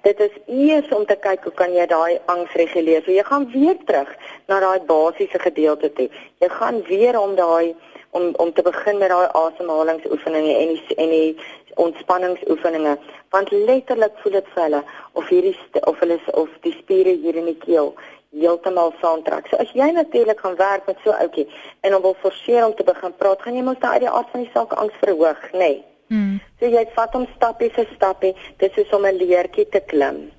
Dit 0.03 0.21
is 0.21 0.35
eers 0.47 0.89
om 0.95 1.07
te 1.07 1.17
kyk 1.17 1.45
hoe 1.45 1.53
kan 1.53 1.75
jy 1.75 1.87
daai 1.87 2.19
angs 2.33 2.53
reguleer. 2.61 3.03
So 3.05 3.13
jy 3.13 3.25
gaan 3.27 3.51
weer 3.53 3.77
terug 3.85 4.11
na 4.49 4.61
daai 4.61 4.81
basiese 4.89 5.39
gedeelte 5.39 5.93
toe. 5.93 6.09
Jy 6.41 6.49
gaan 6.49 6.83
weer 6.89 7.21
om 7.21 7.35
daai 7.37 7.75
om 8.11 8.33
om 8.43 8.53
te 8.53 8.63
begin 8.63 8.99
met 8.99 9.13
daai 9.13 9.29
asemhalingsoefeninge 9.33 10.57
en 10.57 10.75
die 10.75 10.97
en 10.97 11.11
die 11.11 11.37
ontspanningsoefeninge 11.85 12.97
want 13.35 13.51
letterlik 13.51 14.15
voel 14.23 14.33
dit 14.39 14.53
vir 14.55 14.63
hulle 14.63 14.83
of 15.13 15.29
hierdie 15.29 15.57
of 15.91 15.99
hulle 16.01 16.19
of 16.43 16.55
die 16.69 16.77
spiere 16.79 17.17
hier 17.25 17.37
in 17.43 17.51
die 17.51 17.59
keel 17.65 17.93
heeltemal 18.37 18.93
saamtrek. 19.01 19.49
So 19.51 19.57
as 19.57 19.73
jy 19.73 19.91
natuurlik 19.97 20.41
gaan 20.41 20.57
werk 20.61 20.87
met 20.87 20.99
so 21.05 21.11
'n 21.11 21.21
ouetjie 21.25 21.49
en 21.81 21.93
hom 21.93 22.03
wil 22.03 22.17
forceer 22.21 22.67
om 22.67 22.75
te 22.75 22.85
begin 22.85 23.17
praat, 23.17 23.43
gaan 23.43 23.57
jy 23.57 23.63
mos 23.63 23.79
daai 23.81 23.93
uit 23.93 24.07
die 24.07 24.15
aard 24.17 24.31
van 24.31 24.41
die 24.41 24.51
saak 24.55 24.73
angs 24.73 24.97
verhoog, 25.01 25.43
nê? 25.53 25.59
Nee. 25.59 25.96
Hmm. 26.09 26.39
So 26.59 26.71
jy 26.71 26.87
vat 26.95 27.15
hom 27.19 27.27
stappie 27.35 27.71
vir 27.75 27.89
stappie, 27.95 28.35
dit 28.59 28.79
is 28.79 28.91
om 28.95 29.07
'n 29.07 29.19
leertjie 29.19 29.69
te 29.69 29.81
klim. 29.81 30.31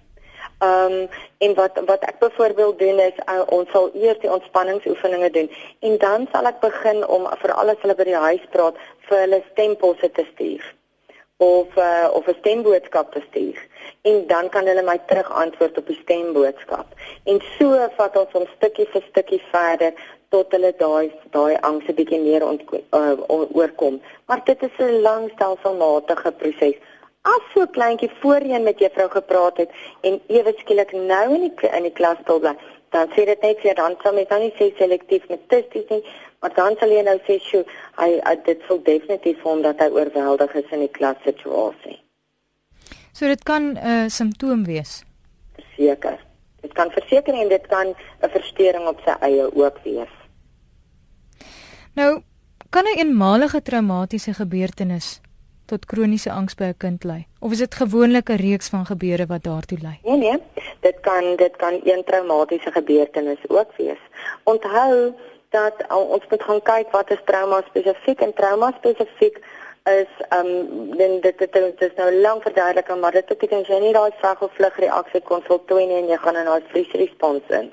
Ehm 0.59 0.91
um, 0.91 1.09
en 1.37 1.53
wat 1.53 1.81
wat 1.85 2.01
ek 2.09 2.19
byvoorbeeld 2.19 2.79
doen 2.79 2.99
is 2.99 3.17
uh, 3.25 3.41
ons 3.45 3.69
sal 3.71 3.91
eers 3.93 4.17
die 4.19 4.31
ontspanningsoefeninge 4.31 5.29
doen. 5.29 5.51
En 5.79 5.97
dan 5.97 6.27
sal 6.31 6.45
ek 6.49 6.59
begin 6.59 7.07
om 7.07 7.27
vir 7.41 7.53
alles 7.53 7.77
hulle 7.81 7.95
by 7.95 8.07
die 8.07 8.15
huis 8.23 8.45
praat 8.49 8.79
vir 9.09 9.19
hulle 9.19 9.43
stemposse 9.51 10.09
te 10.11 10.25
stuur. 10.33 10.63
Of 11.37 11.77
uh, 11.77 12.09
of 12.11 12.27
'n 12.27 12.39
stemboodskap 12.39 13.11
te 13.13 13.21
stuur. 13.29 13.59
En 14.01 14.27
dan 14.27 14.49
kan 14.49 14.65
hulle 14.65 14.81
my 14.81 14.97
terug 15.05 15.29
antwoord 15.31 15.77
op 15.77 15.87
die 15.87 15.99
stemboodskap. 16.01 16.87
En 17.23 17.41
so 17.57 17.89
vat 17.97 18.17
ons 18.17 18.33
hom 18.33 18.47
stukkie 18.55 18.87
vir 18.93 19.03
stukkie 19.09 19.43
verder 19.51 19.93
tot 20.29 20.51
hulle 20.51 20.73
daai 20.79 21.11
daai 21.31 21.55
angs 21.69 21.87
'n 21.87 21.97
bietjie 21.99 22.19
meer 22.19 22.45
ont, 22.47 22.61
uh, 22.73 23.15
oorkom. 23.59 24.01
Maar 24.27 24.41
dit 24.45 24.63
is 24.63 24.77
'n 24.79 25.01
lang 25.01 25.29
stelselmatige 25.35 26.31
proses. 26.31 26.75
As 27.21 27.43
so 27.53 27.65
kleintjie 27.67 28.11
voorheen 28.21 28.63
met 28.63 28.79
juffrou 28.79 29.09
gepraat 29.09 29.57
het 29.57 29.71
en 30.01 30.21
ewe 30.27 30.53
skielik 30.57 30.91
nou 30.91 31.33
in 31.35 31.41
die 31.41 31.69
in 31.77 31.83
die 31.83 31.97
klas 31.99 32.17
stil 32.21 32.39
bly, 32.39 32.55
dan 32.89 33.07
sê 33.15 33.25
dit 33.25 33.41
net 33.41 33.59
vir 33.59 33.75
dan 33.75 33.95
sal 34.03 34.13
mens 34.13 34.29
dan 34.29 34.41
nie 34.41 34.53
sê 34.59 34.71
selektief 34.77 35.27
metisties 35.29 35.89
nie, 35.89 36.03
maar 36.39 36.53
dan 36.53 36.75
sal 36.79 36.89
jy 36.89 37.01
nou 37.01 37.17
sê 37.27 37.39
sjoe, 37.39 37.65
hy 37.97 38.09
uh, 38.19 38.35
dit 38.45 38.61
sou 38.67 38.79
definitief 38.83 39.41
hom 39.43 39.61
dat 39.61 39.79
hy 39.79 39.89
oorweldig 39.89 40.55
is 40.55 40.71
in 40.71 40.85
die 40.85 40.93
klas 40.99 41.19
situasie. 41.23 41.99
So 43.11 43.27
dit 43.27 43.43
kan 43.43 43.73
'n 43.73 43.77
uh, 43.77 44.07
simptoom 44.07 44.63
wees. 44.65 45.03
Seker. 45.75 46.19
Dit 46.61 46.73
kan 46.73 46.91
verseker 46.91 47.33
en 47.33 47.49
dit 47.49 47.67
kan 47.67 47.87
'n 48.21 48.29
verstoring 48.29 48.87
op 48.87 48.99
sy 49.05 49.15
eie 49.19 49.55
ook 49.55 49.77
wees. 49.83 50.16
Nou, 51.99 52.21
kan 52.69 52.83
'n 52.83 52.87
een 52.87 52.97
eenmalige 52.97 53.61
traumatiese 53.61 54.33
gebeurtenis 54.33 55.21
tot 55.65 55.85
kroniese 55.85 56.31
angs 56.31 56.55
by 56.55 56.63
'n 56.63 56.77
kind 56.77 57.03
lei 57.03 57.25
of 57.39 57.51
is 57.51 57.57
dit 57.57 57.75
gewoonlik 57.75 58.29
'n 58.29 58.43
reeks 58.47 58.69
van 58.69 58.85
gebeure 58.85 59.25
wat 59.25 59.43
daartoe 59.43 59.77
lei? 59.81 59.97
Nee 60.03 60.17
nee, 60.17 60.37
dit 60.79 60.97
kan 60.99 61.35
dit 61.35 61.55
kan 61.55 61.73
een 61.83 62.03
traumatiese 62.03 62.71
gebeurtenis 62.71 63.41
ook 63.47 63.71
wees. 63.77 64.01
Onthou 64.43 65.13
dat 65.49 65.75
ons 65.89 66.25
moet 66.29 66.43
gaan 66.43 66.61
kyk 66.61 66.91
wat 66.91 67.11
is 67.11 67.21
trauma 67.25 67.61
spesifiek 67.69 68.19
en 68.19 68.33
trauma 68.33 68.73
spesifiek 68.77 69.37
is 69.83 70.11
ehm 70.29 70.45
um, 70.45 70.97
dan 70.97 71.19
dit 71.19 71.37
dit 71.37 71.53
dit 71.53 71.81
is 71.81 71.95
nou 71.95 72.09
lank 72.15 72.41
verduidelik 72.41 72.99
maar 72.99 73.11
dit 73.11 73.25
beteken 73.25 73.61
jy 73.61 73.79
nie 73.79 73.93
daai 73.93 74.11
veg 74.17 74.41
of 74.41 74.51
vlug 74.53 74.75
reaksie 74.77 75.21
kon 75.21 75.41
voltooi 75.43 75.85
nie 75.85 76.01
en 76.01 76.07
jy 76.07 76.17
gaan 76.17 76.35
in 76.35 76.45
daai 76.45 76.63
freeze 76.67 76.97
response 76.97 77.53
in. 77.59 77.71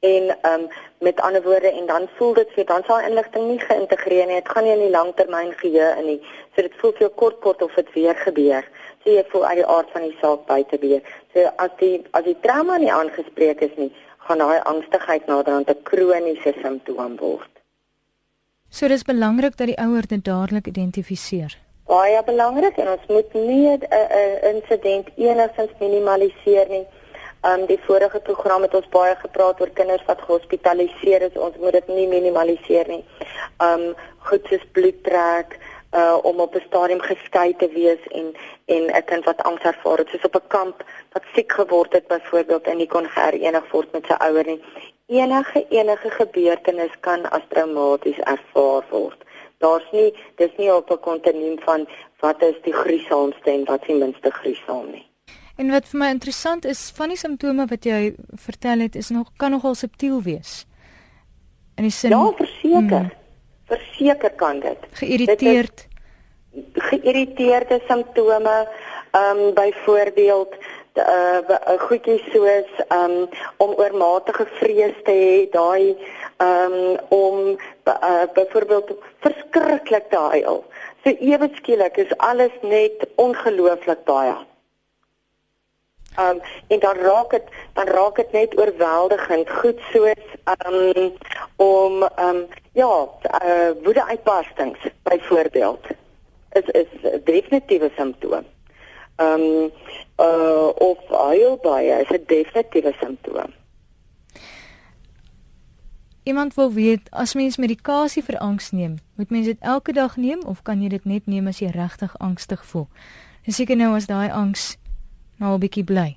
En 0.00 0.38
ehm 0.40 0.60
um, 0.60 0.68
Met 1.00 1.20
ander 1.20 1.42
woorde 1.42 1.70
en 1.72 1.86
dan 1.86 2.08
voel 2.16 2.34
dit 2.34 2.50
vir 2.56 2.66
dan 2.68 2.82
sal 2.86 3.00
inligting 3.00 3.46
nie 3.48 3.60
geïntegreer 3.60 4.26
nie. 4.28 4.40
Dit 4.42 4.50
gaan 4.52 4.66
nie 4.66 4.72
in 4.72 4.82
die 4.84 4.90
langtermyn 4.92 5.52
geheue 5.56 5.94
in 6.00 6.06
nie. 6.06 6.18
So 6.54 6.62
dit 6.66 6.74
voel 6.80 6.92
vir 6.98 7.06
jou 7.06 7.12
kort 7.22 7.38
kort 7.40 7.62
of 7.62 7.74
dit 7.74 7.92
weer 7.94 8.18
gebeur. 8.24 8.68
So 9.04 9.14
jy 9.14 9.24
voel 9.32 9.46
uit 9.46 9.62
die 9.62 9.70
aard 9.76 9.94
van 9.94 10.04
die 10.04 10.16
saak 10.20 10.44
buite 10.50 10.78
weer. 10.82 11.00
So 11.32 11.46
as 11.56 11.72
die 11.80 11.94
as 12.12 12.26
die 12.28 12.36
trauma 12.44 12.76
nie 12.82 12.92
aangespreek 12.92 13.64
is 13.64 13.72
nie, 13.80 13.88
gaan 14.28 14.44
daai 14.44 14.60
angstigheid 14.74 15.26
naderhand 15.26 15.70
'n 15.70 15.82
kroniese 15.88 16.52
simptoom 16.60 17.16
word. 17.16 17.50
So 18.68 18.88
dis 18.88 19.02
belangrik 19.02 19.56
dat 19.56 19.66
die 19.66 19.80
ouer 19.80 20.06
dit 20.06 20.24
dadelik 20.24 20.66
identifiseer. 20.66 21.56
Baie 21.90 22.22
belangrik 22.22 22.76
en 22.78 22.88
ons 22.88 23.06
moet 23.08 23.32
nie 23.34 23.66
'n 23.72 23.82
insident 24.52 25.08
enigstens 25.16 25.72
minimaliseer 25.80 26.68
nie. 26.68 26.86
Um 27.42 27.66
die 27.66 27.80
vorige 27.86 28.20
program 28.20 28.62
het 28.62 28.74
ons 28.74 28.88
baie 28.88 29.14
gepraat 29.16 29.60
oor 29.60 29.70
kinders 29.72 30.04
wat 30.04 30.20
gehospitaliseer 30.20 31.22
is. 31.22 31.38
Ons 31.40 31.56
moet 31.56 31.72
dit 31.72 31.86
nie 31.88 32.08
minimaliseer 32.08 32.88
nie. 32.88 33.04
Um 33.64 33.94
goed 34.28 34.44
soos 34.50 34.66
bloedtrek, 34.72 35.56
uh 35.96 36.18
om 36.22 36.40
op 36.40 36.54
'n 36.54 36.66
stadium 36.66 37.00
geskei 37.00 37.56
te 37.56 37.68
wees 37.68 38.02
en 38.08 38.34
en 38.64 38.82
'n 38.96 39.04
kind 39.04 39.24
wat 39.24 39.42
angs 39.42 39.62
ervaar 39.62 39.98
het, 39.98 40.08
soos 40.08 40.24
op 40.24 40.34
'n 40.34 40.48
kamp 40.48 40.84
wat 41.12 41.22
siek 41.34 41.52
geword 41.52 41.92
het 41.92 42.06
byvoorbeeld 42.06 42.62
en 42.66 42.76
nie 42.76 42.86
kon 42.86 43.06
herenig 43.14 43.70
word 43.70 43.92
met 43.92 44.06
sy 44.06 44.14
ouer 44.18 44.46
nie. 44.46 44.62
Enige 45.06 45.66
enige 45.68 46.10
gebeurtenis 46.10 46.94
kan 47.00 47.30
as 47.30 47.42
traumaties 47.48 48.18
ervaar 48.18 48.84
word. 48.90 49.24
Daar's 49.58 49.90
nie 49.92 50.14
dis 50.36 50.50
nie 50.56 50.74
op 50.74 50.90
'n 50.90 51.00
kontinuum 51.00 51.58
van 51.60 51.88
wat 52.20 52.42
is 52.42 52.62
die 52.62 52.74
gruiselmste 52.74 53.50
en 53.50 53.64
wat 53.64 53.80
is 53.80 53.86
die 53.86 53.96
minste 53.96 54.30
gruisel 54.30 54.82
nie. 54.82 55.09
En 55.60 55.70
wat 55.74 55.88
vir 55.92 56.00
my 56.00 56.10
interessant 56.14 56.64
is, 56.64 56.88
van 56.96 57.12
die 57.12 57.20
simptome 57.20 57.66
wat 57.68 57.84
jy 57.84 58.14
vertel 58.40 58.86
het, 58.86 58.96
is 58.96 59.12
nog 59.12 59.28
kan 59.36 59.52
nogal 59.52 59.76
subtiel 59.76 60.22
wees. 60.24 60.64
In 61.76 61.84
die 61.84 61.92
sin 61.92 62.16
Ja, 62.16 62.26
verseker. 62.38 63.10
Hmm 63.10 63.18
verseker 63.70 64.30
kan 64.30 64.60
dit. 64.60 64.90
Geïrriteerd. 65.02 65.86
Geïrriteerde 66.90 67.80
simptome, 67.86 68.68
ehm 69.10 69.38
um, 69.38 69.54
byvoorbeeld 69.54 70.54
uh 70.94 71.76
goedjies 71.78 72.24
soos 72.32 72.70
um 72.94 73.28
om 73.56 73.74
oormatige 73.78 74.46
vrees 74.58 74.96
te 75.06 75.14
hê, 75.14 75.36
daai 75.54 75.94
um 76.46 76.76
om 77.08 77.38
uh, 77.86 78.26
byvoorbeeld 78.34 78.90
verskriklik 79.26 80.10
te 80.10 80.22
huil. 80.34 80.64
So 81.04 81.14
ewe 81.32 81.50
skielik 81.54 81.96
is 81.96 82.16
alles 82.16 82.54
net 82.62 83.06
ongelooflik 83.14 84.04
baie. 84.04 84.34
Um 86.20 86.40
en 86.68 86.80
dan 86.80 86.96
raak 86.96 87.30
dit 87.30 87.46
dan 87.72 87.86
raak 87.86 88.16
dit 88.16 88.32
net 88.32 88.58
oorweldigend 88.58 89.50
goed 89.50 89.80
soos 89.92 90.24
um 90.68 91.12
om 91.56 92.02
um 92.02 92.46
ja, 92.72 93.08
uh 93.42 93.70
woedeuitbarstings 93.82 94.78
byvoorbeeld 95.02 95.86
is 96.52 96.66
is 96.82 97.22
definitiewe 97.24 97.90
simptoom. 97.96 98.44
Um 99.16 99.70
uh 100.16 100.68
of 100.74 100.98
huil 101.08 101.58
baie 101.62 102.00
is 102.00 102.10
'n 102.10 102.24
definitiewe 102.26 102.94
simptoom. 103.00 103.58
Iemand 106.22 106.54
wil 106.54 106.72
weet 106.72 107.10
as 107.10 107.34
mens 107.34 107.56
medikasie 107.56 108.22
vir 108.22 108.38
angs 108.38 108.70
neem, 108.70 108.98
moet 109.16 109.30
mens 109.30 109.46
dit 109.46 109.56
elke 109.60 109.92
dag 109.92 110.16
neem 110.16 110.42
of 110.44 110.62
kan 110.62 110.82
jy 110.82 110.88
dit 110.88 111.04
net 111.04 111.26
neem 111.26 111.46
as 111.46 111.58
jy 111.58 111.70
regtig 111.72 112.18
angstig 112.18 112.64
voel? 112.64 112.88
Dis 113.44 113.56
seker 113.56 113.76
nou 113.76 113.94
as 113.94 114.06
daai 114.06 114.28
angs 114.30 114.76
nou 115.40 115.54
'n 115.54 115.60
bietjie 115.60 115.84
bly. 115.84 116.10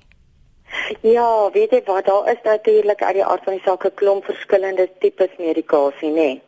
Ja, 1.00 1.50
weet 1.52 1.70
jy 1.70 1.82
wat, 1.84 2.06
daar 2.06 2.30
is 2.32 2.42
natuurlik 2.42 3.02
uit 3.02 3.14
die 3.14 3.24
aard 3.24 3.44
van 3.44 3.52
die 3.52 3.62
saak 3.64 3.84
'n 3.84 3.94
klomp 3.94 4.24
verskillende 4.24 4.88
tipes 4.98 5.34
medikasie, 5.38 6.10
nê. 6.10 6.14
Nee. 6.14 6.42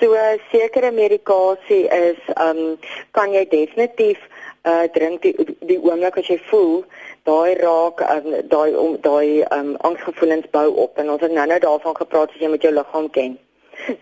So 0.00 0.14
sekere 0.50 0.90
medikasie 0.90 1.88
is 1.88 2.18
um, 2.40 2.78
kan 3.10 3.32
jy 3.32 3.46
definitief 3.48 4.18
uh 4.66 4.84
drink 4.92 5.22
die 5.22 5.34
die 5.60 5.78
oomblik 5.78 6.18
as 6.18 6.28
jy 6.28 6.38
voel 6.50 6.84
daai 7.28 7.54
raak 7.54 8.02
um, 8.10 8.28
daai 8.50 8.76
om 8.76 8.96
daai 9.00 9.42
um, 9.56 9.76
angsgevoelens 9.88 10.50
bou 10.50 10.68
op 10.84 10.98
en 10.98 11.10
ons 11.10 11.20
het 11.20 11.32
nou-nou 11.32 11.58
daarvan 11.58 11.96
gepraat 11.96 12.34
as 12.34 12.42
jy 12.42 12.50
met 12.50 12.62
jou 12.62 12.72
liggaam 12.74 13.10
ken. 13.10 13.38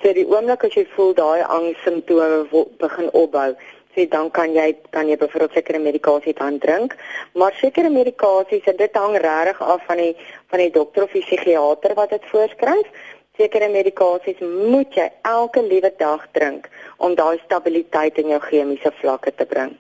So 0.03 0.13
die 0.13 0.27
oomblik 0.27 0.65
as 0.65 0.75
jy 0.75 0.87
voel 0.97 1.15
daai 1.15 1.43
angs 1.43 1.83
simptome 1.85 2.65
begin 2.79 3.11
opbou, 3.13 3.51
sê 3.95 4.09
dan 4.09 4.31
kan 4.31 4.53
jy 4.55 4.75
kan 4.91 5.09
jy 5.09 5.17
byvoorbeeld 5.17 5.53
sekere 5.53 5.79
medikasie 5.79 6.35
dan 6.35 6.59
drink, 6.59 6.97
maar 7.35 7.53
sekere 7.61 7.91
medikasies 7.91 8.67
en 8.71 8.77
dit 8.77 8.95
hang 8.95 9.17
regtig 9.17 9.63
af 9.63 9.85
van 9.87 9.97
die 9.97 10.17
van 10.51 10.59
die 10.59 10.71
dokter 10.71 11.03
of 11.03 11.13
die 11.13 11.23
psigiater 11.23 11.95
wat 11.95 12.11
dit 12.11 12.25
voorskryf. 12.33 12.89
Sekere 13.37 13.69
medikasies 13.69 14.39
moet 14.71 14.95
jy 14.95 15.09
elke 15.23 15.63
liewe 15.63 15.93
dag 15.99 16.27
drink 16.33 16.69
om 16.97 17.15
daai 17.15 17.39
stabiliteit 17.45 18.19
in 18.19 18.29
jou 18.29 18.41
chemiese 18.41 18.93
vlakke 19.01 19.35
te 19.35 19.47
bring. 19.47 19.75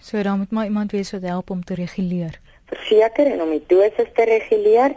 So 0.00 0.22
dan 0.22 0.38
moet 0.38 0.50
maar 0.50 0.64
iemand 0.64 0.92
wees 0.92 1.12
wat 1.12 1.22
help 1.22 1.50
om 1.50 1.64
te 1.64 1.74
reguleer. 1.74 2.40
Verseker 2.66 3.26
en 3.26 3.42
om 3.42 3.50
die 3.50 3.64
dosis 3.66 4.10
te 4.14 4.24
reguleer. 4.24 4.94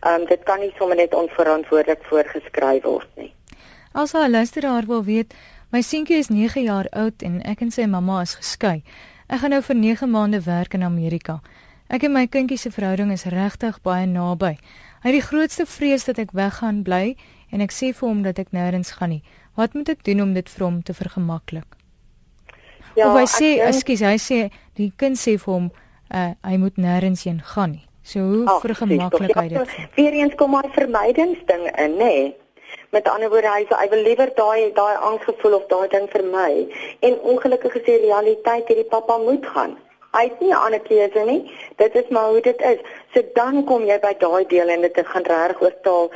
Ehm 0.00 0.20
um, 0.20 0.26
dit 0.26 0.42
kan 0.42 0.60
nie 0.60 0.72
sommer 0.78 0.96
net 0.96 1.14
onverantwoordelik 1.14 2.04
voorgeskryf 2.10 2.82
word 2.82 3.08
nie. 3.16 3.32
As 3.92 4.12
'n 4.12 4.30
luisteraar 4.30 4.84
wil 4.86 5.04
weet, 5.04 5.34
My 5.72 5.80
seentjie 5.80 6.18
is 6.20 6.28
9 6.28 6.62
jaar 6.66 6.84
oud 6.92 7.22
en 7.24 7.38
ek 7.48 7.62
en 7.64 7.70
sy 7.72 7.86
mamma 7.88 8.18
is 8.20 8.34
geskei. 8.36 8.82
Ek 9.32 9.40
gaan 9.40 9.54
nou 9.54 9.62
vir 9.64 9.76
9 9.80 10.08
maande 10.12 10.42
werk 10.44 10.74
in 10.76 10.82
Amerika. 10.84 11.38
Ek 11.88 12.04
en 12.04 12.12
my 12.12 12.26
kindjie 12.28 12.58
se 12.60 12.68
verhouding 12.74 13.08
is 13.14 13.24
regtig 13.32 13.78
baie 13.80 14.04
naby. 14.04 14.58
Hy 15.00 15.06
het 15.08 15.16
die 15.16 15.24
grootste 15.24 15.64
vrees 15.64 16.04
dat 16.04 16.20
ek 16.20 16.34
weggaan 16.36 16.82
bly 16.84 17.14
en 17.48 17.64
ek 17.64 17.72
sê 17.72 17.88
vir 17.96 18.04
hom 18.04 18.20
dat 18.26 18.42
ek 18.42 18.52
nêrens 18.52 18.92
gaan 18.98 19.14
nie. 19.14 19.22
Wat 19.56 19.72
moet 19.72 19.94
ek 19.94 20.04
doen 20.04 20.20
om 20.26 20.36
dit 20.36 20.52
vir 20.52 20.66
hom 20.66 20.82
te 20.84 20.92
vergemaklik? 20.92 21.64
Ja, 22.92 23.08
of 23.08 23.16
hy 23.16 23.24
sê, 23.32 23.50
ekskuus, 23.64 24.04
hy 24.04 24.20
sê 24.20 24.42
die 24.76 24.90
kind 25.00 25.16
sê 25.16 25.38
vir 25.40 25.54
hom 25.54 25.72
uh, 25.72 26.34
hy 26.44 26.60
moet 26.60 26.76
nêrens 26.76 27.24
heen 27.24 27.40
gaan 27.54 27.78
nie. 27.78 27.86
So 28.04 28.20
hoe 28.28 28.60
vergemaklik 28.60 29.32
hy 29.40 29.48
dit? 29.56 29.76
Weereens 29.96 30.36
kom 30.36 30.52
maar 30.52 30.68
vermydingsding 30.76 31.70
in, 31.72 31.96
nê? 31.96 32.12
Nee. 32.12 32.30
Met 32.92 33.08
ander 33.08 33.30
woorde, 33.32 33.48
hy 33.48 33.62
sê 33.68 33.76
hy 33.80 33.86
wil 33.88 34.02
liewer 34.04 34.30
daai 34.36 34.72
daai 34.76 34.96
angsgevoel 35.10 35.54
of 35.58 35.62
daai 35.70 35.86
ding 35.92 36.08
vermy. 36.12 36.66
En 37.08 37.14
ongelukkig 37.30 37.78
is 37.78 37.86
die 37.86 37.94
realiteit 38.02 38.68
hierdie 38.68 38.90
pappa 38.90 39.16
moet 39.22 39.46
gaan. 39.54 39.72
Hy 40.12 40.24
het 40.26 40.42
nie 40.44 40.50
'n 40.52 40.58
ander 40.66 40.82
keuse 40.88 41.22
nie. 41.30 41.40
Dit 41.80 41.96
is 42.00 42.10
maar 42.16 42.28
hoe 42.34 42.42
dit 42.48 42.60
is. 42.72 42.82
So 43.14 43.22
dan 43.38 43.64
kom 43.70 43.86
jy 43.88 43.96
by 44.02 44.12
daai 44.24 44.44
deel 44.52 44.74
en 44.74 44.84
dit 44.84 45.00
gaan 45.14 45.24
reg 45.32 45.62
oortaal. 45.62 46.10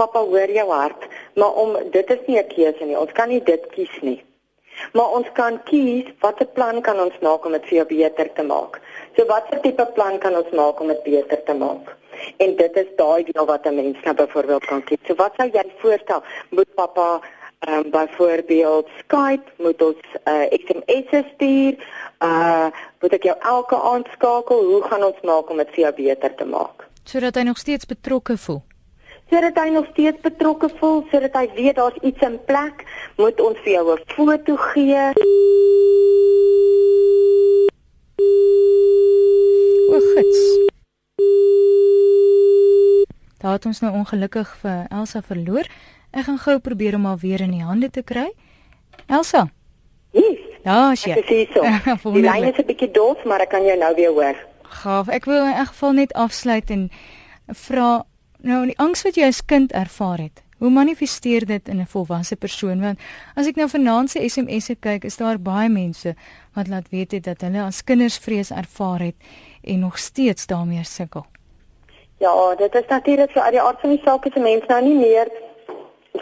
Pappa 0.00 0.24
hoor 0.30 0.50
jou 0.60 0.68
hart, 0.70 1.04
maar 1.34 1.52
om 1.64 1.76
dit 1.90 2.10
is 2.16 2.24
nie 2.26 2.38
'n 2.38 2.48
keuse 2.56 2.84
nie. 2.84 2.98
Ons 2.98 3.12
kan 3.12 3.28
nie 3.28 3.42
dit 3.42 3.66
kies 3.76 4.00
nie. 4.00 4.24
Maar 4.92 5.10
ons 5.10 5.28
kan 5.32 5.62
kies 5.64 6.08
watter 6.20 6.46
plan 6.46 6.80
kan 6.80 7.00
ons 7.00 7.20
maak 7.20 7.44
om 7.44 7.52
dit 7.52 7.64
vir 7.66 7.78
jou 7.78 7.86
beter 7.86 8.32
te 8.32 8.42
maak. 8.42 8.80
So 9.16 9.26
watter 9.26 9.60
tipe 9.60 9.86
plan 9.94 10.18
kan 10.18 10.36
ons 10.36 10.50
maak 10.50 10.80
om 10.80 10.88
dit 10.88 11.02
beter 11.02 11.44
te 11.44 11.54
maak? 11.54 11.97
En 12.36 12.56
dit 12.56 12.76
is 12.76 12.90
daai 12.96 13.24
deel 13.24 13.46
wat 13.46 13.66
'n 13.66 13.74
mens 13.74 13.96
nou 14.04 14.14
byvoorbeeld 14.14 14.64
kan 14.64 14.84
kies. 14.84 14.98
So 15.06 15.14
wat 15.14 15.32
sou 15.36 15.48
jy 15.52 15.64
voorstel? 15.78 16.22
Moet 16.50 16.74
pappa 16.74 17.20
ehm 17.58 17.74
um, 17.74 17.90
byvoorbeeld 17.90 18.88
Skype, 18.98 19.46
moet 19.56 19.82
ons 19.82 20.02
'n 20.14 20.30
uh, 20.30 20.52
eh, 20.52 20.60
SMS 20.64 21.26
stuur? 21.34 21.74
Uh 22.18 22.66
moet 23.00 23.12
ek 23.12 23.22
jou 23.22 23.36
elke 23.38 23.76
aand 23.76 24.06
skakel? 24.12 24.64
Hoe 24.64 24.82
gaan 24.82 25.04
ons 25.04 25.20
maak 25.22 25.50
om 25.50 25.56
dit 25.56 25.70
vir 25.70 25.80
jou 25.84 25.94
beter 25.94 26.34
te 26.34 26.44
maak? 26.44 26.86
Sodat 27.04 27.34
hy 27.34 27.42
nog 27.42 27.58
steeds 27.58 27.86
betrokke 27.86 28.36
voel 28.36 28.62
sodat 29.30 29.58
hy 29.60 29.68
nog 29.70 29.86
steeds 29.92 30.20
betrokke 30.24 30.70
voel, 30.78 31.02
sodat 31.12 31.34
hy 31.36 31.48
weet 31.56 31.76
daar's 31.76 32.00
iets 32.00 32.24
in 32.24 32.38
plek, 32.48 32.84
moet 33.20 33.40
ons 33.40 33.58
vir 33.64 33.72
jou 33.72 33.92
'n 33.92 34.02
foto 34.16 34.56
gee. 34.56 35.04
O, 39.92 40.00
gits. 40.14 40.40
Daar 43.38 43.52
het 43.52 43.66
ons 43.66 43.80
nou 43.80 43.92
ongelukkig 43.94 44.56
vir 44.62 44.86
Elsa 44.90 45.22
verloor. 45.22 45.68
Ek 46.10 46.24
gaan 46.26 46.38
gou 46.42 46.58
probeer 46.58 46.94
om 46.94 47.04
haar 47.04 47.20
weer 47.22 47.40
in 47.40 47.54
die 47.54 47.62
hande 47.62 47.90
te 47.90 48.02
kry. 48.02 48.26
Elsa. 49.06 49.48
Yes. 50.10 50.40
Ja, 50.64 50.94
sy. 50.98 51.12
Ek 51.14 51.28
sien 51.30 51.46
so. 51.54 51.62
die 52.16 52.24
lyn 52.24 52.50
is 52.50 52.58
'n 52.58 52.66
bietjie 52.66 52.90
doof, 52.90 53.22
maar 53.24 53.40
ek 53.40 53.54
kan 53.54 53.64
jou 53.64 53.78
nou 53.78 53.94
weer 53.94 54.10
hoor. 54.10 54.36
Gaaf. 54.82 55.08
Ek 55.08 55.24
wil 55.24 55.46
in 55.46 55.54
elk 55.54 55.70
geval 55.72 55.92
net 55.92 56.12
afsluit 56.12 56.70
en 56.70 56.90
vra 57.46 58.04
nou 58.42 58.66
die 58.66 58.78
angs 58.78 59.02
wat 59.06 59.16
jy 59.16 59.30
as 59.30 59.44
kind 59.44 59.72
ervaar 59.72 60.18
het. 60.18 60.42
Hoe 60.58 60.70
manifesteer 60.70 61.46
dit 61.46 61.68
in 61.68 61.80
'n 61.80 61.86
volwasse 61.86 62.36
persoon? 62.36 62.80
Want 62.80 62.98
as 63.36 63.46
ek 63.46 63.56
nou 63.56 63.68
vanaand 63.68 64.10
se 64.10 64.28
SMS'e 64.28 64.74
kyk, 64.80 65.04
is 65.04 65.16
daar 65.16 65.38
baie 65.38 65.68
mense 65.68 66.14
wat 66.54 66.68
laat 66.68 66.88
weet 66.90 67.12
het 67.12 67.24
dat 67.24 67.40
hulle 67.40 67.62
as 67.62 67.84
kinders 67.84 68.18
vrees 68.18 68.50
ervaar 68.50 69.00
het 69.00 69.14
en 69.62 69.80
nog 69.80 69.98
steeds 69.98 70.46
daarmee 70.46 70.84
sukkel. 70.84 71.26
Ja, 72.18 72.54
dit 72.54 72.74
is 72.74 72.86
natuurlik 72.88 73.30
so 73.30 73.40
uit 73.40 73.52
die 73.52 73.60
aard 73.62 73.80
van 73.80 73.90
die 73.90 74.02
saak 74.04 74.24
is 74.26 74.34
'n 74.34 74.42
mens 74.42 74.66
nou 74.66 74.82
nie 74.82 74.94
meer 74.94 75.28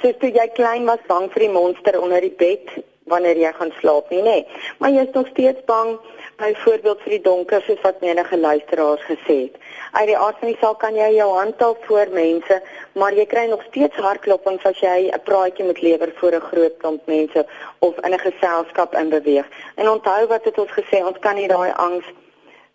soos 0.00 0.18
toe 0.18 0.30
jy 0.32 0.48
klein 0.48 0.84
was 0.84 1.06
bang 1.06 1.30
vir 1.32 1.40
die 1.40 1.54
monster 1.54 2.00
onder 2.00 2.20
die 2.20 2.36
bed 2.36 2.68
wanneer 3.06 3.38
jy 3.38 3.52
gaan 3.52 3.72
slaap 3.80 4.10
nie, 4.10 4.22
nê. 4.22 4.46
Maar 4.78 4.90
jy 4.90 5.04
is 5.06 5.14
nog 5.14 5.26
steeds 5.26 5.64
bang 5.64 5.98
byvoorbeeld 6.36 7.00
vir 7.04 7.10
die 7.10 7.22
donker 7.22 7.62
soos 7.62 7.80
wat 7.82 8.00
menige 8.00 8.38
luisteraars 8.38 9.04
gesê 9.08 9.36
het. 9.46 9.56
Uit 9.92 10.06
die 10.06 10.18
aard 10.18 10.38
van 10.42 10.48
die 10.48 10.58
saak 10.60 10.78
kan 10.82 10.94
jy 10.94 11.08
jou 11.14 11.30
hand 11.38 11.64
hou 11.64 11.76
voor 11.86 12.12
mense, 12.12 12.60
maar 12.92 13.14
jy 13.14 13.26
kry 13.26 13.46
nog 13.46 13.62
steeds 13.70 13.96
hartklopings 13.96 14.64
as 14.64 14.80
jy 14.80 15.08
'n 15.08 15.24
praatjie 15.24 15.64
moet 15.64 15.80
lewer 15.80 16.12
voor 16.16 16.34
'n 16.34 16.48
groot 16.50 16.76
klomp 16.78 17.06
mense 17.06 17.46
of 17.78 17.94
in 18.04 18.12
'n 18.12 18.18
geselskap 18.18 18.94
in 18.94 19.08
beweeg. 19.08 19.46
En 19.76 19.88
onthou 19.88 20.26
wat 20.26 20.44
het 20.44 20.58
ons 20.58 20.70
gesê, 20.70 21.04
ons 21.06 21.18
kan 21.18 21.34
nie 21.34 21.48
daai 21.48 21.72
angs 21.76 22.04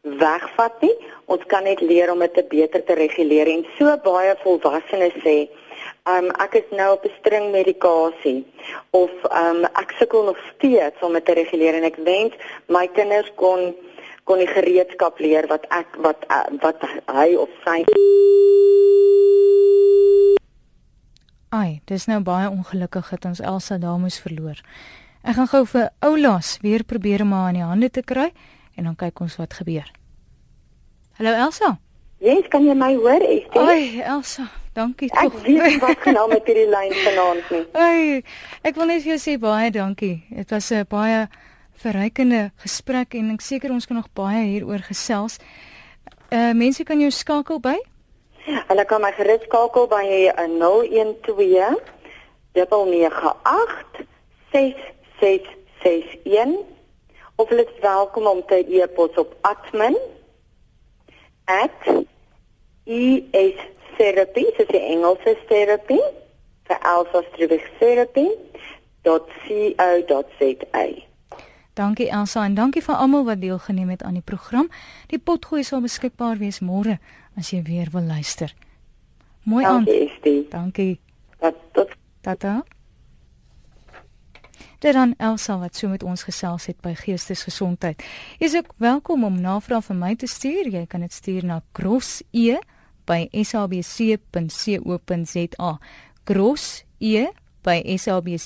wegvat 0.02 0.82
nie. 0.82 0.94
Ons 1.26 1.44
kan 1.48 1.64
net 1.64 1.82
leer 1.82 2.12
om 2.12 2.20
dit 2.20 2.48
beter 2.50 2.84
te 2.84 2.94
reguleer 2.98 3.48
en 3.48 3.66
so 3.78 3.98
baie 4.04 4.36
volwassenes 4.44 5.18
sê 5.26 5.50
Um 6.10 6.32
ek 6.42 6.56
is 6.58 6.70
nou 6.74 6.94
op 6.94 7.04
'n 7.06 7.14
string 7.20 7.52
medikasie 7.52 8.46
of 8.90 9.12
um 9.30 9.66
ek 9.66 9.94
sukkel 10.00 10.24
nog 10.24 10.38
steeds 10.54 11.02
om 11.02 11.14
dit 11.14 11.26
te 11.26 11.34
reguleer 11.34 11.76
en 11.78 11.84
ek 11.84 11.96
wens 11.96 12.34
my 12.68 12.88
kinders 12.88 13.30
kon 13.36 13.76
kon 14.24 14.38
die 14.38 14.48
gereedskap 14.48 15.20
leer 15.20 15.48
wat 15.48 15.66
ek 15.70 15.88
wat 15.98 16.26
uh, 16.30 16.50
wat 16.62 16.82
hy 17.06 17.36
of 17.36 17.50
sy 17.66 17.86
Ai, 21.50 21.82
dis 21.86 22.08
nou 22.08 22.20
baie 22.20 22.50
ongelukkig 22.50 23.10
dat 23.10 23.26
ons 23.26 23.40
Elsa 23.40 23.78
daar 23.78 24.00
moes 24.00 24.20
verloor. 24.20 24.58
Ek 25.22 25.36
gaan 25.36 25.48
gou 25.48 25.66
vir 25.66 25.90
Oulas 26.00 26.58
weer 26.62 26.84
probeer 26.84 27.22
om 27.22 27.32
haar 27.32 27.50
in 27.50 27.60
die 27.60 27.68
hande 27.68 27.90
te 27.90 28.02
kry 28.02 28.32
en 28.76 28.84
dan 28.84 28.96
kyk 28.96 29.20
ons 29.20 29.38
wat 29.38 29.54
gebeur. 29.54 29.92
Hallo 31.18 31.32
Elsa. 31.32 31.80
Ja, 32.22 32.34
yes, 32.34 32.48
kan 32.54 32.66
jy 32.66 32.74
my 32.78 32.96
hoor? 32.96 33.24
Ai, 33.58 34.02
Elsa, 34.02 34.44
dankie 34.74 35.10
tog. 35.10 35.24
Ek 35.24 35.34
weet 35.46 35.80
wat 35.82 35.98
genoem 36.06 36.30
met 36.36 36.46
hierdie 36.46 36.68
lyn 36.70 36.94
vanaand 37.04 37.50
nie. 37.50 37.66
Ai, 37.74 38.24
ek 38.62 38.76
wil 38.78 38.86
net 38.92 39.02
vir 39.02 39.12
jou 39.16 39.22
sê 39.24 39.38
baie 39.42 39.72
dankie. 39.74 40.22
Dit 40.30 40.52
was 40.54 40.70
'n 40.72 40.86
baie 40.90 41.28
verrykende 41.82 42.52
gesprek 42.62 43.16
en 43.18 43.34
ek 43.34 43.42
seker 43.42 43.72
ons 43.74 43.86
kan 43.90 43.98
nog 43.98 44.14
baie 44.14 44.44
hieroor 44.46 44.86
gesels. 44.86 45.40
Uh 46.30 46.54
mense 46.54 46.84
kan 46.84 47.00
jou 47.02 47.12
skakel 47.12 47.60
by? 47.60 47.78
Hulle 48.46 48.86
kan 48.86 49.02
my 49.02 49.12
gerus 49.18 49.42
skakel 49.46 49.88
by 49.90 50.30
012 50.48 51.82
998 52.54 54.06
6661 54.52 56.66
of 57.42 57.50
hulle 57.50 57.66
is 57.66 57.84
welkom 57.84 58.30
om 58.30 58.42
te 58.48 58.62
e-pos 58.80 59.18
op 59.22 59.36
admin@ 59.42 59.98
ES 62.84 63.60
therapy, 63.98 64.46
so 64.58 64.66
die 64.72 64.82
Engelse 64.94 65.36
therapy 65.50 66.00
vir 66.68 66.80
Alpha 66.82 67.22
Strivig 67.32 67.68
therapy. 67.80 68.28
.co.za. 69.02 70.86
Dankie 71.74 72.10
Elsa 72.10 72.44
en 72.46 72.54
dankie 72.54 72.84
vir 72.86 72.96
almal 72.96 73.24
wat 73.26 73.42
deelgeneem 73.42 73.90
het 73.90 74.04
aan 74.04 74.14
die 74.20 74.26
program. 74.26 74.70
Die 75.10 75.20
potgooi 75.20 75.64
sal 75.64 75.82
beskikbaar 75.82 76.38
wees 76.38 76.60
môre 76.62 77.00
as 77.38 77.50
jy 77.50 77.64
weer 77.66 77.90
wil 77.92 78.06
luister. 78.06 78.54
Mooi 79.44 79.66
aan. 79.66 79.88
Dankie. 79.90 80.46
Dankie. 80.50 81.00
Tot 81.40 81.58
tot. 81.72 81.98
Tata. 82.22 82.62
Dit 84.82 84.94
dan 84.94 85.14
Elsa 85.18 85.60
wat 85.62 85.76
so 85.78 85.88
met 85.88 86.02
ons 86.04 86.24
gesels 86.26 86.66
het 86.66 86.80
by 86.82 86.96
Geestesgesondheid. 86.98 88.02
Jy 88.42 88.48
is 88.48 88.56
ook 88.58 88.74
welkom 88.82 89.24
om 89.28 89.38
navrae 89.38 89.78
vir 89.86 89.96
my 90.00 90.16
te 90.18 90.26
stuur. 90.26 90.72
Jy 90.74 90.86
kan 90.90 91.06
dit 91.06 91.14
stuur 91.14 91.46
na 91.46 91.62
grosse 91.78 92.26
by 93.06 93.30
sabc.co.za. 93.46 94.42
grosse 96.26 96.86
by 97.62 97.78
sabc.co.za. 97.98 98.42